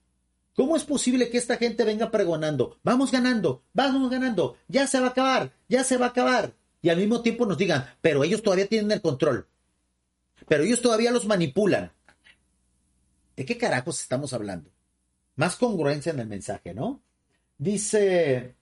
¿Cómo 0.56 0.74
es 0.74 0.82
posible 0.82 1.30
que 1.30 1.38
esta 1.38 1.56
gente 1.56 1.84
venga 1.84 2.10
pregonando, 2.10 2.80
vamos 2.82 3.12
ganando, 3.12 3.62
vamos 3.74 4.10
ganando, 4.10 4.56
ya 4.66 4.88
se 4.88 4.98
va 4.98 5.06
a 5.06 5.10
acabar, 5.10 5.52
ya 5.68 5.84
se 5.84 5.98
va 5.98 6.06
a 6.06 6.08
acabar? 6.08 6.52
Y 6.86 6.88
al 6.88 6.98
mismo 6.98 7.20
tiempo 7.20 7.44
nos 7.46 7.58
digan, 7.58 7.84
pero 8.00 8.22
ellos 8.22 8.44
todavía 8.44 8.68
tienen 8.68 8.92
el 8.92 9.00
control, 9.00 9.48
pero 10.46 10.62
ellos 10.62 10.80
todavía 10.80 11.10
los 11.10 11.26
manipulan. 11.26 11.90
¿De 13.34 13.44
qué 13.44 13.58
carajos 13.58 14.00
estamos 14.00 14.32
hablando? 14.32 14.70
Más 15.34 15.56
congruencia 15.56 16.12
en 16.12 16.20
el 16.20 16.28
mensaje, 16.28 16.74
¿no? 16.74 17.02
Dice 17.58 18.54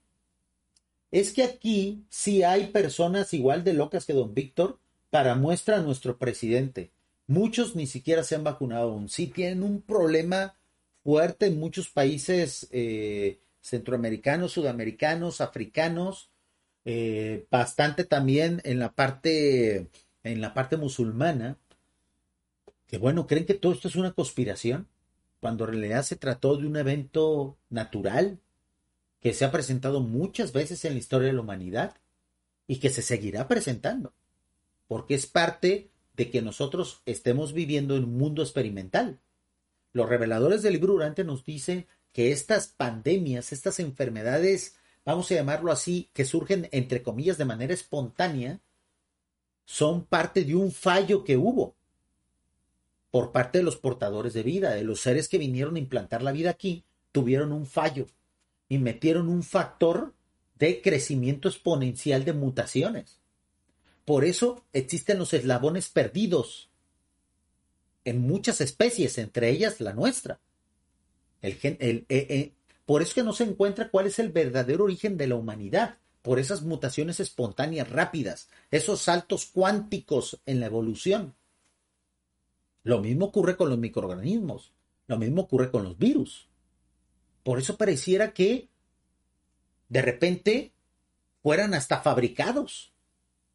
es 1.10 1.34
que 1.34 1.42
aquí 1.42 2.06
sí 2.08 2.42
hay 2.42 2.68
personas 2.68 3.34
igual 3.34 3.62
de 3.62 3.74
locas 3.74 4.06
que 4.06 4.14
don 4.14 4.32
Víctor 4.32 4.78
para 5.10 5.34
muestra 5.34 5.76
a 5.76 5.82
nuestro 5.82 6.16
presidente. 6.16 6.92
Muchos 7.26 7.76
ni 7.76 7.86
siquiera 7.86 8.24
se 8.24 8.36
han 8.36 8.44
vacunado 8.44 8.92
aún. 8.92 9.10
Sí 9.10 9.26
tienen 9.26 9.62
un 9.62 9.82
problema 9.82 10.56
fuerte 11.02 11.44
en 11.44 11.60
muchos 11.60 11.90
países 11.90 12.68
eh, 12.70 13.38
centroamericanos, 13.60 14.52
sudamericanos, 14.52 15.42
africanos, 15.42 16.30
eh, 16.84 17.46
bastante 17.50 18.04
también 18.04 18.60
en 18.64 18.78
la 18.78 18.92
parte 18.92 19.88
en 20.22 20.40
la 20.40 20.54
parte 20.54 20.76
musulmana. 20.76 21.58
Que 22.86 22.98
bueno, 22.98 23.26
creen 23.26 23.46
que 23.46 23.54
todo 23.54 23.72
esto 23.72 23.88
es 23.88 23.96
una 23.96 24.12
conspiración 24.12 24.88
cuando 25.40 25.64
en 25.64 25.72
realidad 25.72 26.02
se 26.02 26.16
trató 26.16 26.56
de 26.56 26.66
un 26.66 26.76
evento 26.76 27.58
natural 27.68 28.38
que 29.20 29.34
se 29.34 29.44
ha 29.44 29.52
presentado 29.52 30.00
muchas 30.00 30.52
veces 30.52 30.84
en 30.84 30.94
la 30.94 30.98
historia 30.98 31.28
de 31.28 31.34
la 31.34 31.40
humanidad 31.40 31.96
y 32.66 32.78
que 32.78 32.90
se 32.90 33.02
seguirá 33.02 33.48
presentando, 33.48 34.12
porque 34.86 35.14
es 35.14 35.26
parte 35.26 35.90
de 36.16 36.30
que 36.30 36.42
nosotros 36.42 37.02
estemos 37.06 37.52
viviendo 37.52 37.96
en 37.96 38.04
un 38.04 38.16
mundo 38.16 38.42
experimental. 38.42 39.18
Los 39.92 40.08
reveladores 40.08 40.62
del 40.62 40.74
libro 40.74 40.94
durante 40.94 41.24
nos 41.24 41.44
dicen 41.44 41.86
que 42.12 42.32
estas 42.32 42.68
pandemias, 42.68 43.52
estas 43.52 43.80
enfermedades, 43.80 44.76
vamos 45.04 45.30
a 45.30 45.34
llamarlo 45.34 45.70
así, 45.70 46.08
que 46.12 46.24
surgen 46.24 46.68
entre 46.72 47.02
comillas 47.02 47.38
de 47.38 47.44
manera 47.44 47.74
espontánea, 47.74 48.60
son 49.64 50.04
parte 50.04 50.44
de 50.44 50.54
un 50.54 50.72
fallo 50.72 51.24
que 51.24 51.36
hubo 51.36 51.74
por 53.10 53.30
parte 53.30 53.58
de 53.58 53.64
los 53.64 53.76
portadores 53.76 54.34
de 54.34 54.42
vida, 54.42 54.74
de 54.74 54.82
los 54.82 55.00
seres 55.00 55.28
que 55.28 55.38
vinieron 55.38 55.76
a 55.76 55.78
implantar 55.78 56.22
la 56.22 56.32
vida 56.32 56.50
aquí, 56.50 56.84
tuvieron 57.12 57.52
un 57.52 57.64
fallo 57.64 58.08
y 58.68 58.78
metieron 58.78 59.28
un 59.28 59.44
factor 59.44 60.14
de 60.58 60.82
crecimiento 60.82 61.48
exponencial 61.48 62.24
de 62.24 62.32
mutaciones. 62.32 63.20
Por 64.04 64.24
eso 64.24 64.64
existen 64.72 65.18
los 65.18 65.32
eslabones 65.32 65.88
perdidos 65.90 66.70
en 68.04 68.20
muchas 68.20 68.60
especies, 68.60 69.16
entre 69.18 69.50
ellas 69.50 69.80
la 69.80 69.92
nuestra. 69.92 70.40
El, 71.40 71.58
el, 71.62 72.06
eh, 72.08 72.26
eh, 72.28 72.52
por 72.86 73.02
eso 73.02 73.14
que 73.14 73.22
no 73.22 73.32
se 73.32 73.44
encuentra 73.44 73.90
cuál 73.90 74.06
es 74.06 74.18
el 74.18 74.30
verdadero 74.30 74.84
origen 74.84 75.16
de 75.16 75.26
la 75.26 75.36
humanidad, 75.36 75.98
por 76.22 76.38
esas 76.38 76.62
mutaciones 76.62 77.20
espontáneas 77.20 77.90
rápidas, 77.90 78.48
esos 78.70 79.02
saltos 79.02 79.46
cuánticos 79.46 80.40
en 80.46 80.60
la 80.60 80.66
evolución. 80.66 81.34
Lo 82.82 83.00
mismo 83.00 83.26
ocurre 83.26 83.56
con 83.56 83.68
los 83.68 83.78
microorganismos, 83.78 84.72
lo 85.06 85.18
mismo 85.18 85.42
ocurre 85.42 85.70
con 85.70 85.84
los 85.84 85.98
virus. 85.98 86.48
Por 87.42 87.58
eso 87.58 87.76
pareciera 87.76 88.32
que 88.32 88.68
de 89.88 90.02
repente 90.02 90.72
fueran 91.42 91.74
hasta 91.74 92.00
fabricados, 92.00 92.92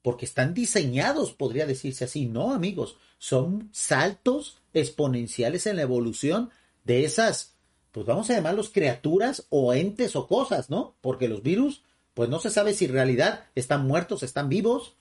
porque 0.04 0.26
están 0.26 0.54
diseñados, 0.54 1.34
podría 1.34 1.66
decirse 1.66 2.06
así. 2.06 2.28
No, 2.28 2.54
amigos, 2.54 2.98
son 3.18 3.70
saltos 3.72 4.62
exponenciales 4.74 5.66
en 5.66 5.76
la 5.76 5.82
evolución 5.82 6.52
de 6.84 7.04
esas, 7.04 7.56
pues 7.92 8.06
vamos 8.06 8.30
a 8.30 8.36
llamarlos 8.36 8.70
criaturas 8.70 9.46
o 9.50 9.74
entes 9.74 10.16
o 10.16 10.28
cosas, 10.28 10.70
¿no? 10.70 10.96
Porque 11.02 11.28
los 11.28 11.42
virus, 11.42 11.84
pues 12.14 12.30
no 12.30 12.40
se 12.40 12.50
sabe 12.50 12.74
si 12.74 12.86
en 12.86 12.94
realidad 12.94 13.46
están 13.56 13.88
muertos, 13.88 14.24
están 14.24 14.50
vivos, 14.50 14.96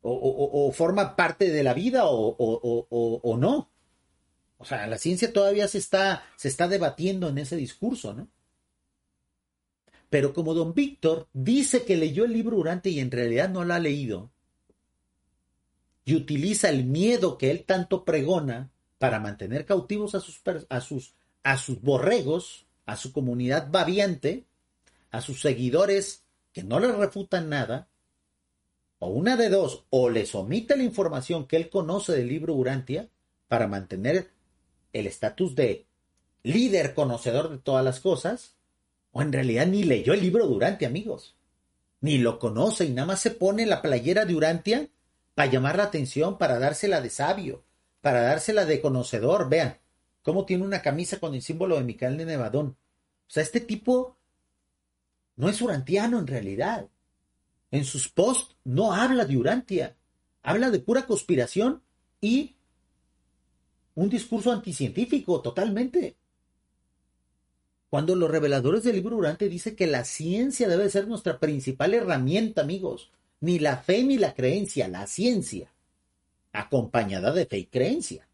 o, 0.00 0.72
forman 0.72 1.16
parte 1.16 1.50
de 1.50 1.62
la 1.62 1.74
vida 1.74 2.06
o, 2.06 2.36
o, 2.38 3.36
no. 3.36 3.70
O 4.58 4.64
sea, 4.64 4.86
la 4.86 4.98
ciencia 4.98 5.32
todavía 5.32 5.68
se 5.68 5.78
está, 5.78 6.24
se 6.36 6.48
está 6.48 6.68
debatiendo 6.68 7.28
en 7.28 7.38
ese 7.38 7.56
discurso, 7.56 8.14
¿no? 8.14 8.28
Pero 10.10 10.32
como 10.32 10.54
don 10.54 10.72
Víctor 10.72 11.28
dice 11.32 11.84
que 11.84 11.96
leyó 11.96 12.24
el 12.24 12.32
libro 12.32 12.56
Durante 12.56 12.88
y 12.90 13.00
en 13.00 13.10
realidad 13.10 13.50
no 13.50 13.64
lo 13.64 13.74
ha 13.74 13.78
leído, 13.78 14.30
y 16.08 16.14
utiliza 16.14 16.70
el 16.70 16.84
miedo 16.84 17.36
que 17.36 17.50
él 17.50 17.64
tanto 17.64 18.06
pregona 18.06 18.70
para 18.96 19.20
mantener 19.20 19.66
cautivos 19.66 20.14
a 20.14 20.20
sus, 20.20 20.40
a 20.70 20.80
sus, 20.80 21.14
a 21.42 21.56
sus 21.56 21.80
borregos, 21.80 22.66
a 22.86 22.96
su 22.96 23.12
comunidad 23.12 23.70
babiante, 23.70 24.44
a 25.10 25.20
sus 25.20 25.40
seguidores 25.40 26.24
que 26.52 26.62
no 26.62 26.80
le 26.80 26.92
refutan 26.92 27.48
nada, 27.48 27.88
o 28.98 29.08
una 29.08 29.36
de 29.36 29.48
dos, 29.48 29.84
o 29.90 30.10
les 30.10 30.34
omite 30.34 30.76
la 30.76 30.82
información 30.82 31.46
que 31.46 31.56
él 31.56 31.70
conoce 31.70 32.12
del 32.12 32.28
libro 32.28 32.54
Urantia 32.54 33.08
para 33.46 33.68
mantener 33.68 34.30
el 34.92 35.06
estatus 35.06 35.54
de 35.54 35.86
líder 36.42 36.94
conocedor 36.94 37.50
de 37.50 37.58
todas 37.58 37.84
las 37.84 38.00
cosas, 38.00 38.56
o 39.12 39.22
en 39.22 39.32
realidad 39.32 39.66
ni 39.66 39.84
leyó 39.84 40.12
el 40.14 40.20
libro 40.20 40.46
de 40.46 40.54
Urantia, 40.54 40.88
amigos. 40.88 41.36
Ni 42.00 42.18
lo 42.18 42.38
conoce 42.38 42.84
y 42.84 42.90
nada 42.90 43.06
más 43.06 43.20
se 43.20 43.30
pone 43.30 43.66
la 43.66 43.82
playera 43.82 44.24
de 44.24 44.34
Urantia 44.34 44.88
para 45.34 45.50
llamar 45.50 45.76
la 45.76 45.84
atención, 45.84 46.38
para 46.38 46.58
dársela 46.58 47.00
de 47.00 47.10
sabio, 47.10 47.62
para 48.00 48.22
dársela 48.22 48.64
de 48.64 48.80
conocedor. 48.80 49.48
Vean 49.48 49.78
cómo 50.28 50.44
tiene 50.44 50.62
una 50.62 50.82
camisa 50.82 51.18
con 51.18 51.32
el 51.32 51.40
símbolo 51.40 51.76
de 51.78 51.84
Micael 51.84 52.18
de 52.18 52.26
Nevadón. 52.26 52.66
O 52.66 53.30
sea, 53.30 53.42
este 53.42 53.60
tipo 53.60 54.18
no 55.36 55.48
es 55.48 55.62
urantiano 55.62 56.18
en 56.18 56.26
realidad. 56.26 56.86
En 57.70 57.86
sus 57.86 58.10
posts 58.10 58.54
no 58.62 58.92
habla 58.92 59.24
de 59.24 59.38
Urantia, 59.38 59.96
habla 60.42 60.70
de 60.70 60.80
pura 60.80 61.06
conspiración 61.06 61.80
y 62.20 62.56
un 63.94 64.10
discurso 64.10 64.52
anticientífico 64.52 65.40
totalmente. 65.40 66.18
Cuando 67.88 68.14
los 68.14 68.30
reveladores 68.30 68.84
del 68.84 68.96
libro 68.96 69.16
Durante 69.16 69.48
dice 69.48 69.74
que 69.74 69.86
la 69.86 70.04
ciencia 70.04 70.68
debe 70.68 70.90
ser 70.90 71.08
nuestra 71.08 71.40
principal 71.40 71.94
herramienta, 71.94 72.60
amigos. 72.60 73.10
Ni 73.40 73.58
la 73.60 73.78
fe 73.78 74.02
ni 74.02 74.18
la 74.18 74.34
creencia, 74.34 74.88
la 74.88 75.06
ciencia. 75.06 75.72
Acompañada 76.52 77.32
de 77.32 77.46
fe 77.46 77.60
y 77.60 77.64
creencia. 77.64 78.27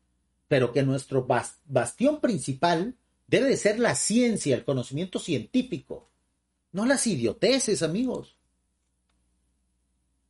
Pero 0.55 0.71
que 0.71 0.85
nuestro 0.85 1.27
bastión 1.67 2.21
principal 2.21 2.95
debe 3.27 3.57
ser 3.57 3.81
la 3.81 3.97
ciencia, 3.97 4.55
el 4.55 4.65
conocimiento 4.65 5.19
científico. 5.19 6.09
No 6.71 6.87
las 6.87 7.09
idioteces, 7.09 7.83
amigos. 7.83 8.37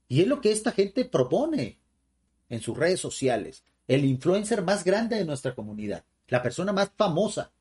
Y 0.09 0.23
es 0.23 0.27
lo 0.27 0.41
que 0.41 0.51
esta 0.51 0.73
gente 0.73 1.05
propone 1.05 1.79
en 2.49 2.63
sus 2.63 2.75
redes 2.75 3.01
sociales. 3.01 3.65
El 3.87 4.07
influencer 4.07 4.63
más 4.63 4.83
grande 4.83 5.17
de 5.17 5.27
nuestra 5.27 5.55
comunidad. 5.55 6.07
La 6.29 6.43
persona 6.43 6.73
más 6.73 6.91
famosa 6.97 7.53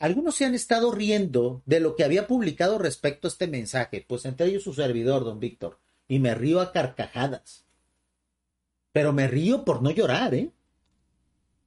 algunos 0.00 0.34
se 0.34 0.44
han 0.44 0.56
estado 0.56 0.90
riendo 0.90 1.62
de 1.66 1.78
lo 1.78 1.94
que 1.94 2.02
había 2.02 2.26
publicado 2.26 2.78
respecto 2.78 3.28
a 3.28 3.30
este 3.30 3.46
mensaje, 3.46 4.04
pues 4.08 4.24
entre 4.24 4.48
ellos 4.48 4.64
su 4.64 4.74
servidor, 4.74 5.22
don 5.22 5.38
Víctor, 5.38 5.78
y 6.08 6.18
me 6.18 6.34
río 6.34 6.60
a 6.60 6.72
carcajadas. 6.72 7.64
Pero 8.90 9.12
me 9.12 9.28
río 9.28 9.64
por 9.64 9.82
no 9.82 9.92
llorar, 9.92 10.34
¿eh? 10.34 10.50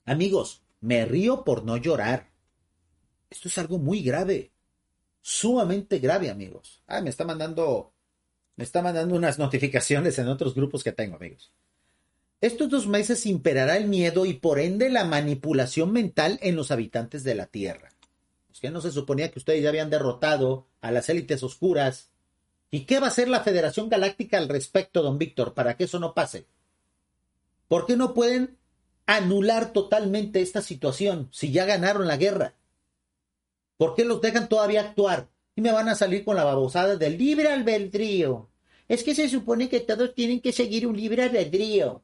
Amigos, 0.07 0.63
me 0.81 1.05
río 1.05 1.43
por 1.43 1.63
no 1.63 1.77
llorar. 1.77 2.31
Esto 3.29 3.47
es 3.47 3.59
algo 3.59 3.77
muy 3.77 4.01
grave, 4.01 4.51
sumamente 5.21 5.99
grave, 5.99 6.31
amigos. 6.31 6.81
Ah, 6.87 7.01
me 7.01 7.11
está 7.11 7.23
mandando, 7.23 7.93
me 8.55 8.63
está 8.63 8.81
mandando 8.81 9.13
unas 9.13 9.37
notificaciones 9.37 10.17
en 10.17 10.29
otros 10.29 10.55
grupos 10.55 10.83
que 10.83 10.93
tengo, 10.93 11.17
amigos. 11.17 11.51
Estos 12.41 12.69
dos 12.69 12.87
meses 12.87 13.27
imperará 13.27 13.77
el 13.77 13.87
miedo 13.87 14.25
y 14.25 14.33
por 14.33 14.57
ende 14.57 14.89
la 14.89 15.05
manipulación 15.05 15.91
mental 15.91 16.39
en 16.41 16.55
los 16.55 16.71
habitantes 16.71 17.23
de 17.23 17.35
la 17.35 17.45
Tierra 17.45 17.91
que 18.59 18.71
no 18.71 18.81
se 18.81 18.91
suponía 18.91 19.31
que 19.31 19.39
ustedes 19.39 19.63
ya 19.63 19.69
habían 19.69 19.89
derrotado 19.89 20.67
a 20.81 20.91
las 20.91 21.09
élites 21.09 21.43
oscuras. 21.43 22.09
¿Y 22.69 22.81
qué 22.81 22.99
va 22.99 23.07
a 23.07 23.09
hacer 23.09 23.27
la 23.27 23.41
Federación 23.41 23.89
Galáctica 23.89 24.37
al 24.37 24.49
respecto, 24.49 25.01
don 25.01 25.17
Víctor, 25.17 25.53
para 25.53 25.77
que 25.77 25.85
eso 25.85 25.99
no 25.99 26.13
pase? 26.13 26.45
¿Por 27.67 27.85
qué 27.85 27.95
no 27.95 28.13
pueden 28.13 28.57
anular 29.07 29.73
totalmente 29.73 30.41
esta 30.41 30.61
situación 30.61 31.29
si 31.31 31.51
ya 31.51 31.65
ganaron 31.65 32.07
la 32.07 32.17
guerra? 32.17 32.53
¿Por 33.77 33.95
qué 33.95 34.05
los 34.05 34.21
dejan 34.21 34.47
todavía 34.47 34.81
actuar? 34.81 35.29
Y 35.55 35.61
me 35.61 35.71
van 35.71 35.89
a 35.89 35.95
salir 35.95 36.23
con 36.23 36.35
la 36.35 36.43
babosada 36.43 36.95
del 36.95 37.17
libre 37.17 37.51
albedrío. 37.51 38.49
Es 38.87 39.03
que 39.03 39.15
se 39.15 39.27
supone 39.27 39.67
que 39.69 39.79
todos 39.79 40.13
tienen 40.13 40.41
que 40.41 40.51
seguir 40.51 40.85
un 40.85 40.95
libre 40.95 41.23
albedrío. 41.23 42.03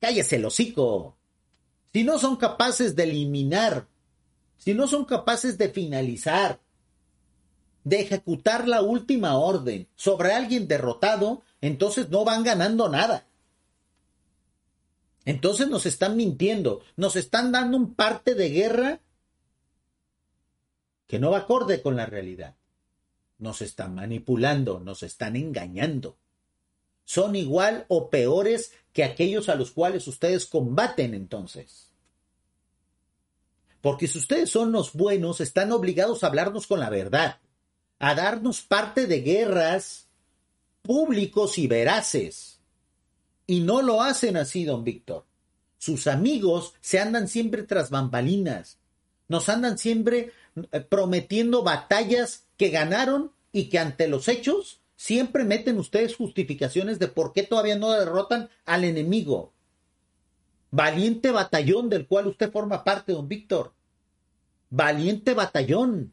Cállese 0.00 0.36
el 0.36 0.44
hocico. 0.44 1.16
Si 1.92 2.02
no 2.02 2.18
son 2.18 2.36
capaces 2.36 2.96
de 2.96 3.04
eliminar 3.04 3.86
si 4.58 4.74
no 4.74 4.86
son 4.86 5.04
capaces 5.04 5.58
de 5.58 5.68
finalizar, 5.68 6.60
de 7.84 8.00
ejecutar 8.00 8.66
la 8.66 8.82
última 8.82 9.36
orden 9.36 9.86
sobre 9.94 10.32
alguien 10.32 10.66
derrotado, 10.66 11.42
entonces 11.60 12.08
no 12.10 12.24
van 12.24 12.42
ganando 12.42 12.88
nada. 12.88 13.26
Entonces 15.26 15.68
nos 15.68 15.86
están 15.86 16.16
mintiendo, 16.16 16.82
nos 16.96 17.16
están 17.16 17.50
dando 17.50 17.76
un 17.76 17.94
parte 17.94 18.36
de 18.36 18.48
guerra 18.48 19.00
que 21.08 21.18
no 21.18 21.32
va 21.32 21.38
acorde 21.38 21.82
con 21.82 21.96
la 21.96 22.06
realidad. 22.06 22.54
Nos 23.38 23.60
están 23.60 23.96
manipulando, 23.96 24.78
nos 24.78 25.02
están 25.02 25.34
engañando. 25.34 26.16
Son 27.04 27.34
igual 27.34 27.86
o 27.88 28.08
peores 28.08 28.72
que 28.92 29.02
aquellos 29.02 29.48
a 29.48 29.56
los 29.56 29.72
cuales 29.72 30.06
ustedes 30.06 30.46
combaten 30.46 31.12
entonces. 31.12 31.90
Porque 33.80 34.06
si 34.06 34.18
ustedes 34.18 34.48
son 34.48 34.70
los 34.70 34.92
buenos, 34.92 35.40
están 35.40 35.72
obligados 35.72 36.22
a 36.22 36.28
hablarnos 36.28 36.68
con 36.68 36.78
la 36.78 36.88
verdad, 36.88 37.40
a 37.98 38.14
darnos 38.14 38.62
parte 38.62 39.06
de 39.06 39.22
guerras 39.22 40.06
públicos 40.82 41.58
y 41.58 41.66
veraces. 41.66 42.55
Y 43.46 43.60
no 43.60 43.82
lo 43.82 44.02
hacen 44.02 44.36
así, 44.36 44.64
don 44.64 44.84
Víctor. 44.84 45.24
Sus 45.78 46.06
amigos 46.06 46.74
se 46.80 46.98
andan 46.98 47.28
siempre 47.28 47.62
tras 47.62 47.90
bambalinas. 47.90 48.78
Nos 49.28 49.48
andan 49.48 49.78
siempre 49.78 50.32
eh, 50.72 50.80
prometiendo 50.80 51.62
batallas 51.62 52.44
que 52.56 52.70
ganaron 52.70 53.32
y 53.52 53.68
que 53.68 53.78
ante 53.78 54.08
los 54.08 54.28
hechos 54.28 54.80
siempre 54.96 55.44
meten 55.44 55.78
ustedes 55.78 56.16
justificaciones 56.16 56.98
de 56.98 57.08
por 57.08 57.32
qué 57.32 57.42
todavía 57.42 57.76
no 57.76 57.92
derrotan 57.92 58.48
al 58.64 58.84
enemigo. 58.84 59.52
Valiente 60.70 61.30
batallón 61.30 61.88
del 61.88 62.06
cual 62.06 62.26
usted 62.26 62.50
forma 62.50 62.82
parte, 62.82 63.12
don 63.12 63.28
Víctor 63.28 63.76
valiente 64.70 65.34
batallón. 65.34 66.12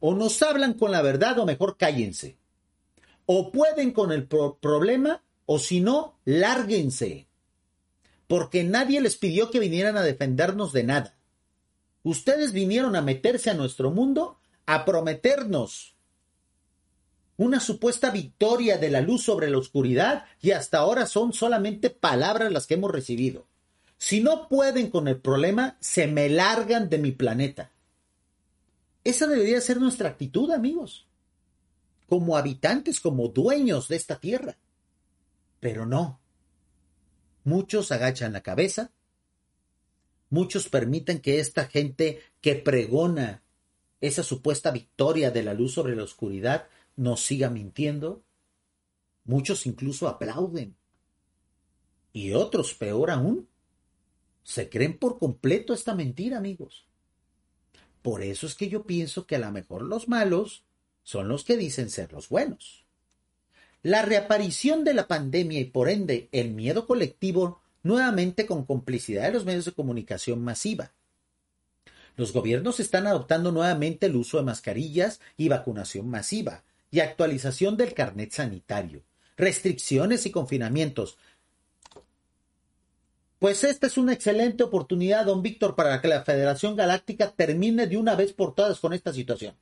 O 0.00 0.14
nos 0.14 0.40
hablan 0.42 0.74
con 0.74 0.92
la 0.92 1.02
verdad 1.02 1.38
o 1.38 1.46
mejor 1.46 1.76
cállense. 1.76 2.36
O 3.26 3.52
pueden 3.52 3.92
con 3.92 4.12
el 4.12 4.26
problema 4.26 5.22
o 5.44 5.58
si 5.58 5.80
no, 5.80 6.18
lárguense. 6.24 7.26
porque 8.26 8.64
nadie 8.64 9.00
les 9.00 9.16
pidió 9.16 9.50
que 9.50 9.60
vinieran 9.60 9.96
a 9.96 10.02
defendernos 10.02 10.72
de 10.72 10.82
nada. 10.82 11.14
Ustedes 12.02 12.52
vinieron 12.52 12.96
a 12.96 13.02
meterse 13.02 13.50
a 13.50 13.54
nuestro 13.54 13.90
mundo 13.90 14.38
a 14.66 14.84
prometernos 14.84 15.94
una 17.36 17.60
supuesta 17.60 18.10
victoria 18.10 18.78
de 18.78 18.90
la 18.90 19.00
luz 19.00 19.22
sobre 19.22 19.50
la 19.50 19.58
oscuridad 19.58 20.24
y 20.40 20.52
hasta 20.52 20.78
ahora 20.78 21.06
son 21.06 21.32
solamente 21.32 21.90
palabras 21.90 22.50
las 22.50 22.66
que 22.66 22.74
hemos 22.74 22.90
recibido. 22.90 23.46
Si 23.98 24.20
no 24.20 24.48
pueden 24.48 24.90
con 24.90 25.06
el 25.06 25.18
problema, 25.18 25.76
se 25.80 26.06
me 26.06 26.28
largan 26.28 26.88
de 26.88 26.98
mi 26.98 27.12
planeta. 27.12 27.70
Esa 29.04 29.26
debería 29.26 29.60
ser 29.60 29.80
nuestra 29.80 30.08
actitud, 30.08 30.50
amigos, 30.50 31.05
como 32.08 32.36
habitantes, 32.36 33.00
como 33.00 33.28
dueños 33.28 33.88
de 33.88 33.96
esta 33.96 34.18
tierra. 34.18 34.56
Pero 35.60 35.86
no. 35.86 36.20
Muchos 37.44 37.92
agachan 37.92 38.32
la 38.32 38.42
cabeza, 38.42 38.92
muchos 40.30 40.68
permiten 40.68 41.20
que 41.20 41.38
esta 41.38 41.66
gente 41.66 42.20
que 42.40 42.56
pregona 42.56 43.42
esa 44.00 44.22
supuesta 44.22 44.70
victoria 44.70 45.30
de 45.30 45.42
la 45.42 45.54
luz 45.54 45.72
sobre 45.72 45.94
la 45.96 46.02
oscuridad 46.02 46.68
nos 46.96 47.22
siga 47.22 47.48
mintiendo. 47.50 48.22
Muchos 49.24 49.66
incluso 49.66 50.08
aplauden. 50.08 50.76
Y 52.12 52.32
otros, 52.32 52.74
peor 52.74 53.10
aún, 53.10 53.48
se 54.42 54.68
creen 54.68 54.98
por 54.98 55.18
completo 55.18 55.72
esta 55.72 55.94
mentira, 55.94 56.38
amigos. 56.38 56.86
Por 58.02 58.22
eso 58.22 58.46
es 58.46 58.54
que 58.54 58.68
yo 58.68 58.86
pienso 58.86 59.26
que 59.26 59.36
a 59.36 59.40
lo 59.40 59.50
mejor 59.50 59.82
los 59.82 60.08
malos 60.08 60.65
son 61.06 61.28
los 61.28 61.44
que 61.44 61.56
dicen 61.56 61.88
ser 61.88 62.12
los 62.12 62.28
buenos. 62.28 62.84
La 63.84 64.02
reaparición 64.02 64.82
de 64.82 64.92
la 64.92 65.06
pandemia 65.06 65.60
y 65.60 65.66
por 65.66 65.88
ende 65.88 66.28
el 66.32 66.50
miedo 66.50 66.84
colectivo 66.84 67.62
nuevamente 67.84 68.44
con 68.44 68.64
complicidad 68.64 69.22
de 69.22 69.34
los 69.34 69.44
medios 69.44 69.66
de 69.66 69.72
comunicación 69.72 70.42
masiva. 70.42 70.90
Los 72.16 72.32
gobiernos 72.32 72.80
están 72.80 73.06
adoptando 73.06 73.52
nuevamente 73.52 74.06
el 74.06 74.16
uso 74.16 74.38
de 74.38 74.42
mascarillas 74.42 75.20
y 75.36 75.48
vacunación 75.48 76.10
masiva, 76.10 76.64
y 76.90 76.98
actualización 76.98 77.76
del 77.76 77.94
carnet 77.94 78.32
sanitario, 78.32 79.04
restricciones 79.36 80.26
y 80.26 80.32
confinamientos. 80.32 81.18
Pues 83.38 83.62
esta 83.62 83.86
es 83.86 83.96
una 83.96 84.12
excelente 84.12 84.64
oportunidad, 84.64 85.26
don 85.26 85.40
Víctor, 85.40 85.76
para 85.76 86.00
que 86.00 86.08
la 86.08 86.24
Federación 86.24 86.74
Galáctica 86.74 87.30
termine 87.30 87.86
de 87.86 87.96
una 87.96 88.16
vez 88.16 88.32
por 88.32 88.56
todas 88.56 88.80
con 88.80 88.92
esta 88.92 89.12
situación. 89.12 89.54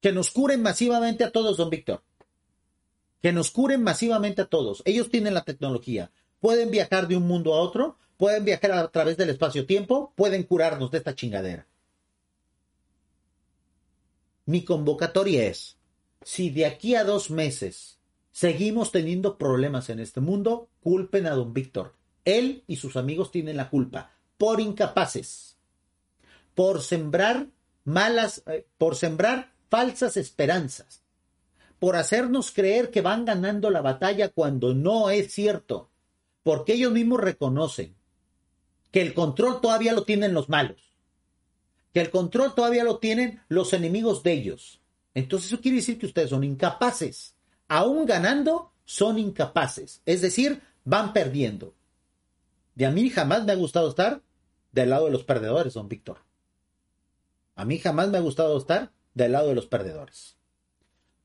Que 0.00 0.12
nos 0.12 0.30
curen 0.30 0.62
masivamente 0.62 1.24
a 1.24 1.30
todos, 1.30 1.56
don 1.56 1.70
Víctor. 1.70 2.02
Que 3.20 3.32
nos 3.32 3.50
curen 3.50 3.82
masivamente 3.82 4.42
a 4.42 4.46
todos. 4.46 4.82
Ellos 4.84 5.10
tienen 5.10 5.34
la 5.34 5.44
tecnología. 5.44 6.10
Pueden 6.40 6.70
viajar 6.70 7.06
de 7.06 7.16
un 7.16 7.26
mundo 7.26 7.54
a 7.54 7.60
otro, 7.60 7.98
pueden 8.16 8.44
viajar 8.44 8.72
a 8.72 8.90
través 8.90 9.16
del 9.16 9.30
espacio-tiempo, 9.30 10.12
pueden 10.16 10.42
curarnos 10.42 10.90
de 10.90 10.98
esta 10.98 11.14
chingadera. 11.14 11.66
Mi 14.46 14.64
convocatoria 14.64 15.46
es, 15.46 15.78
si 16.22 16.50
de 16.50 16.66
aquí 16.66 16.94
a 16.94 17.04
dos 17.04 17.30
meses 17.30 17.98
seguimos 18.30 18.90
teniendo 18.90 19.38
problemas 19.38 19.90
en 19.90 20.00
este 20.00 20.20
mundo, 20.20 20.68
culpen 20.80 21.26
a 21.26 21.30
don 21.30 21.52
Víctor. 21.52 21.94
Él 22.24 22.64
y 22.66 22.76
sus 22.76 22.96
amigos 22.96 23.30
tienen 23.30 23.56
la 23.56 23.70
culpa 23.70 24.12
por 24.38 24.60
incapaces, 24.60 25.58
por 26.54 26.82
sembrar 26.82 27.48
malas, 27.84 28.42
eh, 28.46 28.66
por 28.78 28.96
sembrar 28.96 29.52
falsas 29.70 30.18
esperanzas, 30.18 31.02
por 31.78 31.96
hacernos 31.96 32.50
creer 32.50 32.90
que 32.90 33.00
van 33.00 33.24
ganando 33.24 33.70
la 33.70 33.80
batalla 33.80 34.28
cuando 34.28 34.74
no 34.74 35.08
es 35.08 35.32
cierto, 35.32 35.90
porque 36.42 36.74
ellos 36.74 36.92
mismos 36.92 37.20
reconocen 37.20 37.94
que 38.90 39.00
el 39.00 39.14
control 39.14 39.62
todavía 39.62 39.94
lo 39.94 40.04
tienen 40.04 40.34
los 40.34 40.48
malos 40.48 40.90
que 41.92 42.00
el 42.00 42.10
control 42.10 42.54
todavía 42.54 42.84
lo 42.84 42.98
tienen 42.98 43.40
los 43.48 43.72
enemigos 43.72 44.22
de 44.22 44.32
ellos. 44.32 44.80
Entonces 45.14 45.52
eso 45.52 45.60
quiere 45.60 45.78
decir 45.78 45.98
que 45.98 46.06
ustedes 46.06 46.30
son 46.30 46.44
incapaces. 46.44 47.34
Aún 47.68 48.06
ganando, 48.06 48.72
son 48.84 49.18
incapaces. 49.18 50.02
Es 50.06 50.20
decir, 50.20 50.62
van 50.84 51.12
perdiendo. 51.12 51.74
De 52.74 52.86
a 52.86 52.90
mí 52.90 53.10
jamás 53.10 53.44
me 53.44 53.52
ha 53.52 53.56
gustado 53.56 53.88
estar 53.88 54.22
del 54.72 54.90
lado 54.90 55.06
de 55.06 55.10
los 55.10 55.24
perdedores, 55.24 55.74
don 55.74 55.88
Víctor. 55.88 56.18
A 57.56 57.64
mí 57.64 57.78
jamás 57.78 58.08
me 58.08 58.18
ha 58.18 58.22
gustado 58.22 58.56
estar 58.56 58.92
del 59.14 59.32
lado 59.32 59.48
de 59.48 59.54
los 59.54 59.66
perdedores. 59.66 60.36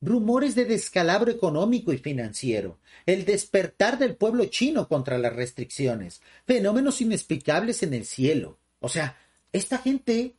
Rumores 0.00 0.54
de 0.54 0.66
descalabro 0.66 1.30
económico 1.30 1.92
y 1.92 1.98
financiero, 1.98 2.78
el 3.06 3.24
despertar 3.24 3.98
del 3.98 4.16
pueblo 4.16 4.44
chino 4.46 4.88
contra 4.88 5.18
las 5.18 5.34
restricciones, 5.34 6.20
fenómenos 6.46 7.00
inexplicables 7.00 7.82
en 7.82 7.94
el 7.94 8.04
cielo. 8.04 8.58
O 8.80 8.88
sea, 8.88 9.16
esta 9.52 9.78
gente 9.78 10.36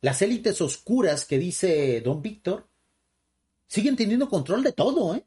las 0.00 0.22
élites 0.22 0.60
oscuras 0.60 1.24
que 1.24 1.38
dice 1.38 2.00
don 2.00 2.22
Víctor 2.22 2.68
siguen 3.66 3.96
teniendo 3.96 4.28
control 4.28 4.62
de 4.62 4.72
todo, 4.72 5.14
¿eh? 5.14 5.24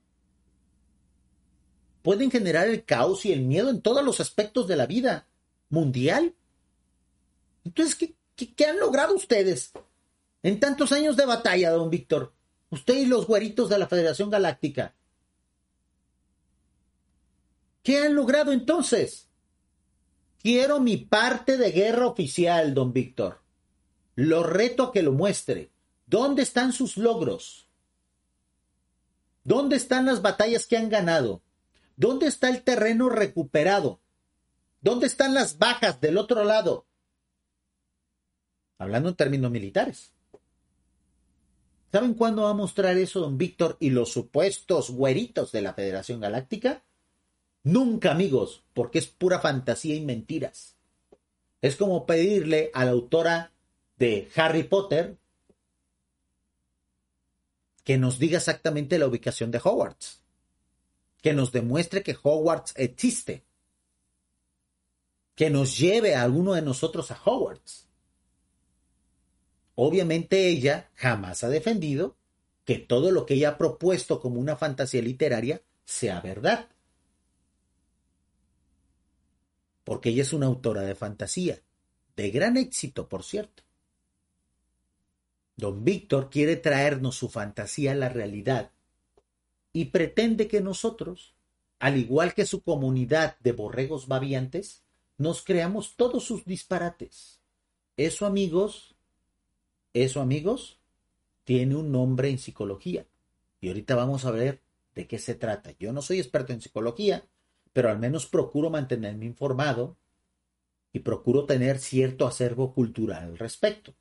Pueden 2.01 2.31
generar 2.31 2.67
el 2.67 2.83
caos 2.83 3.25
y 3.25 3.31
el 3.31 3.41
miedo 3.41 3.69
en 3.69 3.81
todos 3.81 4.03
los 4.03 4.19
aspectos 4.19 4.67
de 4.67 4.75
la 4.75 4.87
vida 4.87 5.27
mundial. 5.69 6.33
Entonces, 7.63 7.95
¿qué, 7.95 8.15
qué 8.55 8.65
han 8.65 8.79
logrado 8.79 9.13
ustedes 9.13 9.71
en 10.43 10.59
tantos 10.59 10.91
años 10.91 11.17
de 11.17 11.25
batalla, 11.25 11.71
don 11.71 11.89
Víctor? 11.89 12.33
Usted 12.69 12.95
y 12.95 13.05
los 13.05 13.27
güeritos 13.27 13.69
de 13.69 13.77
la 13.77 13.87
Federación 13.87 14.29
Galáctica. 14.29 14.95
¿Qué 17.83 17.99
han 17.99 18.15
logrado 18.15 18.51
entonces? 18.51 19.29
Quiero 20.41 20.79
mi 20.79 20.97
parte 20.97 21.57
de 21.57 21.71
guerra 21.71 22.07
oficial, 22.07 22.73
don 22.73 22.93
Víctor. 22.93 23.41
Lo 24.15 24.43
reto 24.43 24.83
a 24.83 24.91
que 24.91 25.03
lo 25.03 25.11
muestre. 25.11 25.71
¿Dónde 26.05 26.43
están 26.43 26.73
sus 26.73 26.97
logros? 26.97 27.67
¿Dónde 29.43 29.75
están 29.75 30.05
las 30.05 30.21
batallas 30.21 30.67
que 30.67 30.77
han 30.77 30.89
ganado? 30.89 31.41
¿Dónde 31.95 32.27
está 32.27 32.49
el 32.49 32.63
terreno 32.63 33.09
recuperado? 33.09 33.99
¿Dónde 34.81 35.07
están 35.07 35.33
las 35.33 35.57
bajas 35.57 36.01
del 36.01 36.17
otro 36.17 36.43
lado? 36.43 36.85
Hablando 38.77 39.09
en 39.09 39.15
términos 39.15 39.51
militares. 39.51 40.13
¿Saben 41.91 42.13
cuándo 42.13 42.43
va 42.43 42.51
a 42.51 42.53
mostrar 42.53 42.97
eso 42.97 43.19
don 43.19 43.37
Víctor 43.37 43.75
y 43.79 43.89
los 43.89 44.11
supuestos 44.11 44.91
güeritos 44.91 45.51
de 45.51 45.61
la 45.61 45.73
Federación 45.73 46.21
Galáctica? 46.21 46.83
Nunca, 47.63 48.11
amigos, 48.11 48.63
porque 48.73 48.99
es 48.99 49.07
pura 49.07 49.39
fantasía 49.39 49.95
y 49.95 50.01
mentiras. 50.01 50.77
Es 51.61 51.75
como 51.75 52.05
pedirle 52.05 52.71
a 52.73 52.85
la 52.85 52.91
autora 52.91 53.51
de 53.97 54.29
Harry 54.35 54.63
Potter 54.63 55.17
que 57.83 57.97
nos 57.97 58.19
diga 58.19 58.37
exactamente 58.37 58.97
la 58.97 59.07
ubicación 59.07 59.51
de 59.51 59.59
Hogwarts, 59.61 60.21
que 61.21 61.33
nos 61.33 61.51
demuestre 61.51 62.03
que 62.03 62.17
Hogwarts 62.21 62.73
existe, 62.77 63.43
que 65.35 65.49
nos 65.49 65.77
lleve 65.77 66.15
a 66.15 66.23
alguno 66.23 66.53
de 66.53 66.61
nosotros 66.61 67.11
a 67.11 67.19
Hogwarts. 67.23 67.90
Obviamente 69.83 70.47
ella 70.47 70.91
jamás 70.93 71.43
ha 71.43 71.49
defendido 71.49 72.15
que 72.65 72.77
todo 72.77 73.09
lo 73.09 73.25
que 73.25 73.33
ella 73.33 73.49
ha 73.49 73.57
propuesto 73.57 74.19
como 74.19 74.39
una 74.39 74.55
fantasía 74.55 75.01
literaria 75.01 75.63
sea 75.85 76.21
verdad. 76.21 76.69
Porque 79.83 80.09
ella 80.09 80.21
es 80.21 80.33
una 80.33 80.45
autora 80.45 80.81
de 80.83 80.93
fantasía, 80.93 81.63
de 82.15 82.29
gran 82.29 82.57
éxito, 82.57 83.09
por 83.09 83.23
cierto. 83.23 83.63
Don 85.55 85.83
Víctor 85.83 86.29
quiere 86.29 86.57
traernos 86.57 87.15
su 87.15 87.27
fantasía 87.27 87.93
a 87.93 87.95
la 87.95 88.09
realidad 88.09 88.69
y 89.73 89.85
pretende 89.85 90.47
que 90.47 90.61
nosotros, 90.61 91.33
al 91.79 91.97
igual 91.97 92.35
que 92.35 92.45
su 92.45 92.61
comunidad 92.61 93.39
de 93.39 93.53
borregos 93.53 94.07
babiantes, 94.07 94.83
nos 95.17 95.41
creamos 95.41 95.95
todos 95.95 96.23
sus 96.23 96.45
disparates. 96.45 97.41
Eso, 97.97 98.27
amigos, 98.27 98.90
eso, 99.93 100.21
amigos, 100.21 100.79
tiene 101.43 101.75
un 101.75 101.91
nombre 101.91 102.29
en 102.29 102.37
psicología. 102.37 103.05
Y 103.59 103.67
ahorita 103.67 103.95
vamos 103.95 104.25
a 104.25 104.31
ver 104.31 104.61
de 104.95 105.07
qué 105.07 105.19
se 105.19 105.35
trata. 105.35 105.71
Yo 105.79 105.93
no 105.93 106.01
soy 106.01 106.19
experto 106.19 106.53
en 106.53 106.61
psicología, 106.61 107.23
pero 107.73 107.89
al 107.89 107.99
menos 107.99 108.25
procuro 108.25 108.69
mantenerme 108.69 109.25
informado 109.25 109.97
y 110.93 110.99
procuro 110.99 111.45
tener 111.45 111.79
cierto 111.79 112.27
acervo 112.27 112.73
cultural 112.73 113.23
al 113.23 113.37
respecto. 113.37 113.93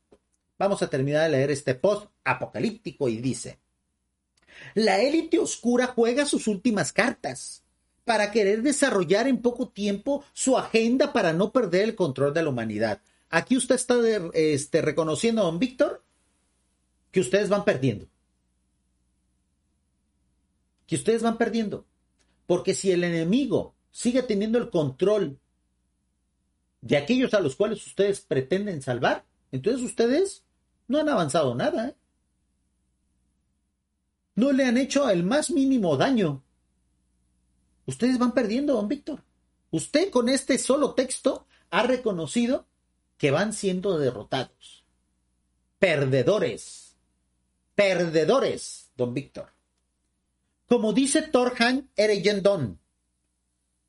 Vamos 0.59 0.82
a 0.82 0.91
terminar 0.91 1.22
de 1.24 1.36
leer 1.36 1.51
este 1.51 1.74
post 1.74 2.11
apocalíptico 2.24 3.09
y 3.09 3.18
dice, 3.18 3.61
la 4.74 5.01
élite 5.01 5.38
oscura 5.38 5.86
juega 5.86 6.26
sus 6.26 6.47
últimas 6.49 6.93
cartas 6.93 7.62
para 8.05 8.30
querer 8.30 8.62
desarrollar 8.62 9.28
en 9.28 9.41
poco 9.41 9.68
tiempo 9.68 10.24
su 10.32 10.59
agenda 10.59 11.12
para 11.12 11.32
no 11.32 11.53
perder 11.53 11.82
el 11.82 11.95
control 11.95 12.34
de 12.34 12.43
la 12.43 12.51
humanidad. 12.51 13.01
Aquí 13.31 13.57
usted 13.57 13.76
está 13.76 13.95
este, 14.35 14.83
reconociendo, 14.83 15.45
don 15.45 15.61
Víctor, 15.61 16.03
que 17.12 17.20
ustedes 17.20 17.49
van 17.49 17.64
perdiendo. 17.64 18.09
Que 20.87 20.97
ustedes 20.97 21.22
van 21.22 21.39
perdiendo. 21.39 21.87
Porque 22.47 22.74
si 22.74 22.91
el 22.91 23.05
enemigo 23.05 23.74
sigue 23.93 24.24
teniendo 24.24 24.59
el 24.59 24.70
control 24.70 25.39
de 26.81 26.97
aquellos 26.97 27.33
a 27.33 27.41
los 27.41 27.55
cuales 27.55 27.87
ustedes 27.87 28.20
pretenden 28.20 28.83
salvar, 28.83 29.24
entonces 29.53 29.83
ustedes 29.83 30.43
no 30.89 30.99
han 30.99 31.09
avanzado 31.09 31.55
nada. 31.55 31.91
¿eh? 31.91 31.97
No 34.35 34.51
le 34.51 34.64
han 34.64 34.76
hecho 34.76 35.09
el 35.09 35.22
más 35.22 35.53
mínimo 35.53 35.97
daño. 35.97 36.43
Ustedes 37.87 38.18
van 38.18 38.33
perdiendo, 38.33 38.74
don 38.74 38.89
Víctor. 38.89 39.22
Usted 39.70 40.11
con 40.11 40.28
este 40.28 40.59
solo 40.59 40.95
texto 40.95 41.47
ha 41.70 41.85
reconocido 41.85 42.66
que 43.21 43.31
van 43.31 43.53
siendo 43.53 43.99
derrotados. 43.99 44.83
Perdedores. 45.79 46.97
Perdedores, 47.75 48.93
don 48.97 49.12
Víctor. 49.12 49.53
Como 50.66 50.95
dice 50.95 51.21
Torhan 51.21 51.91
Eregendon, 51.97 52.81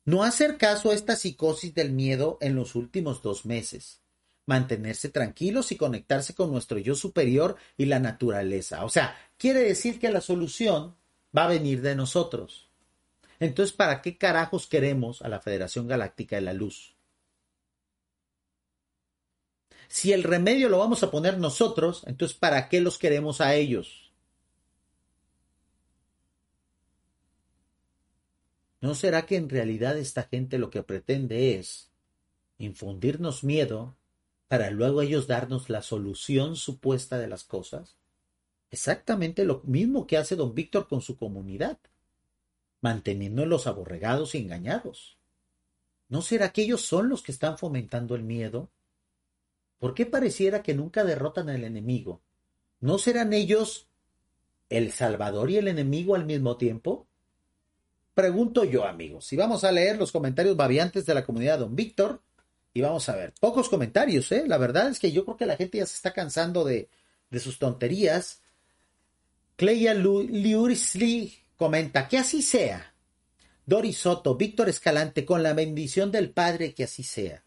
no 0.04 0.22
hacer 0.22 0.58
caso 0.58 0.90
a 0.90 0.94
esta 0.94 1.16
psicosis 1.16 1.72
del 1.72 1.92
miedo 1.92 2.36
en 2.42 2.54
los 2.54 2.74
últimos 2.74 3.22
dos 3.22 3.46
meses. 3.46 4.02
Mantenerse 4.44 5.08
tranquilos 5.08 5.72
y 5.72 5.76
conectarse 5.76 6.34
con 6.34 6.52
nuestro 6.52 6.78
yo 6.78 6.94
superior 6.94 7.56
y 7.78 7.86
la 7.86 8.00
naturaleza. 8.00 8.84
O 8.84 8.90
sea, 8.90 9.16
quiere 9.38 9.60
decir 9.60 9.98
que 9.98 10.10
la 10.10 10.20
solución 10.20 10.94
va 11.34 11.44
a 11.44 11.48
venir 11.48 11.80
de 11.80 11.96
nosotros. 11.96 12.68
Entonces, 13.40 13.74
¿para 13.74 14.02
qué 14.02 14.18
carajos 14.18 14.66
queremos 14.66 15.22
a 15.22 15.28
la 15.30 15.40
Federación 15.40 15.88
Galáctica 15.88 16.36
de 16.36 16.42
la 16.42 16.52
Luz? 16.52 16.91
Si 19.92 20.10
el 20.10 20.22
remedio 20.22 20.70
lo 20.70 20.78
vamos 20.78 21.02
a 21.02 21.10
poner 21.10 21.36
nosotros, 21.36 22.02
entonces 22.06 22.34
¿para 22.34 22.70
qué 22.70 22.80
los 22.80 22.96
queremos 22.96 23.42
a 23.42 23.54
ellos? 23.54 24.10
¿No 28.80 28.94
será 28.94 29.26
que 29.26 29.36
en 29.36 29.50
realidad 29.50 29.98
esta 29.98 30.22
gente 30.22 30.56
lo 30.56 30.70
que 30.70 30.82
pretende 30.82 31.58
es 31.58 31.90
infundirnos 32.56 33.44
miedo 33.44 33.94
para 34.48 34.70
luego 34.70 35.02
ellos 35.02 35.26
darnos 35.26 35.68
la 35.68 35.82
solución 35.82 36.56
supuesta 36.56 37.18
de 37.18 37.28
las 37.28 37.44
cosas? 37.44 37.98
Exactamente 38.70 39.44
lo 39.44 39.60
mismo 39.66 40.06
que 40.06 40.16
hace 40.16 40.36
don 40.36 40.54
Víctor 40.54 40.88
con 40.88 41.02
su 41.02 41.18
comunidad, 41.18 41.78
manteniendo 42.80 43.44
los 43.44 43.66
aborregados 43.66 44.34
y 44.34 44.38
engañados. 44.38 45.18
¿No 46.08 46.22
será 46.22 46.50
que 46.50 46.62
ellos 46.62 46.80
son 46.80 47.10
los 47.10 47.22
que 47.22 47.32
están 47.32 47.58
fomentando 47.58 48.14
el 48.14 48.22
miedo? 48.22 48.70
¿Por 49.82 49.94
qué 49.94 50.06
pareciera 50.06 50.62
que 50.62 50.74
nunca 50.74 51.02
derrotan 51.02 51.48
al 51.48 51.64
enemigo? 51.64 52.22
¿No 52.78 52.98
serán 52.98 53.32
ellos 53.32 53.88
el 54.68 54.92
Salvador 54.92 55.50
y 55.50 55.56
el 55.56 55.66
enemigo 55.66 56.14
al 56.14 56.24
mismo 56.24 56.56
tiempo? 56.56 57.08
Pregunto 58.14 58.62
yo, 58.62 58.84
amigos. 58.84 59.32
Y 59.32 59.36
vamos 59.36 59.64
a 59.64 59.72
leer 59.72 59.98
los 59.98 60.12
comentarios 60.12 60.56
babiantes 60.56 61.04
de 61.04 61.14
la 61.14 61.24
comunidad 61.24 61.58
Don 61.58 61.74
Víctor. 61.74 62.22
Y 62.72 62.80
vamos 62.80 63.08
a 63.08 63.16
ver. 63.16 63.34
Pocos 63.40 63.68
comentarios, 63.68 64.30
¿eh? 64.30 64.44
La 64.46 64.56
verdad 64.56 64.88
es 64.88 65.00
que 65.00 65.10
yo 65.10 65.24
creo 65.24 65.36
que 65.36 65.46
la 65.46 65.56
gente 65.56 65.78
ya 65.78 65.86
se 65.86 65.96
está 65.96 66.12
cansando 66.12 66.62
de, 66.62 66.88
de 67.28 67.40
sus 67.40 67.58
tonterías. 67.58 68.40
Cleia 69.56 69.94
Liurisli 69.94 71.34
comenta 71.56 72.06
que 72.06 72.18
así 72.18 72.42
sea. 72.42 72.94
Doris 73.66 73.98
Soto, 73.98 74.36
Víctor 74.36 74.68
Escalante, 74.68 75.24
con 75.24 75.42
la 75.42 75.54
bendición 75.54 76.12
del 76.12 76.30
Padre, 76.30 76.72
que 76.72 76.84
así 76.84 77.02
sea. 77.02 77.42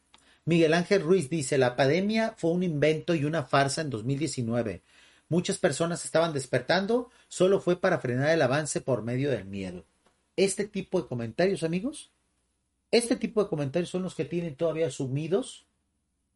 Miguel 0.46 0.74
Ángel 0.74 1.02
Ruiz 1.02 1.30
dice, 1.30 1.58
la 1.58 1.76
pandemia 1.76 2.36
fue 2.38 2.52
un 2.52 2.64
invento 2.64 3.16
y 3.16 3.26
una 3.26 3.44
farsa 3.44 3.82
en 3.82 3.90
2019. 3.90 4.84
Muchas 5.28 5.58
personas 5.58 6.06
estaban 6.06 6.34
despertando, 6.34 7.10
solo 7.28 7.60
fue 7.60 7.80
para 7.80 8.00
frenar 8.00 8.30
el 8.30 8.42
avance 8.42 8.80
por 8.80 9.02
medio 9.02 9.32
del 9.32 9.46
miedo 9.46 9.86
este 10.36 10.66
tipo 10.66 11.02
de 11.02 11.08
comentarios, 11.08 11.64
amigos, 11.64 12.12
este 12.92 13.16
tipo 13.16 13.44
de 13.44 13.50
comentarios 13.50 13.90
son 13.90 14.04
los 14.04 14.16
que 14.16 14.26
tienen 14.26 14.56
todavía 14.56 14.90
sumidos 14.90 15.66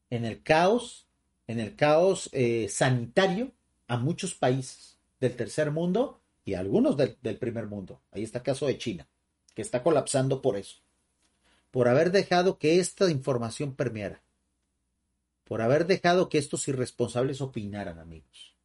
en 0.09 0.25
el 0.25 0.41
caos, 0.41 1.07
en 1.47 1.59
el 1.59 1.75
caos 1.75 2.29
eh, 2.33 2.67
sanitario 2.69 3.51
a 3.87 3.97
muchos 3.97 4.35
países 4.35 4.97
del 5.19 5.35
tercer 5.35 5.71
mundo 5.71 6.21
y 6.45 6.53
algunos 6.53 6.97
del, 6.97 7.17
del 7.21 7.37
primer 7.37 7.67
mundo. 7.67 8.01
Ahí 8.11 8.23
está 8.23 8.39
el 8.39 8.43
caso 8.43 8.67
de 8.67 8.77
China, 8.77 9.07
que 9.53 9.61
está 9.61 9.83
colapsando 9.83 10.41
por 10.41 10.57
eso, 10.57 10.77
por 11.71 11.87
haber 11.87 12.11
dejado 12.11 12.57
que 12.57 12.79
esta 12.79 13.09
información 13.09 13.75
permeara, 13.75 14.21
por 15.43 15.61
haber 15.61 15.85
dejado 15.85 16.29
que 16.29 16.37
estos 16.37 16.67
irresponsables 16.67 17.41
opinaran, 17.41 17.99
amigos. 17.99 18.55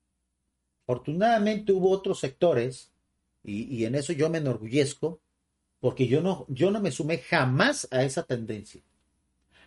Afortunadamente 0.84 1.72
hubo 1.72 1.90
otros 1.90 2.20
sectores, 2.20 2.90
y, 3.42 3.84
en 3.84 3.94
eso 3.94 4.12
yo 4.12 4.30
me 4.30 4.38
enorgullezco, 4.38 5.20
porque 5.80 6.08
yo 6.08 6.22
no, 6.22 6.46
yo 6.48 6.70
no 6.70 6.80
me 6.80 6.90
sumé 6.90 7.18
jamás 7.18 7.86
a 7.90 8.04
esa 8.04 8.22
tendencia. 8.22 8.82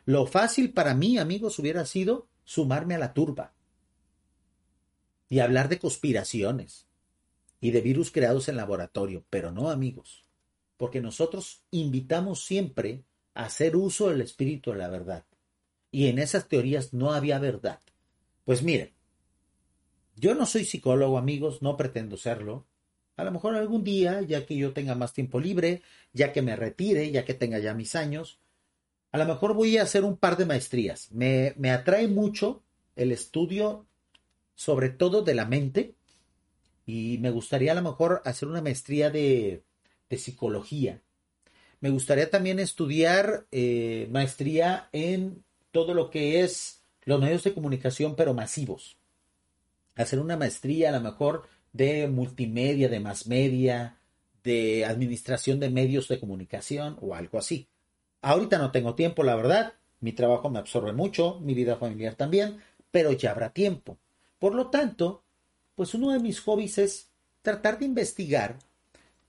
Lo 0.05 0.25
fácil 0.25 0.73
para 0.73 0.95
mí, 0.95 1.17
amigos, 1.17 1.59
hubiera 1.59 1.85
sido 1.85 2.27
sumarme 2.43 2.95
a 2.95 2.99
la 2.99 3.13
turba 3.13 3.53
y 5.29 5.39
hablar 5.39 5.69
de 5.69 5.79
conspiraciones 5.79 6.87
y 7.59 7.71
de 7.71 7.81
virus 7.81 8.11
creados 8.11 8.47
en 8.47 8.55
laboratorio, 8.55 9.25
pero 9.29 9.51
no, 9.51 9.69
amigos, 9.69 10.23
porque 10.77 11.01
nosotros 11.01 11.63
invitamos 11.71 12.45
siempre 12.45 13.03
hacer 13.37 13.75
uso 13.75 14.09
del 14.09 14.21
espíritu 14.21 14.71
de 14.71 14.77
la 14.77 14.89
verdad. 14.89 15.23
Y 15.91 16.07
en 16.07 16.19
esas 16.19 16.47
teorías 16.47 16.93
no 16.93 17.13
había 17.13 17.39
verdad. 17.39 17.79
Pues 18.45 18.63
miren, 18.63 18.91
yo 20.15 20.35
no 20.35 20.45
soy 20.45 20.65
psicólogo, 20.65 21.17
amigos, 21.17 21.61
no 21.61 21.77
pretendo 21.77 22.17
serlo, 22.17 22.65
a 23.15 23.23
lo 23.23 23.31
mejor 23.31 23.55
algún 23.55 23.83
día, 23.83 24.21
ya 24.21 24.45
que 24.45 24.55
yo 24.55 24.73
tenga 24.73 24.95
más 24.95 25.13
tiempo 25.13 25.39
libre, 25.39 25.81
ya 26.13 26.33
que 26.33 26.41
me 26.41 26.55
retire, 26.55 27.09
ya 27.11 27.25
que 27.25 27.33
tenga 27.33 27.59
ya 27.59 27.73
mis 27.73 27.95
años, 27.95 28.39
a 29.11 29.17
lo 29.17 29.25
mejor 29.25 29.53
voy 29.53 29.77
a 29.77 29.83
hacer 29.83 30.03
un 30.03 30.17
par 30.17 30.37
de 30.37 30.45
maestrías. 30.45 31.11
Me, 31.11 31.53
me 31.57 31.71
atrae 31.71 32.07
mucho 32.07 32.63
el 32.95 33.11
estudio, 33.11 33.87
sobre 34.55 34.89
todo 34.89 35.21
de 35.23 35.35
la 35.35 35.45
mente, 35.45 35.95
y 36.85 37.17
me 37.19 37.31
gustaría 37.31 37.71
a 37.71 37.75
lo 37.75 37.81
mejor 37.81 38.21
hacer 38.25 38.47
una 38.47 38.61
maestría 38.61 39.09
de, 39.09 39.63
de 40.09 40.17
psicología. 40.17 41.01
Me 41.79 41.89
gustaría 41.89 42.29
también 42.29 42.59
estudiar 42.59 43.45
eh, 43.51 44.07
maestría 44.11 44.89
en 44.91 45.43
todo 45.71 45.93
lo 45.93 46.09
que 46.09 46.41
es 46.41 46.81
los 47.03 47.21
medios 47.21 47.43
de 47.43 47.53
comunicación, 47.53 48.15
pero 48.15 48.33
masivos. 48.33 48.97
Hacer 49.95 50.19
una 50.19 50.37
maestría 50.37 50.89
a 50.89 50.93
lo 50.93 51.01
mejor 51.01 51.47
de 51.73 52.07
multimedia, 52.07 52.89
de 52.89 52.99
más 52.99 53.27
media, 53.27 53.97
de 54.43 54.85
administración 54.85 55.59
de 55.59 55.69
medios 55.69 56.07
de 56.07 56.19
comunicación 56.19 56.97
o 57.01 57.13
algo 57.13 57.37
así. 57.37 57.67
Ahorita 58.21 58.57
no 58.57 58.71
tengo 58.71 58.95
tiempo, 58.95 59.23
la 59.23 59.35
verdad. 59.35 59.73
Mi 59.99 60.13
trabajo 60.13 60.49
me 60.49 60.59
absorbe 60.59 60.93
mucho, 60.93 61.39
mi 61.41 61.53
vida 61.53 61.75
familiar 61.75 62.15
también, 62.15 62.59
pero 62.91 63.11
ya 63.11 63.31
habrá 63.31 63.51
tiempo. 63.51 63.97
Por 64.39 64.55
lo 64.55 64.69
tanto, 64.69 65.23
pues 65.75 65.93
uno 65.93 66.11
de 66.11 66.19
mis 66.19 66.39
hobbies 66.39 66.77
es 66.77 67.11
tratar 67.41 67.79
de 67.79 67.85
investigar 67.85 68.57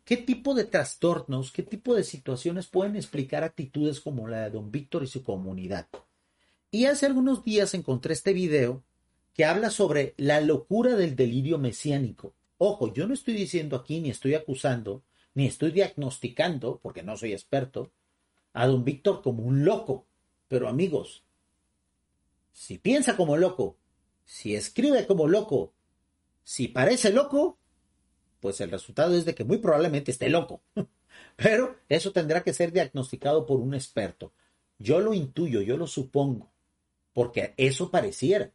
qué 0.08 0.16
tipo 0.16 0.54
de 0.54 0.64
trastornos, 0.64 1.52
qué 1.52 1.62
tipo 1.62 1.94
de 1.94 2.02
situaciones 2.02 2.66
pueden 2.66 2.96
explicar 2.96 3.44
actitudes 3.44 4.00
como 4.00 4.26
la 4.26 4.44
de 4.44 4.50
don 4.52 4.70
Víctor 4.70 5.02
y 5.02 5.06
su 5.06 5.22
comunidad. 5.22 5.86
Y 6.70 6.86
hace 6.86 7.04
algunos 7.04 7.44
días 7.44 7.74
encontré 7.74 8.14
este 8.14 8.32
video 8.32 8.82
que 9.34 9.44
habla 9.44 9.68
sobre 9.68 10.14
la 10.16 10.40
locura 10.40 10.96
del 10.96 11.14
delirio 11.14 11.58
mesiánico. 11.58 12.32
Ojo, 12.56 12.90
yo 12.90 13.06
no 13.06 13.12
estoy 13.12 13.34
diciendo 13.34 13.76
aquí, 13.76 14.00
ni 14.00 14.08
estoy 14.08 14.32
acusando, 14.32 15.02
ni 15.34 15.44
estoy 15.44 15.72
diagnosticando, 15.72 16.80
porque 16.82 17.02
no 17.02 17.18
soy 17.18 17.34
experto, 17.34 17.92
a 18.54 18.66
don 18.66 18.86
Víctor 18.86 19.20
como 19.20 19.42
un 19.42 19.66
loco. 19.66 20.06
Pero 20.48 20.70
amigos, 20.70 21.22
si 22.50 22.78
piensa 22.78 23.14
como 23.14 23.36
loco, 23.36 23.76
si 24.24 24.54
escribe 24.56 25.06
como 25.06 25.28
loco, 25.28 25.74
si 26.44 26.68
parece 26.68 27.12
loco, 27.12 27.57
pues 28.40 28.60
el 28.60 28.70
resultado 28.70 29.16
es 29.16 29.24
de 29.24 29.34
que 29.34 29.44
muy 29.44 29.58
probablemente 29.58 30.10
esté 30.10 30.28
loco. 30.28 30.62
Pero 31.36 31.76
eso 31.88 32.12
tendrá 32.12 32.42
que 32.42 32.52
ser 32.52 32.72
diagnosticado 32.72 33.46
por 33.46 33.60
un 33.60 33.74
experto. 33.74 34.32
Yo 34.78 35.00
lo 35.00 35.14
intuyo, 35.14 35.60
yo 35.60 35.76
lo 35.76 35.86
supongo, 35.86 36.50
porque 37.12 37.54
eso 37.56 37.90
pareciera. 37.90 38.52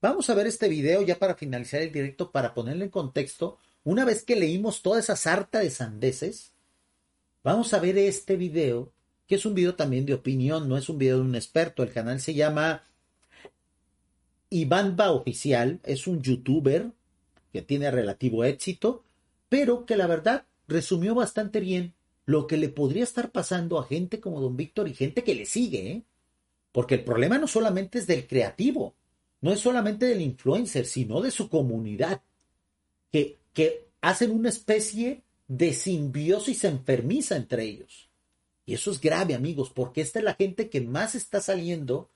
Vamos 0.00 0.28
a 0.30 0.34
ver 0.34 0.46
este 0.46 0.68
video 0.68 1.02
ya 1.02 1.18
para 1.18 1.34
finalizar 1.34 1.82
el 1.82 1.92
directo, 1.92 2.30
para 2.30 2.54
ponerle 2.54 2.84
en 2.84 2.90
contexto. 2.90 3.58
Una 3.84 4.04
vez 4.04 4.22
que 4.22 4.36
leímos 4.36 4.82
toda 4.82 5.00
esa 5.00 5.16
sarta 5.16 5.60
de 5.60 5.70
sandeces, 5.70 6.52
vamos 7.42 7.72
a 7.74 7.78
ver 7.78 7.98
este 7.98 8.36
video, 8.36 8.92
que 9.26 9.34
es 9.36 9.46
un 9.46 9.54
video 9.54 9.74
también 9.74 10.06
de 10.06 10.14
opinión, 10.14 10.68
no 10.68 10.76
es 10.76 10.88
un 10.88 10.98
video 10.98 11.16
de 11.16 11.22
un 11.22 11.34
experto. 11.34 11.82
El 11.82 11.92
canal 11.92 12.20
se 12.20 12.34
llama 12.34 12.84
Iván 14.50 14.96
Oficial, 14.98 15.80
es 15.84 16.06
un 16.06 16.22
youtuber 16.22 16.92
que 17.52 17.62
tiene 17.62 17.90
relativo 17.90 18.44
éxito, 18.44 19.02
pero 19.48 19.86
que 19.86 19.96
la 19.96 20.06
verdad 20.06 20.46
resumió 20.68 21.14
bastante 21.14 21.60
bien 21.60 21.94
lo 22.24 22.46
que 22.46 22.56
le 22.56 22.68
podría 22.68 23.04
estar 23.04 23.30
pasando 23.30 23.78
a 23.78 23.86
gente 23.86 24.20
como 24.20 24.40
Don 24.40 24.56
Víctor 24.56 24.88
y 24.88 24.94
gente 24.94 25.22
que 25.22 25.34
le 25.34 25.46
sigue, 25.46 25.90
¿eh? 25.90 26.02
porque 26.72 26.96
el 26.96 27.04
problema 27.04 27.38
no 27.38 27.46
solamente 27.46 27.98
es 27.98 28.06
del 28.06 28.26
creativo, 28.26 28.94
no 29.40 29.52
es 29.52 29.60
solamente 29.60 30.06
del 30.06 30.20
influencer, 30.20 30.86
sino 30.86 31.20
de 31.20 31.30
su 31.30 31.48
comunidad, 31.48 32.22
que, 33.12 33.38
que 33.52 33.86
hacen 34.00 34.32
una 34.32 34.48
especie 34.48 35.22
de 35.46 35.72
simbiosis 35.72 36.64
enfermiza 36.64 37.36
entre 37.36 37.64
ellos. 37.64 38.10
Y 38.64 38.74
eso 38.74 38.90
es 38.90 39.00
grave, 39.00 39.34
amigos, 39.34 39.70
porque 39.70 40.00
esta 40.00 40.18
es 40.18 40.24
la 40.24 40.34
gente 40.34 40.68
que 40.68 40.80
más 40.80 41.14
está 41.14 41.40
saliendo 41.40 42.10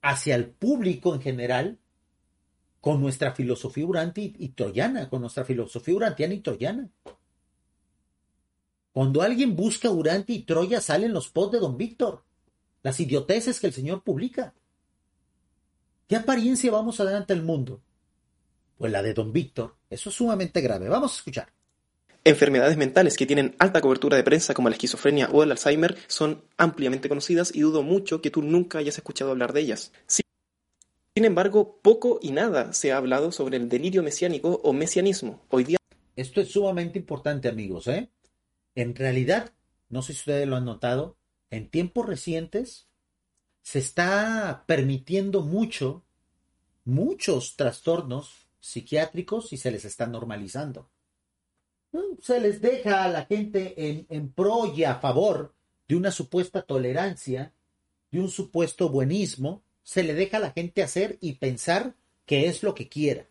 hacia 0.00 0.36
el 0.36 0.46
público 0.46 1.14
en 1.14 1.20
general 1.20 1.78
con 2.80 3.00
nuestra 3.00 3.32
filosofía 3.32 3.86
uranti 3.86 4.34
y 4.38 4.50
troyana, 4.50 5.08
con 5.08 5.20
nuestra 5.20 5.44
filosofía 5.44 5.94
urantiana 5.94 6.34
y 6.34 6.40
troyana. 6.40 6.90
Cuando 8.92 9.22
alguien 9.22 9.54
busca 9.54 9.90
Uranti 9.90 10.34
y 10.34 10.42
Troya 10.42 10.80
salen 10.80 11.12
los 11.12 11.28
posts 11.28 11.52
de 11.52 11.58
Don 11.60 11.76
Víctor, 11.76 12.24
las 12.82 12.98
idioteces 12.98 13.60
que 13.60 13.68
el 13.68 13.72
Señor 13.72 14.02
publica. 14.02 14.52
¿Qué 16.08 16.16
apariencia 16.16 16.72
vamos 16.72 16.98
a 16.98 17.04
dar 17.04 17.14
ante 17.14 17.32
el 17.32 17.42
mundo? 17.42 17.80
Pues 18.78 18.90
la 18.90 19.02
de 19.02 19.14
Don 19.14 19.32
Víctor. 19.32 19.76
Eso 19.90 20.10
es 20.10 20.16
sumamente 20.16 20.60
grave. 20.60 20.88
Vamos 20.88 21.12
a 21.12 21.16
escuchar. 21.16 21.52
Enfermedades 22.24 22.76
mentales 22.76 23.16
que 23.16 23.26
tienen 23.26 23.54
alta 23.58 23.80
cobertura 23.80 24.16
de 24.16 24.24
prensa 24.24 24.54
como 24.54 24.68
la 24.68 24.74
esquizofrenia 24.74 25.28
o 25.30 25.42
el 25.42 25.52
Alzheimer 25.52 25.96
son 26.08 26.42
ampliamente 26.56 27.08
conocidas 27.08 27.54
y 27.54 27.60
dudo 27.60 27.82
mucho 27.82 28.20
que 28.20 28.30
tú 28.30 28.42
nunca 28.42 28.78
hayas 28.78 28.98
escuchado 28.98 29.30
hablar 29.30 29.52
de 29.52 29.60
ellas. 29.60 29.92
Sin 31.16 31.24
embargo, 31.24 31.80
poco 31.82 32.20
y 32.22 32.30
nada 32.30 32.72
se 32.72 32.92
ha 32.92 32.96
hablado 32.96 33.32
sobre 33.32 33.56
el 33.56 33.68
delirio 33.68 34.02
mesiánico 34.02 34.60
o 34.62 34.72
mesianismo. 34.72 35.40
Hoy 35.50 35.64
día 35.64 35.78
Esto 36.14 36.40
es 36.40 36.52
sumamente 36.52 37.00
importante, 37.00 37.48
amigos, 37.48 37.88
¿eh? 37.88 38.10
En 38.76 38.94
realidad, 38.94 39.52
no 39.88 40.02
sé 40.02 40.12
si 40.12 40.20
ustedes 40.20 40.46
lo 40.46 40.54
han 40.54 40.64
notado, 40.64 41.16
en 41.50 41.68
tiempos 41.68 42.06
recientes 42.06 42.86
se 43.62 43.80
está 43.80 44.62
permitiendo 44.68 45.42
mucho, 45.42 46.04
muchos 46.84 47.56
trastornos 47.56 48.46
psiquiátricos 48.60 49.52
y 49.52 49.56
se 49.56 49.72
les 49.72 49.84
está 49.84 50.06
normalizando. 50.06 50.88
Se 52.20 52.38
les 52.38 52.60
deja 52.60 53.02
a 53.02 53.08
la 53.08 53.26
gente 53.26 53.74
en, 53.88 54.06
en 54.10 54.30
pro 54.30 54.72
y 54.72 54.84
a 54.84 54.94
favor 54.94 55.54
de 55.88 55.96
una 55.96 56.12
supuesta 56.12 56.62
tolerancia, 56.62 57.52
de 58.12 58.20
un 58.20 58.28
supuesto 58.28 58.90
buenismo, 58.90 59.64
se 59.82 60.02
le 60.02 60.14
deja 60.14 60.36
a 60.36 60.40
la 60.40 60.52
gente 60.52 60.82
hacer 60.82 61.18
y 61.20 61.34
pensar 61.34 61.94
que 62.26 62.46
es 62.46 62.62
lo 62.62 62.74
que 62.74 62.88
quiera. 62.88 63.28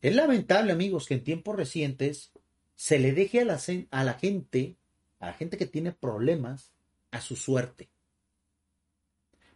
Es 0.00 0.14
lamentable, 0.14 0.72
amigos, 0.72 1.06
que 1.06 1.14
en 1.14 1.24
tiempos 1.24 1.56
recientes 1.56 2.32
se 2.74 2.98
le 2.98 3.12
deje 3.12 3.40
a 3.40 3.44
la, 3.44 3.60
a 3.90 4.04
la 4.04 4.14
gente, 4.14 4.76
a 5.20 5.26
la 5.26 5.32
gente 5.34 5.56
que 5.56 5.66
tiene 5.66 5.92
problemas, 5.92 6.72
a 7.12 7.20
su 7.20 7.36
suerte. 7.36 7.88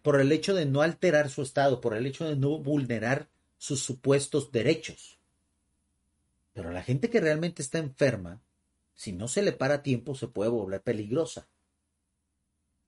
Por 0.03 0.21
el 0.21 0.31
hecho 0.31 0.55
de 0.55 0.67
no 0.67 0.83
alterar 0.83 1.31
su 1.31 1.43
estado, 1.43 1.81
por 1.81 1.97
el 1.97 2.07
hecho 2.07 2.25
de 2.29 2.37
no 2.37 2.59
vulnerar 2.59 3.29
sus 3.59 3.83
supuestos 3.83 4.53
derechos. 4.53 5.19
Pero 6.53 6.71
la 6.71 6.83
gente 6.83 7.11
que 7.11 7.21
realmente 7.21 7.63
está 7.63 7.79
enferma, 7.79 8.41
si 8.95 9.13
no 9.13 9.27
se 9.27 9.43
le 9.43 9.53
para 9.53 9.83
tiempo, 9.83 10.15
se 10.15 10.29
puede 10.29 10.51
volver 10.51 10.83
peligrosa. 10.83 11.49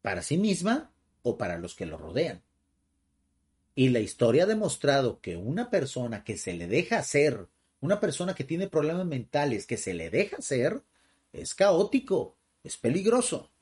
Para 0.01 0.23
sí 0.23 0.39
misma 0.39 0.93
o 1.23 1.37
para 1.37 1.59
los 1.59 1.75
que 1.75 1.87
lo 1.87 1.99
rodean. 1.99 2.43
Y 3.79 3.91
la 3.91 4.01
historia 4.01 4.43
ha 4.43 4.47
demostrado 4.47 5.21
que 5.21 5.37
una 5.37 5.71
persona 5.71 6.25
que 6.25 6.37
se 6.37 6.53
le 6.53 6.67
deja 6.67 6.99
hacer, 6.99 7.47
una 7.79 8.01
persona 8.01 8.35
que 8.35 8.43
tiene 8.43 8.67
problemas 8.67 9.07
mentales, 9.07 9.67
que 9.67 9.77
se 9.77 9.95
le 9.95 10.11
deja 10.11 10.39
hacer, 10.39 10.83
es 11.33 11.55
caótico, 11.55 12.35
es 12.65 12.77
peligroso. 12.77 13.53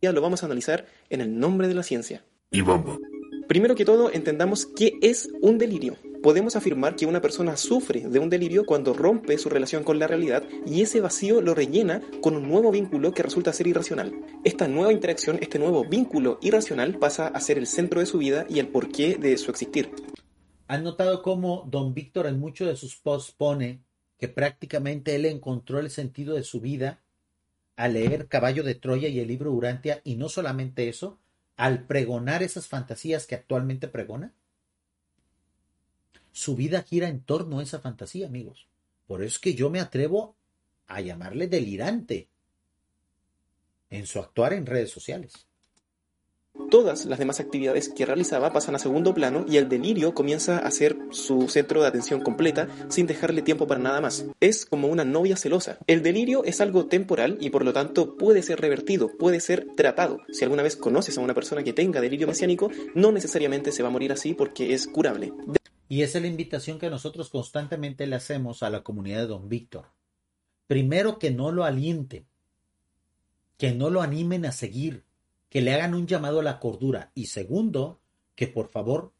Ya 0.00 0.12
lo 0.12 0.22
vamos 0.22 0.42
a 0.42 0.46
analizar 0.46 0.86
en 1.10 1.20
el 1.20 1.38
nombre 1.38 1.68
de 1.68 1.74
la 1.74 1.82
ciencia. 1.82 2.24
Y 2.50 2.62
bombo. 2.62 2.98
Primero 3.46 3.74
que 3.74 3.84
todo, 3.84 4.10
entendamos 4.10 4.64
qué 4.64 4.94
es 5.02 5.28
un 5.42 5.58
delirio. 5.58 5.98
Podemos 6.26 6.56
afirmar 6.56 6.96
que 6.96 7.06
una 7.06 7.20
persona 7.20 7.56
sufre 7.56 8.00
de 8.00 8.18
un 8.18 8.28
delirio 8.28 8.66
cuando 8.66 8.92
rompe 8.92 9.38
su 9.38 9.48
relación 9.48 9.84
con 9.84 10.00
la 10.00 10.08
realidad 10.08 10.42
y 10.66 10.82
ese 10.82 11.00
vacío 11.00 11.40
lo 11.40 11.54
rellena 11.54 12.02
con 12.20 12.34
un 12.34 12.48
nuevo 12.48 12.72
vínculo 12.72 13.14
que 13.14 13.22
resulta 13.22 13.52
ser 13.52 13.68
irracional. 13.68 14.12
Esta 14.42 14.66
nueva 14.66 14.92
interacción, 14.92 15.38
este 15.40 15.60
nuevo 15.60 15.84
vínculo 15.84 16.40
irracional 16.42 16.98
pasa 16.98 17.28
a 17.28 17.38
ser 17.38 17.58
el 17.58 17.68
centro 17.68 18.00
de 18.00 18.06
su 18.06 18.18
vida 18.18 18.44
y 18.48 18.58
el 18.58 18.66
porqué 18.66 19.14
de 19.14 19.38
su 19.38 19.52
existir. 19.52 19.92
¿Han 20.66 20.82
notado 20.82 21.22
cómo 21.22 21.64
don 21.70 21.94
Víctor 21.94 22.26
en 22.26 22.40
muchos 22.40 22.66
de 22.66 22.74
sus 22.74 22.96
posts 22.96 23.30
pone 23.30 23.84
que 24.18 24.26
prácticamente 24.26 25.14
él 25.14 25.26
encontró 25.26 25.78
el 25.78 25.90
sentido 25.90 26.34
de 26.34 26.42
su 26.42 26.60
vida 26.60 27.04
al 27.76 27.92
leer 27.92 28.26
Caballo 28.26 28.64
de 28.64 28.74
Troya 28.74 29.06
y 29.06 29.20
el 29.20 29.28
libro 29.28 29.52
Urantia 29.52 30.00
y 30.02 30.16
no 30.16 30.28
solamente 30.28 30.88
eso, 30.88 31.20
al 31.56 31.86
pregonar 31.86 32.42
esas 32.42 32.66
fantasías 32.66 33.28
que 33.28 33.36
actualmente 33.36 33.86
pregona? 33.86 34.34
Su 36.36 36.54
vida 36.54 36.82
gira 36.82 37.08
en 37.08 37.22
torno 37.22 37.60
a 37.60 37.62
esa 37.62 37.80
fantasía, 37.80 38.26
amigos. 38.26 38.68
Por 39.06 39.22
eso 39.22 39.36
es 39.36 39.38
que 39.38 39.54
yo 39.54 39.70
me 39.70 39.80
atrevo 39.80 40.36
a 40.86 41.00
llamarle 41.00 41.48
delirante 41.48 42.28
en 43.88 44.06
su 44.06 44.18
actuar 44.18 44.52
en 44.52 44.66
redes 44.66 44.90
sociales. 44.90 45.46
Todas 46.70 47.06
las 47.06 47.18
demás 47.18 47.40
actividades 47.40 47.88
que 47.88 48.04
realizaba 48.04 48.52
pasan 48.52 48.74
a 48.74 48.78
segundo 48.78 49.14
plano 49.14 49.46
y 49.48 49.56
el 49.56 49.70
delirio 49.70 50.12
comienza 50.12 50.58
a 50.58 50.70
ser 50.70 50.98
su 51.10 51.48
centro 51.48 51.80
de 51.80 51.88
atención 51.88 52.20
completa 52.20 52.68
sin 52.90 53.06
dejarle 53.06 53.40
tiempo 53.40 53.66
para 53.66 53.80
nada 53.80 54.02
más. 54.02 54.26
Es 54.38 54.66
como 54.66 54.88
una 54.88 55.06
novia 55.06 55.38
celosa. 55.38 55.78
El 55.86 56.02
delirio 56.02 56.44
es 56.44 56.60
algo 56.60 56.84
temporal 56.84 57.38
y 57.40 57.48
por 57.48 57.64
lo 57.64 57.72
tanto 57.72 58.18
puede 58.18 58.42
ser 58.42 58.60
revertido, 58.60 59.08
puede 59.16 59.40
ser 59.40 59.68
tratado. 59.74 60.20
Si 60.30 60.44
alguna 60.44 60.62
vez 60.62 60.76
conoces 60.76 61.16
a 61.16 61.22
una 61.22 61.32
persona 61.32 61.64
que 61.64 61.72
tenga 61.72 62.02
delirio 62.02 62.26
mesiánico, 62.26 62.70
no 62.94 63.10
necesariamente 63.10 63.72
se 63.72 63.82
va 63.82 63.88
a 63.88 63.92
morir 63.92 64.12
así 64.12 64.34
porque 64.34 64.74
es 64.74 64.86
curable. 64.86 65.32
Y 65.88 66.02
esa 66.02 66.18
es 66.18 66.22
la 66.22 66.28
invitación 66.28 66.78
que 66.78 66.90
nosotros 66.90 67.30
constantemente 67.30 68.06
le 68.06 68.16
hacemos 68.16 68.62
a 68.62 68.70
la 68.70 68.82
comunidad 68.82 69.20
de 69.20 69.26
Don 69.28 69.48
Víctor. 69.48 69.92
Primero 70.66 71.18
que 71.18 71.30
no 71.30 71.52
lo 71.52 71.64
alienten, 71.64 72.26
que 73.56 73.72
no 73.72 73.90
lo 73.90 74.02
animen 74.02 74.46
a 74.46 74.52
seguir, 74.52 75.04
que 75.48 75.60
le 75.60 75.72
hagan 75.72 75.94
un 75.94 76.06
llamado 76.06 76.40
a 76.40 76.42
la 76.42 76.58
cordura. 76.58 77.12
Y 77.14 77.26
segundo, 77.26 78.00
que 78.34 78.48
por 78.48 78.68
favor, 78.68 79.12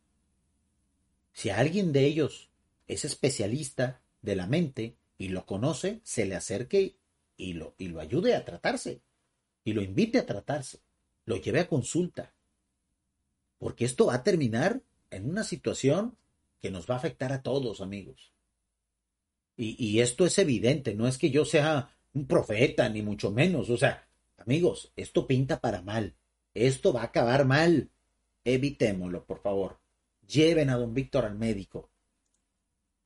si 1.32 1.50
alguien 1.50 1.92
de 1.92 2.04
ellos 2.04 2.50
es 2.88 3.04
especialista 3.04 4.02
de 4.22 4.36
la 4.36 4.46
mente 4.46 4.96
y 5.18 5.28
lo 5.28 5.46
conoce, 5.46 6.00
se 6.02 6.26
le 6.26 6.34
acerque 6.34 6.96
y 7.36 7.52
lo, 7.52 7.74
y 7.78 7.88
lo 7.88 8.00
ayude 8.00 8.34
a 8.34 8.44
tratarse. 8.44 9.02
Y 9.62 9.72
lo 9.72 9.82
invite 9.82 10.18
a 10.18 10.26
tratarse. 10.26 10.80
Lo 11.24 11.36
lleve 11.36 11.60
a 11.60 11.68
consulta. 11.68 12.34
Porque 13.58 13.84
esto 13.84 14.06
va 14.06 14.14
a 14.14 14.22
terminar 14.24 14.82
en 15.10 15.28
una 15.30 15.44
situación 15.44 16.16
que 16.66 16.72
nos 16.72 16.88
va 16.88 16.94
a 16.94 16.98
afectar 16.98 17.32
a 17.32 17.42
todos, 17.42 17.80
amigos. 17.80 18.32
Y, 19.56 19.76
y 19.84 20.00
esto 20.00 20.26
es 20.26 20.38
evidente, 20.38 20.94
no 20.94 21.08
es 21.08 21.16
que 21.18 21.30
yo 21.30 21.44
sea 21.44 21.96
un 22.12 22.26
profeta, 22.26 22.88
ni 22.88 23.02
mucho 23.02 23.30
menos. 23.30 23.70
O 23.70 23.76
sea, 23.76 24.06
Amigos, 24.46 24.92
esto 24.94 25.26
pinta 25.26 25.60
para 25.60 25.82
mal. 25.82 26.14
Esto 26.54 26.92
va 26.92 27.02
a 27.02 27.06
acabar 27.06 27.46
mal. 27.46 27.90
Evitémoslo, 28.44 29.24
por 29.24 29.40
favor. 29.40 29.80
Lleven 30.26 30.70
a 30.70 30.76
don 30.76 30.94
Víctor 30.94 31.24
al 31.24 31.36
médico. 31.36 31.90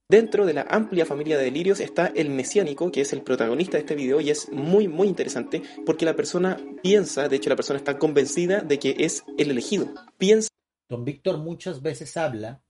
Dentro 0.07 0.45
de 0.45 0.53
la 0.53 0.67
amplia 0.69 1.07
familia 1.07 1.39
de 1.39 1.45
delirios 1.45 1.81
está 1.81 2.09
el 2.09 2.29
mesiánico, 2.29 2.91
que 2.91 3.01
es 3.01 3.13
el 3.15 3.23
protagonista 3.23 3.77
de 3.79 3.85
este 3.85 3.95
video 3.95 4.21
y 4.21 4.31
es 4.31 4.51
muy 4.51 4.89
muy 4.89 5.07
interesante 5.07 5.63
porque 5.87 6.05
la 6.05 6.17
persona 6.17 6.59
piensa, 6.83 7.29
de 7.29 7.37
hecho 7.37 7.49
la 7.49 7.57
persona 7.57 7.79
está 7.79 7.97
convencida 7.97 8.61
de 8.61 8.79
que 8.81 8.97
es 8.99 9.25
el 9.39 9.53
elegido. 9.53 9.95
Piensa. 10.19 10.49
Don 10.89 11.05
Víctor 11.05 11.39
muchas 11.39 11.81
veces 11.81 12.17
habla 12.17 12.61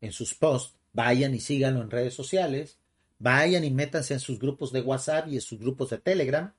en 0.00 0.12
sus 0.12 0.34
posts, 0.34 0.74
vayan 0.92 1.34
y 1.34 1.40
síganlo 1.40 1.82
en 1.82 1.90
redes 1.90 2.14
sociales, 2.14 2.78
vayan 3.18 3.64
y 3.64 3.70
métanse 3.70 4.14
en 4.14 4.20
sus 4.20 4.38
grupos 4.38 4.72
de 4.72 4.80
WhatsApp 4.80 5.28
y 5.28 5.36
en 5.36 5.40
sus 5.40 5.58
grupos 5.58 5.90
de 5.90 5.98
Telegram 5.98 6.52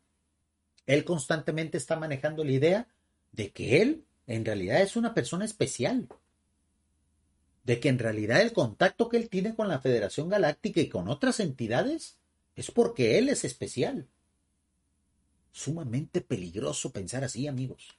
él 0.90 1.06
constantemente 1.06 1.78
está 1.78 1.98
manejando 1.98 2.44
la 2.44 2.52
idea 2.52 2.88
de 3.32 3.52
que 3.52 3.80
él 3.84 4.06
en 4.26 4.44
realidad 4.44 4.82
es 4.82 4.96
una 4.96 5.14
persona 5.14 5.46
especial. 5.46 6.08
De 7.64 7.80
que 7.80 7.90
en 7.90 8.00
realidad 8.00 8.42
el 8.42 8.54
contacto 8.54 9.08
que 9.08 9.18
él 9.18 9.30
tiene 9.30 9.54
con 9.54 9.68
la 9.68 9.82
Federación 9.82 10.30
Galáctica 10.30 10.82
y 10.82 10.90
con 10.90 11.08
otras 11.08 11.40
entidades 11.42 12.18
es 12.56 12.72
porque 12.72 13.20
él 13.20 13.30
es 13.30 13.46
especial. 13.46 14.08
Sumamente 15.52 16.22
peligroso 16.22 16.92
pensar 16.92 17.24
así, 17.24 17.46
amigos. 17.46 17.96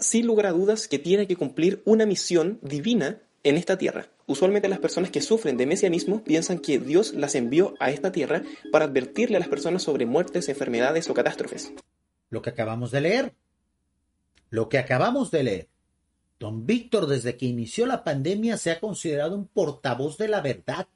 Sin 0.00 0.26
lugar 0.26 0.46
a 0.46 0.52
dudas 0.52 0.88
que 0.88 0.98
tiene 0.98 1.28
que 1.28 1.36
cumplir 1.36 1.82
una 1.84 2.04
misión 2.04 2.58
divina 2.62 3.22
en 3.42 3.56
esta 3.56 3.78
tierra. 3.78 4.08
Usualmente 4.26 4.68
las 4.68 4.78
personas 4.78 5.10
que 5.10 5.20
sufren 5.20 5.56
de 5.56 5.66
mesianismo 5.66 6.22
piensan 6.22 6.58
que 6.58 6.78
Dios 6.78 7.14
las 7.14 7.34
envió 7.34 7.74
a 7.80 7.90
esta 7.90 8.12
tierra 8.12 8.42
para 8.72 8.86
advertirle 8.86 9.36
a 9.36 9.40
las 9.40 9.48
personas 9.48 9.82
sobre 9.82 10.06
muertes, 10.06 10.48
enfermedades 10.48 11.08
o 11.08 11.14
catástrofes. 11.14 11.72
Lo 12.30 12.42
que 12.42 12.50
acabamos 12.50 12.90
de 12.90 13.00
leer. 13.00 13.34
Lo 14.50 14.68
que 14.68 14.78
acabamos 14.78 15.30
de 15.30 15.42
leer. 15.42 15.68
Don 16.38 16.66
Víctor 16.66 17.06
desde 17.06 17.36
que 17.36 17.46
inició 17.46 17.86
la 17.86 18.04
pandemia 18.04 18.56
se 18.56 18.70
ha 18.70 18.80
considerado 18.80 19.34
un 19.34 19.46
portavoz 19.46 20.18
de 20.18 20.28
la 20.28 20.40
verdad. 20.40 20.86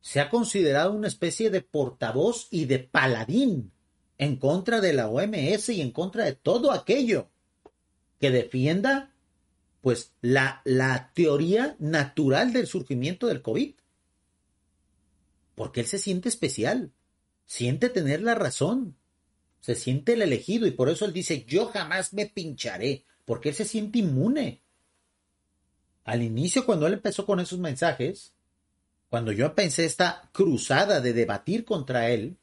Se 0.00 0.20
ha 0.20 0.30
considerado 0.30 0.92
una 0.92 1.08
especie 1.08 1.50
de 1.50 1.60
portavoz 1.60 2.48
y 2.50 2.66
de 2.66 2.78
paladín 2.78 3.72
en 4.16 4.36
contra 4.36 4.80
de 4.80 4.92
la 4.92 5.08
OMS 5.08 5.70
y 5.70 5.80
en 5.80 5.90
contra 5.90 6.24
de 6.24 6.34
todo 6.34 6.72
aquello 6.72 7.30
que 8.20 8.30
defienda 8.30 9.12
pues 9.80 10.12
la, 10.20 10.62
la 10.64 11.12
teoría 11.14 11.76
natural 11.78 12.52
del 12.52 12.66
surgimiento 12.66 13.26
del 13.26 13.42
COVID. 13.42 13.74
Porque 15.54 15.80
él 15.80 15.86
se 15.86 15.98
siente 15.98 16.28
especial, 16.28 16.92
siente 17.46 17.88
tener 17.88 18.22
la 18.22 18.34
razón, 18.34 18.96
Se 19.60 19.74
siente 19.74 20.14
el 20.14 20.22
elegido 20.22 20.66
y 20.66 20.70
por 20.70 20.88
eso 20.88 21.04
él 21.04 21.12
dice, 21.12 21.44
yo 21.44 21.66
jamás 21.66 22.14
me 22.14 22.24
pincharé, 22.24 23.04
porque 23.26 23.50
él 23.50 23.54
se 23.54 23.66
siente 23.66 23.98
inmune. 23.98 24.62
Al 26.04 26.22
inicio, 26.22 26.64
cuando 26.64 26.86
él 26.86 26.94
empezó 26.94 27.26
con 27.26 27.40
esos 27.40 27.58
mensajes, 27.58 28.32
cuando 29.10 29.32
yo 29.32 29.54
pensé 29.54 29.84
esta 29.84 30.30
cruzada 30.32 31.02
de 31.02 31.12
debatir 31.12 31.66
contra 31.66 32.08
él, 32.08 32.38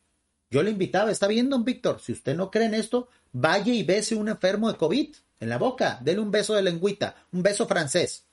yo 0.51 0.61
le 0.61 0.69
invitaba, 0.69 1.09
está 1.09 1.27
bien, 1.27 1.49
don 1.49 1.65
Víctor, 1.65 1.99
si 2.01 2.11
usted 2.11 2.35
no 2.35 2.51
cree 2.51 2.65
en 2.67 2.75
esto, 2.75 3.09
vaya 3.31 3.73
y 3.73 3.81
bese 3.81 4.13
un 4.13 4.29
enfermo 4.29 4.71
de 4.71 4.77
COVID 4.77 5.15
en 5.39 5.49
la 5.49 5.57
boca, 5.57 5.99
dele 6.01 6.19
un 6.19 6.31
beso 6.31 6.55
de 6.55 6.63
lengüita, 6.63 7.15
un 7.31 7.43
beso 7.43 7.67
francés. 7.67 8.25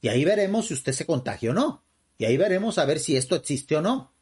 Y 0.00 0.08
ahí 0.08 0.24
veremos 0.24 0.66
si 0.68 0.74
usted 0.74 0.92
se 0.92 1.06
contagia 1.06 1.50
o 1.50 1.54
no. 1.54 1.84
Y 2.18 2.24
ahí 2.24 2.36
veremos 2.36 2.78
a 2.78 2.84
ver 2.84 3.00
si 3.00 3.16
esto 3.16 3.34
existe 3.34 3.76
o 3.76 3.82
no. 3.82 4.12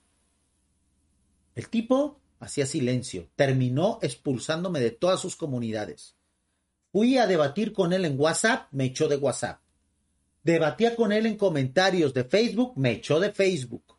El 1.55 1.69
tipo 1.69 2.21
hacía 2.41 2.67
silencio, 2.67 3.29
terminó 3.37 3.99
expulsándome 4.03 4.81
de 4.81 4.91
todas 4.91 5.21
sus 5.21 5.37
comunidades. 5.37 6.15
Fui 6.93 7.19
a 7.19 7.27
debatir 7.27 7.73
con 7.73 7.93
él 7.93 8.05
en 8.05 8.19
WhatsApp, 8.19 8.69
me 8.71 8.85
echó 8.85 9.09
de 9.09 9.17
WhatsApp. 9.17 9.61
Debatía 10.43 10.97
con 10.97 11.13
él 11.13 11.27
en 11.27 11.37
comentarios 11.37 12.15
de 12.15 12.25
Facebook, 12.25 12.73
me 12.77 12.93
echó 12.93 13.21
de 13.21 13.33
Facebook. 13.33 13.97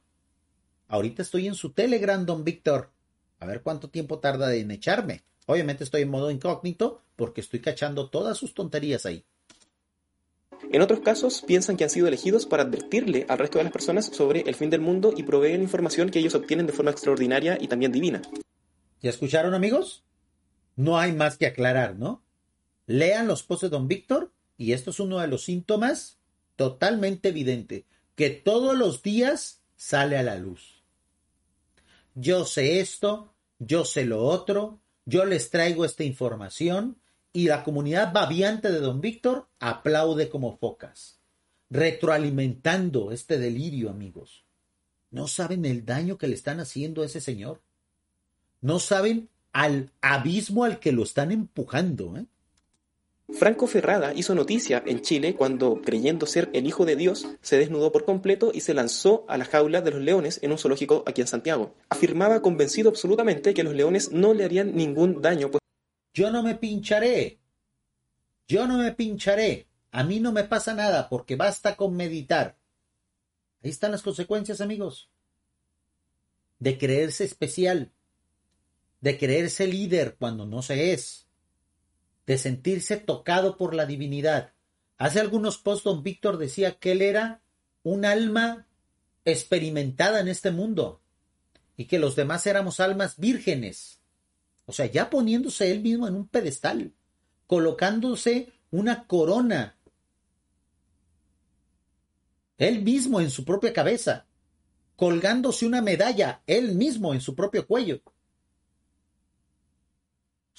Ahorita 0.88 1.22
estoy 1.22 1.48
en 1.48 1.56
su 1.56 1.74
Telegram, 1.74 2.26
don 2.26 2.44
Víctor. 2.44 2.92
A 3.40 3.46
ver 3.46 3.62
cuánto 3.62 3.90
tiempo 3.90 4.20
tarda 4.20 4.54
en 4.56 4.72
echarme. 4.72 5.24
Obviamente 5.50 5.84
estoy 5.84 6.04
en 6.04 6.10
modo 6.10 6.30
incógnito 6.30 7.02
porque 7.16 7.42
estoy 7.42 7.60
cachando 7.60 8.12
todas 8.12 8.38
sus 8.38 8.54
tonterías 8.54 9.08
ahí. 9.08 9.26
En 10.72 10.84
otros 10.84 11.00
casos, 11.00 11.42
piensan 11.42 11.76
que 11.76 11.84
han 11.84 11.90
sido 11.90 12.08
elegidos 12.08 12.46
para 12.46 12.62
advertirle 12.62 13.26
al 13.28 13.40
resto 13.40 13.58
de 13.58 13.64
las 13.64 13.74
personas 13.74 14.06
sobre 14.06 14.42
el 14.42 14.54
fin 14.54 14.70
del 14.70 14.82
mundo 14.82 15.12
y 15.18 15.24
proveen 15.24 15.64
información 15.64 16.12
que 16.12 16.20
ellos 16.20 16.36
obtienen 16.36 16.68
de 16.68 16.74
forma 16.74 16.92
extraordinaria 16.92 17.58
y 17.60 17.68
también 17.68 17.92
divina. 17.92 18.22
¿Ya 19.02 19.10
escucharon, 19.10 19.56
amigos? 19.56 20.04
No 20.76 21.00
hay 21.00 21.14
más 21.14 21.36
que 21.36 21.48
aclarar, 21.48 21.96
¿no? 21.96 22.22
Lean 22.86 23.26
los 23.26 23.42
posts 23.42 23.64
de 23.64 23.70
Don 23.70 23.88
Víctor 23.88 24.32
y 24.56 24.74
esto 24.74 24.92
es 24.92 25.00
uno 25.00 25.18
de 25.18 25.30
los 25.30 25.46
síntomas 25.46 26.20
totalmente 26.58 27.30
evidente, 27.30 27.88
que 28.14 28.30
todos 28.30 28.78
los 28.78 29.02
días 29.02 29.64
sale 29.76 30.16
a 30.16 30.22
la 30.22 30.36
luz. 30.36 30.84
Yo 32.14 32.46
sé 32.46 32.82
esto, 32.82 33.34
yo 33.58 33.84
sé 33.84 34.06
lo 34.06 34.24
otro, 34.24 34.80
yo 35.10 35.26
les 35.26 35.50
traigo 35.50 35.86
esta 35.86 36.04
información 36.04 36.98
y 37.34 37.48
la 37.48 37.64
comunidad 37.64 38.14
babiante 38.14 38.72
de 38.72 38.80
don 38.80 39.02
Víctor 39.02 39.48
aplaude 39.60 40.30
como 40.30 40.58
focas, 40.58 41.20
retroalimentando 41.72 43.12
este 43.12 43.40
delirio, 43.40 43.90
amigos. 43.90 44.46
No 45.10 45.28
saben 45.28 45.66
el 45.66 45.84
daño 45.84 46.20
que 46.20 46.28
le 46.28 46.36
están 46.36 46.60
haciendo 46.60 47.02
a 47.02 47.08
ese 47.08 47.22
señor. 47.22 47.62
No 48.62 48.80
saben 48.80 49.30
al 49.52 49.92
abismo 50.02 50.64
al 50.64 50.80
que 50.80 50.92
lo 50.92 51.02
están 51.02 51.32
empujando. 51.32 52.16
¿eh? 52.16 52.26
Franco 53.34 53.68
Ferrada 53.68 54.14
hizo 54.14 54.34
noticia 54.34 54.84
en 54.86 55.02
Chile 55.02 55.36
cuando, 55.36 55.82
creyendo 55.82 56.26
ser 56.26 56.50
el 56.54 56.66
hijo 56.66 56.86
de 56.86 56.96
Dios, 56.96 57.28
se 57.42 57.58
desnudó 57.58 57.92
por 57.92 58.04
completo 58.04 58.52
y 58.54 58.62
se 58.62 58.74
lanzó 58.74 59.26
a 59.28 59.38
la 59.38 59.46
jaula 59.46 59.82
de 59.82 59.92
los 59.92 60.02
leones 60.02 60.40
en 60.42 60.52
un 60.52 60.58
zoológico 60.58 61.04
aquí 61.06 61.22
en 61.22 61.28
Santiago. 61.28 61.76
Afirmaba 61.90 62.42
convencido 62.42 62.90
absolutamente 62.90 63.54
que 63.54 63.64
los 63.64 63.76
leones 63.76 64.12
no 64.12 64.34
le 64.34 64.46
harían 64.46 64.76
ningún 64.76 65.22
daño. 65.22 65.52
Pues 65.52 65.62
yo 66.14 66.32
no 66.32 66.44
me 66.44 66.56
pincharé. 66.56 67.40
Yo 68.48 68.68
no 68.68 68.80
me 68.80 68.92
pincharé. 68.94 69.68
A 69.92 70.04
mí 70.04 70.20
no 70.20 70.32
me 70.32 70.44
pasa 70.44 70.74
nada 70.74 71.08
porque 71.08 71.36
basta 71.36 71.76
con 71.76 71.96
meditar. 71.96 72.58
Ahí 73.64 73.70
están 73.70 73.92
las 73.92 74.02
consecuencias, 74.02 74.60
amigos. 74.60 75.10
De 76.58 76.78
creerse 76.78 77.24
especial. 77.24 77.92
De 79.02 79.18
creerse 79.18 79.68
líder 79.68 80.16
cuando 80.20 80.46
no 80.46 80.62
se 80.62 80.94
es. 80.94 81.29
De 82.30 82.38
sentirse 82.38 82.98
tocado 82.98 83.58
por 83.58 83.74
la 83.74 83.88
divinidad. 83.88 84.54
Hace 85.00 85.20
algunos 85.20 85.58
posts 85.58 85.84
don 85.84 86.04
Víctor 86.04 86.38
decía 86.38 86.78
que 86.78 86.92
él 86.92 87.02
era 87.02 87.42
un 87.82 88.06
alma 88.06 88.68
experimentada 89.26 90.20
en 90.20 90.28
este 90.28 90.52
mundo 90.52 91.02
y 91.76 91.86
que 91.86 91.98
los 91.98 92.16
demás 92.16 92.46
éramos 92.46 92.80
almas 92.80 93.18
vírgenes. 93.18 94.00
O 94.68 94.74
sea, 94.74 94.86
ya 94.86 95.10
poniéndose 95.10 95.72
él 95.72 95.82
mismo 95.82 96.08
en 96.08 96.14
un 96.14 96.28
pedestal, 96.28 96.94
colocándose 97.48 98.54
una 98.70 99.08
corona, 99.08 99.80
él 102.60 102.84
mismo 102.84 103.22
en 103.22 103.32
su 103.32 103.44
propia 103.44 103.74
cabeza, 103.74 104.28
colgándose 104.96 105.66
una 105.66 105.82
medalla, 105.82 106.44
él 106.46 106.76
mismo 106.76 107.12
en 107.16 107.22
su 107.22 107.34
propio 107.34 107.66
cuello, 107.66 108.04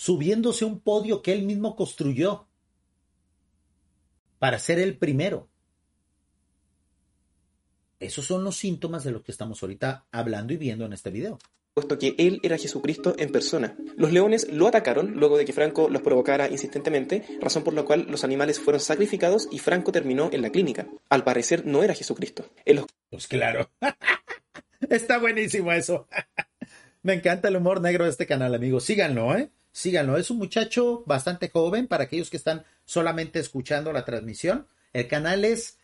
subiéndose 0.00 0.64
un 0.64 0.80
podio 0.80 1.20
que 1.20 1.30
él 1.30 1.42
mismo 1.42 1.76
construyó 1.76 2.46
para 4.38 4.58
ser 4.58 4.78
el 4.78 4.96
primero. 4.96 5.50
Esos 7.98 8.24
son 8.24 8.42
los 8.42 8.56
síntomas 8.56 9.04
de 9.04 9.10
lo 9.10 9.22
que 9.22 9.30
estamos 9.30 9.62
ahorita 9.62 10.06
hablando 10.10 10.54
y 10.54 10.56
viendo 10.56 10.86
en 10.86 10.94
este 10.94 11.10
video 11.10 11.38
puesto 11.74 11.98
que 11.98 12.14
él 12.18 12.40
era 12.42 12.58
Jesucristo 12.58 13.14
en 13.16 13.30
persona. 13.30 13.76
Los 13.96 14.10
leones 14.10 14.48
lo 14.50 14.66
atacaron 14.66 15.12
luego 15.12 15.38
de 15.38 15.44
que 15.44 15.52
Franco 15.52 15.88
los 15.88 16.02
provocara 16.02 16.48
insistentemente, 16.48 17.38
razón 17.40 17.62
por 17.62 17.74
la 17.74 17.84
cual 17.84 18.06
los 18.08 18.24
animales 18.24 18.58
fueron 18.58 18.80
sacrificados 18.80 19.48
y 19.52 19.58
Franco 19.58 19.92
terminó 19.92 20.30
en 20.32 20.42
la 20.42 20.50
clínica. 20.50 20.88
Al 21.08 21.24
parecer 21.24 21.66
no 21.66 21.82
era 21.82 21.94
Jesucristo. 21.94 22.50
Pues 23.08 23.28
claro. 23.28 23.70
Está 24.90 25.18
buenísimo 25.18 25.72
eso. 25.72 26.08
Me 27.02 27.14
encanta 27.14 27.48
el 27.48 27.56
humor 27.56 27.80
negro 27.80 28.04
de 28.04 28.10
este 28.10 28.26
canal, 28.26 28.54
amigos. 28.54 28.84
Síganlo, 28.84 29.36
¿eh? 29.36 29.50
Síganlo. 29.72 30.16
Es 30.16 30.30
un 30.30 30.38
muchacho 30.38 31.02
bastante 31.06 31.48
joven 31.48 31.86
para 31.86 32.04
aquellos 32.04 32.30
que 32.30 32.36
están 32.36 32.64
solamente 32.84 33.38
escuchando 33.38 33.92
la 33.92 34.04
transmisión. 34.04 34.66
El 34.92 35.08
canal 35.08 35.44
es 35.44 35.78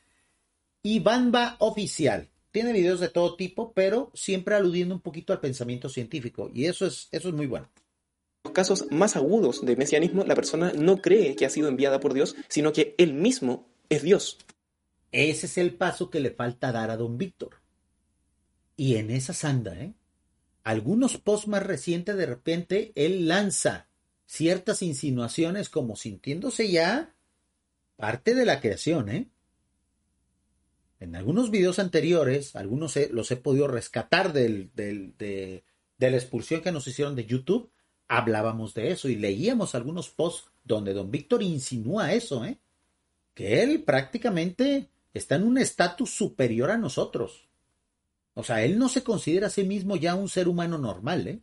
Ivanba 0.82 1.56
Oficial 1.60 2.28
tiene 2.56 2.72
videos 2.72 3.00
de 3.00 3.10
todo 3.10 3.36
tipo, 3.36 3.74
pero 3.74 4.10
siempre 4.14 4.54
aludiendo 4.54 4.94
un 4.94 5.02
poquito 5.02 5.34
al 5.34 5.40
pensamiento 5.40 5.90
científico. 5.90 6.50
Y 6.54 6.64
eso 6.64 6.86
es, 6.86 7.08
eso 7.12 7.28
es 7.28 7.34
muy 7.34 7.46
bueno. 7.46 7.68
En 7.74 8.48
los 8.48 8.54
casos 8.54 8.86
más 8.90 9.14
agudos 9.14 9.62
de 9.62 9.76
mesianismo, 9.76 10.24
la 10.24 10.34
persona 10.34 10.72
no 10.74 11.02
cree 11.02 11.36
que 11.36 11.44
ha 11.44 11.50
sido 11.50 11.68
enviada 11.68 12.00
por 12.00 12.14
Dios, 12.14 12.34
sino 12.48 12.72
que 12.72 12.94
él 12.96 13.12
mismo 13.12 13.68
es 13.90 14.02
Dios. 14.02 14.38
Ese 15.12 15.44
es 15.44 15.58
el 15.58 15.74
paso 15.74 16.08
que 16.08 16.20
le 16.20 16.30
falta 16.30 16.72
dar 16.72 16.90
a 16.90 16.96
don 16.96 17.18
Víctor. 17.18 17.60
Y 18.74 18.96
en 18.96 19.10
esa 19.10 19.34
sanda, 19.34 19.78
¿eh? 19.78 19.92
Algunos 20.66 21.16
posts 21.16 21.46
más 21.46 21.62
recientes, 21.62 22.16
de 22.16 22.26
repente, 22.26 22.90
él 22.96 23.28
lanza 23.28 23.86
ciertas 24.26 24.82
insinuaciones 24.82 25.68
como 25.68 25.94
sintiéndose 25.94 26.68
ya 26.68 27.14
parte 27.94 28.34
de 28.34 28.44
la 28.44 28.60
creación, 28.60 29.08
¿eh? 29.08 29.30
En 30.98 31.14
algunos 31.14 31.52
videos 31.52 31.78
anteriores, 31.78 32.56
algunos 32.56 32.96
los 33.12 33.30
he 33.30 33.36
podido 33.36 33.68
rescatar 33.68 34.32
del, 34.32 34.72
de, 34.74 35.62
la 36.00 36.08
expulsión 36.08 36.62
que 36.62 36.72
nos 36.72 36.88
hicieron 36.88 37.14
de 37.14 37.26
YouTube, 37.26 37.70
hablábamos 38.08 38.74
de 38.74 38.90
eso 38.90 39.08
y 39.08 39.14
leíamos 39.14 39.76
algunos 39.76 40.10
posts 40.10 40.50
donde 40.64 40.94
don 40.94 41.12
Víctor 41.12 41.44
insinúa 41.44 42.12
eso, 42.12 42.44
¿eh? 42.44 42.58
que 43.34 43.62
él 43.62 43.84
prácticamente 43.84 44.90
está 45.14 45.36
en 45.36 45.44
un 45.44 45.58
estatus 45.58 46.10
superior 46.10 46.72
a 46.72 46.76
nosotros. 46.76 47.45
O 48.38 48.44
sea, 48.44 48.62
él 48.62 48.78
no 48.78 48.90
se 48.90 49.02
considera 49.02 49.46
a 49.46 49.50
sí 49.50 49.64
mismo 49.64 49.96
ya 49.96 50.14
un 50.14 50.28
ser 50.28 50.46
humano 50.46 50.76
normal, 50.76 51.26
¿eh? 51.26 51.40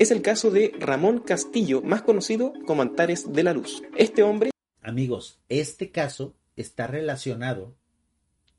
Es 0.00 0.10
el 0.10 0.20
caso 0.20 0.50
de 0.50 0.74
Ramón 0.80 1.20
Castillo, 1.20 1.80
más 1.80 2.02
conocido 2.02 2.52
como 2.66 2.82
Antares 2.82 3.32
de 3.32 3.44
la 3.44 3.52
Luz. 3.52 3.84
Este 3.96 4.24
hombre... 4.24 4.50
Amigos, 4.82 5.38
este 5.48 5.92
caso 5.92 6.34
está 6.56 6.88
relacionado 6.88 7.76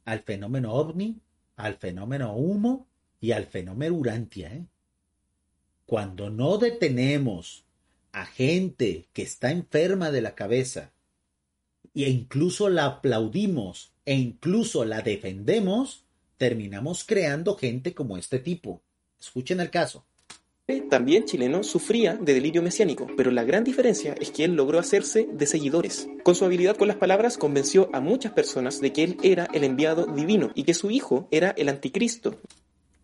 al 0.05 0.21
fenómeno 0.21 0.73
ovni, 0.73 1.19
al 1.57 1.75
fenómeno 1.75 2.33
humo 2.33 2.87
y 3.19 3.33
al 3.33 3.45
fenómeno 3.45 3.93
urantia. 3.93 4.53
¿eh? 4.53 4.65
Cuando 5.85 6.29
no 6.29 6.59
detenemos 6.59 7.65
a 8.13 8.25
gente 8.25 9.09
que 9.11 9.21
está 9.21 9.51
enferma 9.51 10.11
de 10.11 10.21
la 10.21 10.33
cabeza 10.33 10.93
e 11.93 12.09
incluso 12.09 12.69
la 12.69 12.85
aplaudimos 12.85 13.91
e 14.05 14.15
incluso 14.15 14.85
la 14.85 15.01
defendemos, 15.01 16.05
terminamos 16.39 17.03
creando 17.03 17.55
gente 17.55 17.93
como 17.93 18.17
este 18.17 18.39
tipo. 18.39 18.81
Escuchen 19.19 19.59
el 19.59 19.69
caso 19.69 20.03
también 20.89 21.25
chileno, 21.25 21.63
sufría 21.63 22.15
de 22.15 22.33
delirio 22.33 22.61
mesiánico, 22.61 23.07
pero 23.17 23.31
la 23.31 23.43
gran 23.43 23.63
diferencia 23.63 24.13
es 24.19 24.29
que 24.29 24.43
él 24.43 24.53
logró 24.53 24.77
hacerse 24.77 25.27
de 25.31 25.47
seguidores. 25.47 26.07
Con 26.23 26.35
su 26.35 26.45
habilidad 26.45 26.77
con 26.77 26.87
las 26.87 26.97
palabras 26.97 27.37
convenció 27.37 27.89
a 27.91 27.99
muchas 27.99 28.33
personas 28.33 28.79
de 28.79 28.93
que 28.93 29.03
él 29.03 29.17
era 29.23 29.47
el 29.53 29.63
enviado 29.63 30.05
divino 30.05 30.51
y 30.53 30.63
que 30.63 30.75
su 30.75 30.91
hijo 30.91 31.27
era 31.31 31.49
el 31.57 31.69
anticristo. 31.69 32.39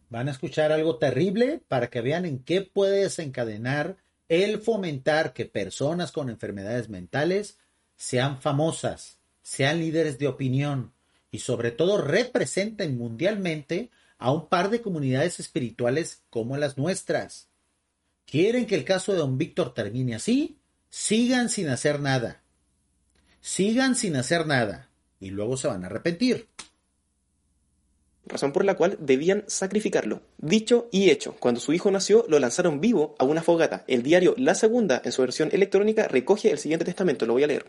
Van 0.09 0.27
a 0.27 0.31
escuchar 0.31 0.71
algo 0.71 0.97
terrible 0.97 1.61
para 1.67 1.89
que 1.89 2.01
vean 2.01 2.25
en 2.25 2.39
qué 2.39 2.61
puede 2.61 3.01
desencadenar 3.01 3.97
el 4.29 4.59
fomentar 4.59 5.33
que 5.33 5.45
personas 5.45 6.11
con 6.11 6.29
enfermedades 6.29 6.89
mentales 6.89 7.57
sean 7.95 8.39
famosas, 8.41 9.17
sean 9.41 9.79
líderes 9.79 10.19
de 10.19 10.27
opinión 10.27 10.93
y 11.35 11.39
sobre 11.39 11.71
todo 11.71 12.01
representen 12.01 12.97
mundialmente 12.97 13.91
a 14.17 14.31
un 14.31 14.47
par 14.47 14.69
de 14.69 14.81
comunidades 14.81 15.41
espirituales 15.41 16.23
como 16.29 16.55
las 16.55 16.77
nuestras. 16.77 17.49
¿Quieren 18.25 18.65
que 18.65 18.75
el 18.75 18.85
caso 18.85 19.11
de 19.11 19.17
don 19.17 19.37
Víctor 19.37 19.73
termine 19.73 20.15
así? 20.15 20.57
Sigan 20.89 21.49
sin 21.49 21.67
hacer 21.67 21.99
nada. 21.99 22.41
Sigan 23.41 23.97
sin 23.97 24.15
hacer 24.15 24.47
nada. 24.47 24.89
Y 25.19 25.31
luego 25.31 25.57
se 25.57 25.67
van 25.67 25.83
a 25.83 25.87
arrepentir 25.87 26.47
razón 28.27 28.51
por 28.51 28.65
la 28.65 28.75
cual 28.75 28.97
debían 28.99 29.43
sacrificarlo. 29.47 30.21
Dicho 30.37 30.87
y 30.91 31.09
hecho, 31.09 31.35
cuando 31.39 31.59
su 31.59 31.73
hijo 31.73 31.91
nació, 31.91 32.25
lo 32.27 32.39
lanzaron 32.39 32.81
vivo 32.81 33.15
a 33.19 33.25
una 33.25 33.43
fogata. 33.43 33.83
El 33.87 34.03
diario 34.03 34.33
La 34.37 34.55
Segunda, 34.55 35.01
en 35.03 35.11
su 35.11 35.21
versión 35.21 35.49
electrónica, 35.51 36.07
recoge 36.07 36.51
el 36.51 36.57
siguiente 36.57 36.85
testamento, 36.85 37.25
lo 37.25 37.33
voy 37.33 37.43
a 37.43 37.47
leer. 37.47 37.65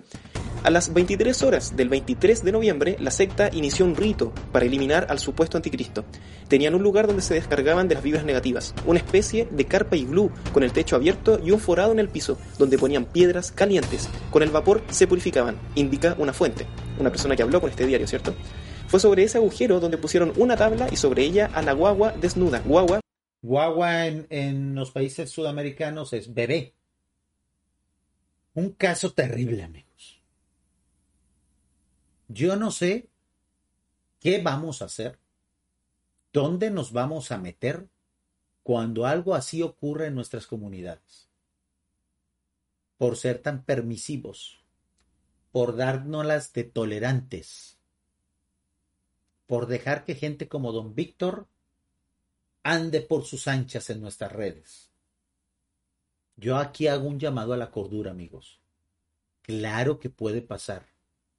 A 0.67 0.71
las 0.71 0.93
23 0.93 1.43
horas 1.45 1.77
del 1.77 1.89
23 1.89 2.43
de 2.43 2.51
noviembre, 2.51 2.97
la 2.99 3.13
secta 3.13 3.51
inició 3.53 3.85
un 3.85 3.95
rito 3.95 4.33
para 4.51 4.65
eliminar 4.65 5.07
al 5.11 5.21
supuesto 5.21 5.57
anticristo. 5.57 6.05
Tenían 6.49 6.75
un 6.75 6.83
lugar 6.83 7.07
donde 7.07 7.23
se 7.23 7.35
descargaban 7.35 7.87
de 7.87 7.95
las 7.95 8.03
vibras 8.03 8.25
negativas, 8.25 8.75
una 8.85 8.99
especie 8.99 9.47
de 9.49 9.65
carpa 9.67 9.97
y 9.97 10.05
glue 10.05 10.33
con 10.53 10.65
el 10.65 10.73
techo 10.73 10.97
abierto 10.97 11.39
y 11.45 11.53
un 11.53 11.61
forado 11.61 11.93
en 11.93 12.01
el 12.01 12.09
piso, 12.09 12.37
donde 12.59 12.79
ponían 12.79 13.05
piedras 13.05 13.53
calientes. 13.53 14.09
Con 14.31 14.43
el 14.43 14.51
vapor 14.51 14.83
se 14.91 15.07
purificaban, 15.07 15.57
indica 15.77 16.17
una 16.19 16.33
fuente, 16.33 16.67
una 16.99 17.11
persona 17.11 17.37
que 17.37 17.43
habló 17.43 17.61
con 17.61 17.71
este 17.71 17.87
diario, 17.87 18.09
¿cierto? 18.09 18.35
Fue 18.89 19.01
sobre 19.01 19.25
ese 19.25 19.39
agujero 19.39 19.81
donde 19.81 19.99
pusieron 19.99 20.33
una 20.37 20.57
tabla 20.57 20.89
y 20.93 20.97
sobre 20.97 21.25
ella 21.25 21.51
a 21.53 21.61
la 21.61 21.73
guagua 21.73 22.13
desnuda. 22.13 22.61
Guagua. 22.61 23.01
Guagua 23.43 24.07
en, 24.07 24.27
en 24.31 24.75
los 24.77 24.93
países 24.93 25.31
sudamericanos 25.31 26.13
es 26.13 26.33
bebé. 26.33 26.75
Un 28.55 28.71
caso 28.71 29.13
terrible, 29.13 29.65
amigos. 29.65 30.23
Yo 32.29 32.55
no 32.55 32.71
sé 32.71 33.09
qué 34.21 34.41
vamos 34.41 34.83
a 34.83 34.87
hacer, 34.87 35.19
dónde 36.33 36.71
nos 36.71 36.93
vamos 36.93 37.33
a 37.33 37.39
meter 37.39 37.89
cuando 38.63 39.05
algo 39.05 39.35
así 39.35 39.63
ocurre 39.63 40.07
en 40.07 40.15
nuestras 40.15 40.47
comunidades. 40.47 41.29
Por 42.99 43.17
ser 43.17 43.41
tan 43.41 43.65
permisivos, 43.65 44.65
por 45.51 45.77
dárnoslas 45.77 46.53
de 46.53 46.65
tolerantes 46.65 47.76
por 49.47 49.67
dejar 49.67 50.05
que 50.05 50.15
gente 50.15 50.49
como 50.49 50.73
don 50.73 50.95
Víctor 50.95 51.49
ande 52.63 53.01
por 53.01 53.25
sus 53.25 53.47
anchas 53.47 53.91
en 53.91 54.01
nuestras 54.01 54.33
redes. 54.33 54.91
Yo 56.37 56.57
aquí 56.57 56.89
hago 56.89 57.07
un 57.07 57.19
llamado 57.19 57.53
a 57.53 57.57
la 57.57 57.71
cordura, 57.71 58.11
amigos. 58.11 58.61
Claro 59.43 60.01
que 60.01 60.11
puede 60.11 60.43
pasar 60.43 60.87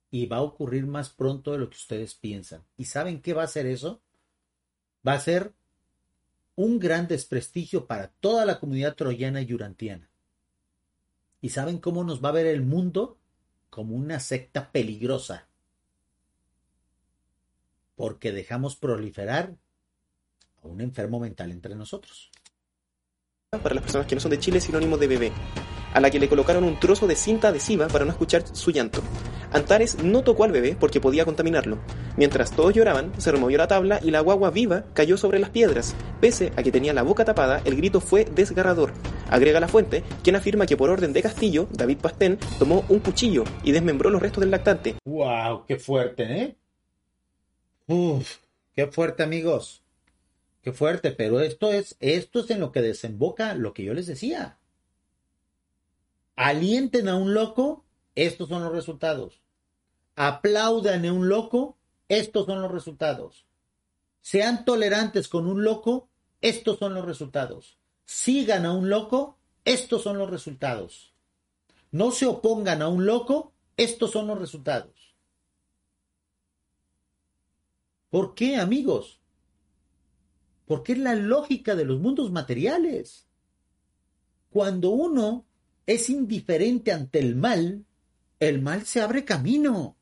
y 0.09 0.25
va 0.25 0.37
a 0.37 0.41
ocurrir 0.41 0.87
más 0.87 1.09
pronto 1.09 1.51
de 1.51 1.59
lo 1.59 1.69
que 1.69 1.75
ustedes 1.75 2.15
piensan. 2.15 2.63
¿Y 2.77 2.85
saben 2.85 3.21
qué 3.21 3.33
va 3.33 3.43
a 3.43 3.47
ser 3.47 3.65
eso? 3.65 4.01
Va 5.05 5.13
a 5.13 5.19
ser 5.19 5.53
un 6.55 6.79
gran 6.79 7.07
desprestigio 7.07 7.85
para 7.85 8.07
toda 8.07 8.45
la 8.45 8.59
comunidad 8.59 8.95
troyana 8.95 9.41
y 9.41 9.53
urantiana. 9.53 10.09
¿Y 11.41 11.49
saben 11.49 11.77
cómo 11.77 12.03
nos 12.03 12.23
va 12.23 12.29
a 12.29 12.33
ver 12.33 12.47
el 12.47 12.61
mundo? 12.61 13.19
Como 13.69 13.95
una 13.95 14.19
secta 14.19 14.71
peligrosa 14.71 15.46
porque 17.97 18.31
dejamos 18.31 18.77
proliferar 18.77 19.55
a 20.63 20.67
un 20.67 20.79
enfermo 20.79 21.19
mental 21.19 21.51
entre 21.51 21.75
nosotros. 21.75 22.31
Para 23.49 23.75
las 23.75 23.83
personas 23.83 24.07
que 24.07 24.15
no 24.15 24.21
son 24.21 24.31
de 24.31 24.39
Chile, 24.39 24.61
sinónimo 24.61 24.97
de 24.97 25.07
bebé, 25.07 25.31
a 25.93 25.99
la 25.99 26.09
que 26.09 26.19
le 26.19 26.29
colocaron 26.29 26.63
un 26.63 26.79
trozo 26.79 27.07
de 27.07 27.15
cinta 27.15 27.47
adhesiva 27.47 27.87
para 27.87 28.05
no 28.05 28.11
escuchar 28.11 28.43
su 28.55 28.71
llanto. 28.71 29.01
Antares 29.51 30.03
no 30.03 30.23
tocó 30.23 30.43
al 30.43 30.51
bebé 30.51 30.75
porque 30.79 31.01
podía 31.01 31.25
contaminarlo. 31.25 31.79
Mientras 32.17 32.51
todos 32.51 32.73
lloraban, 32.73 33.11
se 33.19 33.31
removió 33.31 33.57
la 33.57 33.67
tabla 33.67 33.99
y 34.03 34.11
la 34.11 34.19
guagua 34.19 34.51
viva 34.51 34.83
cayó 34.93 35.17
sobre 35.17 35.39
las 35.39 35.49
piedras. 35.49 35.95
Pese 36.19 36.51
a 36.55 36.63
que 36.63 36.71
tenía 36.71 36.93
la 36.93 37.03
boca 37.03 37.25
tapada, 37.25 37.61
el 37.65 37.77
grito 37.77 37.99
fue 37.99 38.25
desgarrador. 38.25 38.91
Agrega 39.29 39.59
la 39.59 39.69
fuente, 39.69 40.03
quien 40.23 40.35
afirma 40.35 40.65
que 40.65 40.77
por 40.77 40.89
orden 40.89 41.13
de 41.13 41.23
Castillo, 41.23 41.67
David 41.71 41.99
Pastén 41.99 42.37
tomó 42.59 42.85
un 42.89 42.99
cuchillo 42.99 43.45
y 43.63 43.71
desmembró 43.71 44.09
los 44.09 44.21
restos 44.21 44.41
del 44.41 44.51
lactante. 44.51 44.95
¡Wow! 45.05 45.65
¡Qué 45.65 45.77
fuerte, 45.77 46.23
eh! 46.23 46.57
Uf, 47.88 48.39
qué 48.75 48.88
fuerte, 48.88 49.23
amigos. 49.23 49.81
Qué 50.61 50.73
fuerte, 50.73 51.11
pero 51.11 51.39
esto 51.39 51.71
es, 51.71 51.95
esto 52.01 52.41
es 52.41 52.49
en 52.49 52.59
lo 52.59 52.73
que 52.73 52.81
desemboca 52.81 53.55
lo 53.55 53.73
que 53.73 53.85
yo 53.85 53.93
les 53.93 54.07
decía. 54.07 54.57
Alienten 56.35 57.07
a 57.07 57.15
un 57.15 57.33
loco, 57.33 57.85
estos 58.15 58.49
son 58.49 58.61
los 58.63 58.73
resultados. 58.73 59.39
Aplaudan 60.17 61.05
a 61.05 61.13
un 61.13 61.29
loco, 61.29 61.77
estos 62.09 62.45
son 62.45 62.61
los 62.61 62.71
resultados. 62.71 63.45
Sean 64.21 64.65
tolerantes 64.65 65.29
con 65.29 65.47
un 65.47 65.63
loco, 65.63 66.09
estos 66.41 66.79
son 66.79 66.93
los 66.93 67.05
resultados. 67.05 67.77
Sigan 68.03 68.65
a 68.65 68.73
un 68.73 68.89
loco, 68.89 69.38
estos 69.63 70.03
son 70.03 70.17
los 70.17 70.29
resultados. 70.29 71.13
No 71.91 72.11
se 72.11 72.25
opongan 72.25 72.81
a 72.81 72.89
un 72.89 73.05
loco, 73.05 73.53
estos 73.77 74.11
son 74.11 74.27
los 74.27 74.38
resultados. 74.38 74.96
¿Por 78.09 78.35
qué, 78.35 78.57
amigos? 78.57 79.19
Porque 80.65 80.93
es 80.93 80.99
la 80.99 81.15
lógica 81.15 81.75
de 81.75 81.85
los 81.85 81.99
mundos 81.99 82.31
materiales. 82.31 83.25
Cuando 84.49 84.89
uno 84.89 85.45
es 85.85 86.09
indiferente 86.09 86.91
ante 86.91 87.19
el 87.19 87.35
mal, 87.35 87.85
el 88.39 88.61
mal 88.61 88.85
se 88.85 89.01
abre 89.01 89.25
camino. 89.25 89.97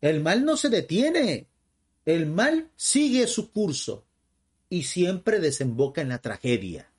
El 0.00 0.22
mal 0.22 0.44
no 0.44 0.56
se 0.56 0.68
detiene. 0.68 1.48
El 2.04 2.26
mal 2.26 2.70
sigue 2.76 3.26
su 3.26 3.50
curso 3.50 4.04
y 4.68 4.84
siempre 4.84 5.40
desemboca 5.40 6.00
en 6.00 6.08
la 6.08 6.20
tragedia. 6.20 6.92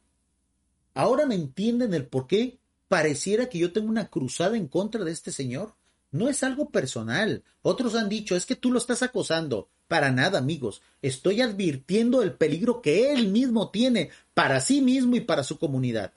Ahora 0.93 1.25
me 1.25 1.35
entienden 1.35 1.93
el 1.93 2.07
por 2.07 2.27
qué 2.27 2.59
pareciera 2.87 3.49
que 3.49 3.59
yo 3.59 3.71
tengo 3.71 3.89
una 3.89 4.09
cruzada 4.09 4.57
en 4.57 4.67
contra 4.67 5.03
de 5.03 5.11
este 5.11 5.31
señor. 5.31 5.75
No 6.11 6.29
es 6.29 6.43
algo 6.43 6.69
personal. 6.69 7.43
Otros 7.61 7.95
han 7.95 8.09
dicho, 8.09 8.35
es 8.35 8.45
que 8.45 8.55
tú 8.55 8.71
lo 8.71 8.79
estás 8.79 9.03
acosando. 9.03 9.69
Para 9.87 10.11
nada, 10.11 10.37
amigos. 10.37 10.81
Estoy 11.01 11.41
advirtiendo 11.41 12.21
el 12.21 12.33
peligro 12.33 12.81
que 12.81 13.11
él 13.13 13.29
mismo 13.29 13.69
tiene 13.69 14.09
para 14.33 14.59
sí 14.59 14.81
mismo 14.81 15.15
y 15.15 15.21
para 15.21 15.43
su 15.43 15.57
comunidad. 15.57 16.13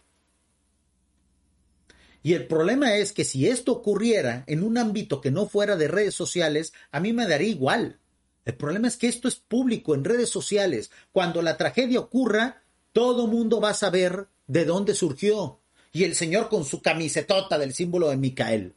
Y 2.23 2.35
el 2.35 2.47
problema 2.47 2.97
es 2.97 3.13
que 3.13 3.25
si 3.25 3.49
esto 3.49 3.73
ocurriera 3.73 4.45
en 4.47 4.63
un 4.63 4.77
ámbito 4.77 5.21
que 5.21 5.31
no 5.31 5.47
fuera 5.47 5.77
de 5.77 5.89
redes 5.89 6.15
sociales, 6.15 6.73
a 6.91 7.01
mí 7.01 7.13
me 7.13 7.27
daría 7.27 7.49
igual. 7.49 7.99
El 8.45 8.55
problema 8.55 8.89
es 8.89 8.97
que 8.97 9.07
esto 9.07 9.29
es 9.29 9.37
público 9.37 9.95
en 9.95 10.05
redes 10.05 10.29
sociales. 10.29 10.91
Cuando 11.13 11.41
la 11.41 11.57
tragedia 11.57 12.01
ocurra, 12.01 12.63
todo 12.93 13.27
mundo 13.27 13.61
va 13.61 13.71
a 13.71 13.75
saber 13.75 14.27
de 14.47 14.65
dónde 14.65 14.95
surgió. 14.95 15.61
Y 15.93 16.05
el 16.05 16.15
Señor 16.15 16.49
con 16.49 16.65
su 16.65 16.83
camisetota 16.83 17.59
del 17.59 17.73
símbolo 17.73 18.11
de 18.11 18.17
Micael. 18.17 18.75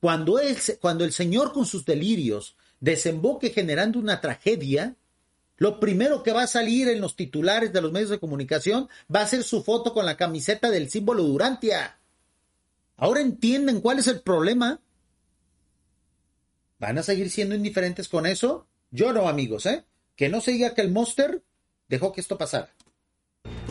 Cuando, 0.00 0.40
cuando 0.80 1.04
el 1.04 1.12
Señor 1.12 1.52
con 1.52 1.66
sus 1.66 1.84
delirios 1.84 2.56
desemboque 2.82 3.50
generando 3.50 4.00
una 4.00 4.20
tragedia, 4.20 4.96
lo 5.56 5.78
primero 5.78 6.24
que 6.24 6.32
va 6.32 6.42
a 6.42 6.48
salir 6.48 6.88
en 6.88 7.00
los 7.00 7.14
titulares 7.14 7.72
de 7.72 7.80
los 7.80 7.92
medios 7.92 8.10
de 8.10 8.18
comunicación 8.18 8.88
va 9.14 9.20
a 9.22 9.26
ser 9.26 9.44
su 9.44 9.62
foto 9.62 9.94
con 9.94 10.04
la 10.04 10.16
camiseta 10.16 10.68
del 10.68 10.90
símbolo 10.90 11.22
Durantia. 11.22 12.00
Ahora 12.96 13.20
entienden 13.20 13.80
cuál 13.80 14.00
es 14.00 14.08
el 14.08 14.20
problema. 14.20 14.80
¿Van 16.80 16.98
a 16.98 17.04
seguir 17.04 17.30
siendo 17.30 17.54
indiferentes 17.54 18.08
con 18.08 18.26
eso? 18.26 18.66
Yo 18.90 19.12
no, 19.12 19.28
amigos, 19.28 19.66
¿eh? 19.66 19.84
Que 20.16 20.28
no 20.28 20.40
se 20.40 20.50
diga 20.50 20.74
que 20.74 20.82
el 20.82 20.90
Monster 20.90 21.40
dejó 21.88 22.12
que 22.12 22.20
esto 22.20 22.36
pasara 22.36 22.68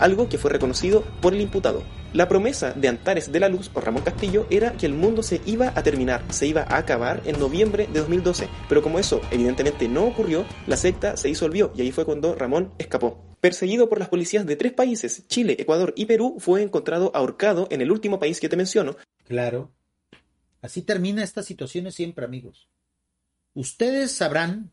algo 0.01 0.27
que 0.27 0.37
fue 0.37 0.51
reconocido 0.51 1.03
por 1.21 1.33
el 1.33 1.41
imputado. 1.41 1.83
La 2.13 2.27
promesa 2.27 2.73
de 2.73 2.89
Antares 2.89 3.31
de 3.31 3.39
la 3.39 3.47
Luz 3.47 3.71
o 3.73 3.79
Ramón 3.79 4.03
Castillo 4.03 4.45
era 4.49 4.73
que 4.73 4.85
el 4.85 4.93
mundo 4.93 5.23
se 5.23 5.39
iba 5.45 5.71
a 5.73 5.81
terminar, 5.81 6.25
se 6.29 6.45
iba 6.47 6.63
a 6.63 6.77
acabar 6.77 7.21
en 7.23 7.39
noviembre 7.39 7.87
de 7.87 7.99
2012, 8.01 8.49
pero 8.67 8.81
como 8.81 8.99
eso 8.99 9.21
evidentemente 9.31 9.87
no 9.87 10.05
ocurrió, 10.05 10.45
la 10.67 10.75
secta 10.75 11.15
se 11.15 11.29
disolvió 11.29 11.71
y 11.73 11.81
ahí 11.81 11.91
fue 11.93 12.03
cuando 12.03 12.35
Ramón 12.35 12.73
escapó. 12.79 13.23
Perseguido 13.39 13.87
por 13.87 13.99
las 13.99 14.09
policías 14.09 14.45
de 14.45 14.57
tres 14.57 14.73
países, 14.73 15.25
Chile, 15.27 15.55
Ecuador 15.57 15.93
y 15.95 16.05
Perú, 16.05 16.35
fue 16.39 16.61
encontrado 16.61 17.11
ahorcado 17.15 17.67
en 17.71 17.79
el 17.79 17.91
último 17.91 18.19
país 18.19 18.41
que 18.41 18.49
te 18.49 18.57
menciono. 18.57 18.97
Claro. 19.25 19.71
Así 20.61 20.81
termina 20.81 21.23
esta 21.23 21.43
situación 21.43 21.89
siempre, 21.91 22.25
amigos. 22.25 22.67
Ustedes 23.53 24.11
sabrán 24.11 24.71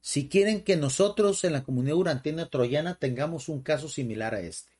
si 0.00 0.28
quieren 0.28 0.62
que 0.62 0.76
nosotros 0.76 1.42
en 1.44 1.52
la 1.52 1.64
comunidad 1.64 1.96
urantina 1.96 2.48
troyana 2.48 2.94
tengamos 2.94 3.48
un 3.48 3.62
caso 3.62 3.88
similar 3.88 4.34
a 4.34 4.40
este. 4.40 4.72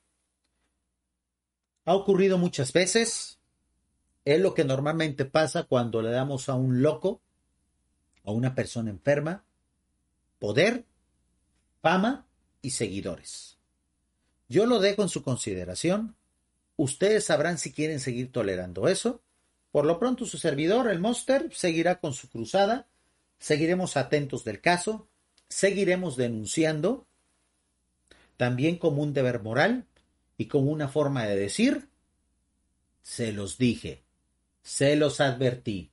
Ha 1.84 1.94
ocurrido 1.94 2.38
muchas 2.38 2.72
veces. 2.72 3.38
Es 4.24 4.40
lo 4.40 4.54
que 4.54 4.64
normalmente 4.64 5.24
pasa 5.24 5.64
cuando 5.64 6.02
le 6.02 6.10
damos 6.10 6.48
a 6.48 6.54
un 6.54 6.82
loco, 6.82 7.22
a 8.24 8.32
una 8.32 8.56
persona 8.56 8.90
enferma, 8.90 9.44
poder, 10.40 10.84
fama 11.80 12.26
y 12.60 12.70
seguidores. 12.70 13.58
Yo 14.48 14.66
lo 14.66 14.80
dejo 14.80 15.02
en 15.02 15.08
su 15.08 15.22
consideración. 15.22 16.16
Ustedes 16.76 17.24
sabrán 17.24 17.58
si 17.58 17.72
quieren 17.72 18.00
seguir 18.00 18.32
tolerando 18.32 18.88
eso. 18.88 19.22
Por 19.70 19.86
lo 19.86 19.98
pronto 19.98 20.26
su 20.26 20.38
servidor, 20.38 20.90
el 20.90 20.98
Monster, 20.98 21.54
seguirá 21.54 22.00
con 22.00 22.12
su 22.12 22.28
cruzada. 22.28 22.88
Seguiremos 23.38 23.96
atentos 23.96 24.44
del 24.44 24.60
caso 24.60 25.08
seguiremos 25.48 26.16
denunciando, 26.16 27.06
también 28.36 28.78
como 28.78 29.02
un 29.02 29.12
deber 29.12 29.42
moral, 29.42 29.86
y 30.36 30.46
con 30.46 30.68
una 30.68 30.88
forma 30.88 31.24
de 31.26 31.36
decir, 31.36 31.88
se 33.02 33.32
los 33.32 33.56
dije, 33.56 34.02
se 34.62 34.96
los 34.96 35.20
advertí 35.20 35.90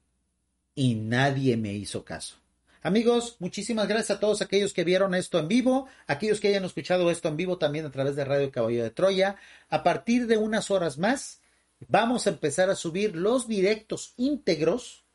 y 0.75 0.95
nadie 0.95 1.55
me 1.55 1.73
hizo 1.73 2.03
caso. 2.03 2.37
Amigos, 2.81 3.37
muchísimas 3.39 3.87
gracias 3.87 4.17
a 4.17 4.19
todos 4.19 4.41
aquellos 4.41 4.73
que 4.73 4.83
vieron 4.83 5.15
esto 5.15 5.39
en 5.39 5.47
vivo, 5.47 5.87
aquellos 6.07 6.41
que 6.41 6.49
hayan 6.49 6.65
escuchado 6.65 7.09
esto 7.09 7.29
en 7.29 7.37
vivo 7.37 7.57
también 7.57 7.85
a 7.85 7.91
través 7.91 8.17
de 8.17 8.25
Radio 8.25 8.51
Caballo 8.51 8.83
de 8.83 8.91
Troya. 8.91 9.37
A 9.69 9.83
partir 9.83 10.27
de 10.27 10.35
unas 10.35 10.69
horas 10.69 10.97
más, 10.97 11.39
vamos 11.87 12.27
a 12.27 12.31
empezar 12.31 12.69
a 12.69 12.75
subir 12.75 13.15
los 13.15 13.47
directos 13.47 14.13
íntegros, 14.17 15.05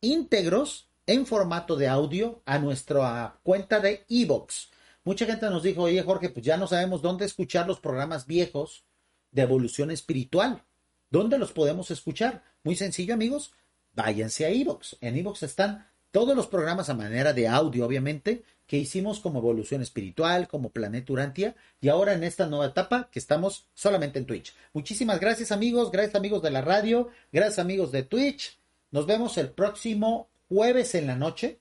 íntegros 0.00 0.89
en 1.10 1.26
formato 1.26 1.74
de 1.74 1.88
audio 1.88 2.40
a 2.46 2.60
nuestra 2.60 3.40
cuenta 3.42 3.80
de 3.80 4.04
Evox. 4.08 4.70
Mucha 5.02 5.26
gente 5.26 5.50
nos 5.50 5.64
dijo, 5.64 5.82
oye 5.82 6.00
Jorge, 6.04 6.28
pues 6.28 6.46
ya 6.46 6.56
no 6.56 6.68
sabemos 6.68 7.02
dónde 7.02 7.24
escuchar 7.24 7.66
los 7.66 7.80
programas 7.80 8.28
viejos 8.28 8.84
de 9.32 9.42
evolución 9.42 9.90
espiritual. 9.90 10.62
¿Dónde 11.10 11.36
los 11.36 11.50
podemos 11.50 11.90
escuchar? 11.90 12.44
Muy 12.62 12.76
sencillo, 12.76 13.12
amigos. 13.12 13.52
Váyanse 13.92 14.46
a 14.46 14.50
Evox. 14.50 14.98
En 15.00 15.16
Evox 15.16 15.42
están 15.42 15.88
todos 16.12 16.36
los 16.36 16.46
programas 16.46 16.90
a 16.90 16.94
manera 16.94 17.32
de 17.32 17.48
audio, 17.48 17.86
obviamente, 17.86 18.44
que 18.68 18.78
hicimos 18.78 19.18
como 19.18 19.40
Evolución 19.40 19.82
Espiritual, 19.82 20.46
como 20.46 20.70
Planeta 20.70 21.12
Urantia, 21.12 21.56
y 21.80 21.88
ahora 21.88 22.12
en 22.12 22.22
esta 22.22 22.46
nueva 22.46 22.66
etapa 22.66 23.08
que 23.10 23.18
estamos 23.18 23.66
solamente 23.74 24.20
en 24.20 24.26
Twitch. 24.26 24.54
Muchísimas 24.72 25.18
gracias 25.18 25.50
amigos, 25.50 25.90
gracias 25.90 26.14
amigos 26.14 26.40
de 26.40 26.52
la 26.52 26.60
radio, 26.60 27.08
gracias 27.32 27.58
amigos 27.58 27.90
de 27.90 28.04
Twitch. 28.04 28.60
Nos 28.92 29.06
vemos 29.06 29.36
el 29.38 29.50
próximo 29.50 30.30
jueves 30.50 30.96
en 30.96 31.06
la 31.06 31.16
noche, 31.16 31.60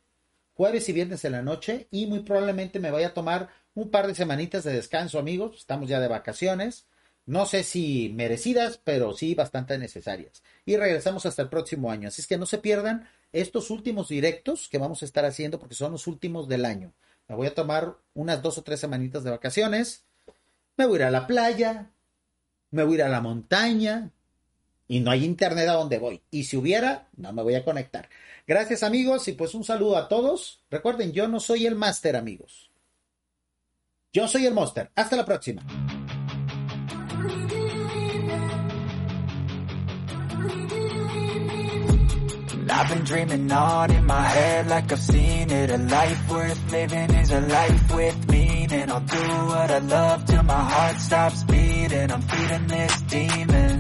jueves 0.56 0.90
y 0.90 0.94
viernes 0.94 1.24
en 1.24 1.34
la 1.34 1.44
noche, 1.44 1.88
y 1.92 2.08
muy 2.08 2.22
probablemente 2.22 2.80
me 2.80 2.92
vaya 2.92 3.10
a 3.10 3.14
tomar 3.14 3.50
un 3.76 3.92
par 3.92 4.08
de 4.08 4.16
semanitas 4.16 4.64
de 4.64 4.74
descanso 4.74 5.20
amigos, 5.20 5.58
estamos 5.60 5.88
ya 5.88 6.00
de 6.02 6.08
vacaciones. 6.10 6.88
No 7.28 7.46
sé 7.46 7.62
si 7.64 8.12
merecidas, 8.16 8.82
pero 8.84 9.14
sí 9.14 9.36
bastante 9.36 9.78
necesarias. 9.78 10.42
Y 10.66 10.76
regresamos 10.78 11.28
hasta 11.28 11.44
el 11.44 11.50
próximo 11.50 11.92
año. 11.92 12.08
Así 12.08 12.22
es 12.22 12.28
que 12.28 12.40
no 12.40 12.48
se 12.48 12.58
pierdan 12.58 13.08
estos 13.32 13.70
últimos 13.70 14.10
directos 14.10 14.68
que 14.68 14.80
vamos 14.80 15.04
a 15.04 15.06
estar 15.06 15.24
haciendo 15.26 15.60
porque 15.60 15.76
son 15.76 15.92
los 15.92 16.08
últimos 16.08 16.48
del 16.48 16.66
año. 16.66 16.92
Me 17.28 17.36
voy 17.36 17.46
a 17.46 17.54
tomar 17.54 17.98
unas 18.16 18.42
dos 18.42 18.58
o 18.58 18.64
tres 18.64 18.80
semanitas 18.80 19.24
de 19.24 19.30
vacaciones. 19.30 20.06
Me 20.76 20.88
voy 20.88 20.96
a 20.96 21.02
ir 21.02 21.04
a 21.04 21.12
la 21.12 21.28
playa. 21.28 21.92
Me 22.72 22.84
voy 22.84 22.94
a 22.94 22.96
ir 22.96 23.04
a 23.04 23.10
la 23.10 23.22
montaña. 23.22 24.12
Y 24.90 25.00
no 25.00 25.12
hay 25.12 25.24
internet 25.24 25.70
a 25.70 25.74
donde 25.74 26.00
voy. 26.00 26.22
Y 26.32 26.44
si 26.44 26.58
hubiera, 26.58 27.08
no 27.16 27.32
me 27.32 27.44
voy 27.44 27.54
a 27.56 27.64
conectar. 27.64 28.10
Gracias 28.48 28.84
amigos 28.84 29.28
y 29.28 29.34
pues 29.34 29.54
un 29.54 29.64
saludo 29.64 29.96
a 29.96 30.10
todos. 30.10 30.66
Recuerden, 30.72 31.14
yo 31.14 31.28
no 31.28 31.40
soy 31.40 31.68
el 31.68 31.76
máster 31.76 32.16
amigos. 32.16 32.72
Yo 34.12 34.28
soy 34.28 34.48
el 34.48 34.54
monster. 34.54 34.90
Hasta 34.96 35.16
la 35.16 35.26
próxima. 35.26 35.64
I've 42.72 42.88
been 42.88 43.04
dreaming 43.04 43.52
on 43.52 43.92
in 43.92 44.06
my 44.06 44.22
head 44.22 44.68
like 44.68 44.92
I've 44.92 45.00
seen 45.00 45.50
it. 45.52 45.70
A 45.70 45.78
life 45.78 46.32
worth 46.32 46.72
living 46.72 47.14
is 47.16 47.32
a 47.32 47.42
life 47.42 47.94
with 47.94 48.30
meaning. 48.32 48.90
I'll 48.90 49.02
do 49.02 49.28
what 49.52 49.70
I 49.70 49.80
love 49.80 50.26
till 50.26 50.44
my 50.44 50.64
heart 50.64 50.98
stops 50.98 51.44
beating. 51.44 52.12
I'm 52.12 52.22
feeding 52.22 52.68
this 52.68 53.02
demon. 53.02 53.79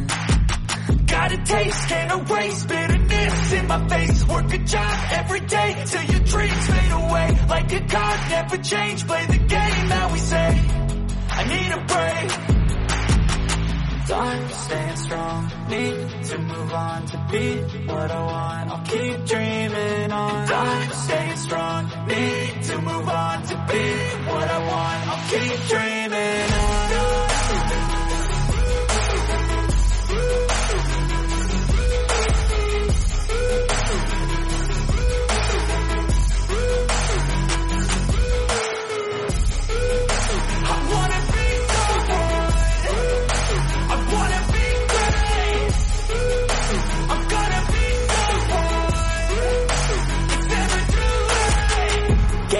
Got 1.19 1.33
a 1.33 1.37
taste, 1.43 1.87
can't 1.89 2.31
erase 2.31 2.65
bitterness 2.65 3.51
in 3.51 3.67
my 3.67 3.87
face. 3.89 4.25
Work 4.25 4.53
a 4.53 4.57
job 4.59 4.95
every 5.11 5.41
day 5.41 5.83
till 5.85 6.03
your 6.03 6.19
dreams 6.21 6.67
fade 6.67 6.91
away. 6.93 7.29
Like 7.49 7.73
a 7.73 7.81
card, 7.81 8.19
never 8.29 8.57
change. 8.63 9.05
Play 9.05 9.25
the 9.25 9.37
game 9.37 9.89
that 9.93 10.11
we 10.13 10.19
say. 10.19 10.49
I 11.29 11.41
need 11.51 11.71
a 11.73 11.81
break. 11.91 12.59
I'm 14.11 14.49
staying 14.49 14.95
strong 14.95 15.51
Need 15.69 16.23
to 16.23 16.37
move 16.39 16.73
on 16.73 17.05
to 17.05 17.27
be 17.31 17.57
what 17.85 18.09
I 18.09 18.23
want 18.25 18.71
I'll 18.71 18.85
keep 18.85 19.25
dreaming 19.27 20.11
on 20.11 20.51
I'm 20.51 20.91
staying 20.91 21.35
strong 21.35 21.85
Need 22.07 22.63
to 22.63 22.81
move 22.81 23.07
on 23.07 23.43
to 23.43 23.55
be 23.69 23.85
what 24.31 24.49
I 24.49 24.59
want 24.71 25.07
I'll 25.11 25.29
keep 25.29 25.67
dreaming 25.67 26.53
on 26.53 26.68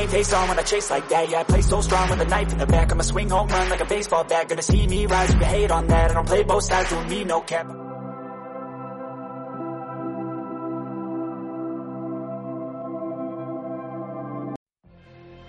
face 0.10 0.34
on 0.34 0.50
when 0.50 0.60
I 0.60 0.64
chase 0.64 0.90
like 0.90 1.08
that. 1.10 1.30
Yeah, 1.30 1.40
I 1.40 1.44
play 1.44 1.62
so 1.62 1.82
strong 1.82 2.10
with 2.10 2.20
a 2.20 2.26
knife 2.26 2.52
in 2.52 2.58
the 2.58 2.66
back. 2.66 2.92
I'ma 2.92 3.04
swing 3.04 3.30
home 3.30 3.48
run 3.48 3.70
like 3.70 3.82
a 3.82 3.86
baseball 3.86 4.24
bat. 4.24 4.50
Gonna 4.50 4.62
see 4.62 4.88
me 4.88 5.06
rise, 5.06 5.34
you 5.34 5.40
hate 5.40 5.72
on 5.72 5.88
that. 5.88 6.12
I 6.12 6.14
don't 6.14 6.28
play 6.28 6.44
both 6.44 6.64
sides, 6.64 6.90
doing 6.90 7.10
me 7.10 7.24
no 7.24 7.42
cap. 7.42 7.68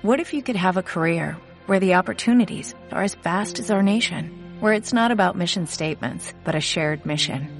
What 0.03 0.19
if 0.19 0.32
you 0.32 0.43
could 0.43 0.57
have 0.57 0.78
a 0.78 0.82
career 0.82 1.37
where 1.66 1.81
the 1.81 1.95
opportunities 1.95 2.74
are 2.91 3.03
as 3.03 3.15
vast 3.16 3.59
as 3.59 3.70
our 3.70 3.82
nation? 3.82 4.37
Where 4.61 4.73
it's 4.73 4.93
not 4.93 5.11
about 5.11 5.37
mission 5.37 5.66
statements, 5.66 6.32
but 6.45 6.55
a 6.55 6.61
shared 6.61 7.05
mission 7.07 7.60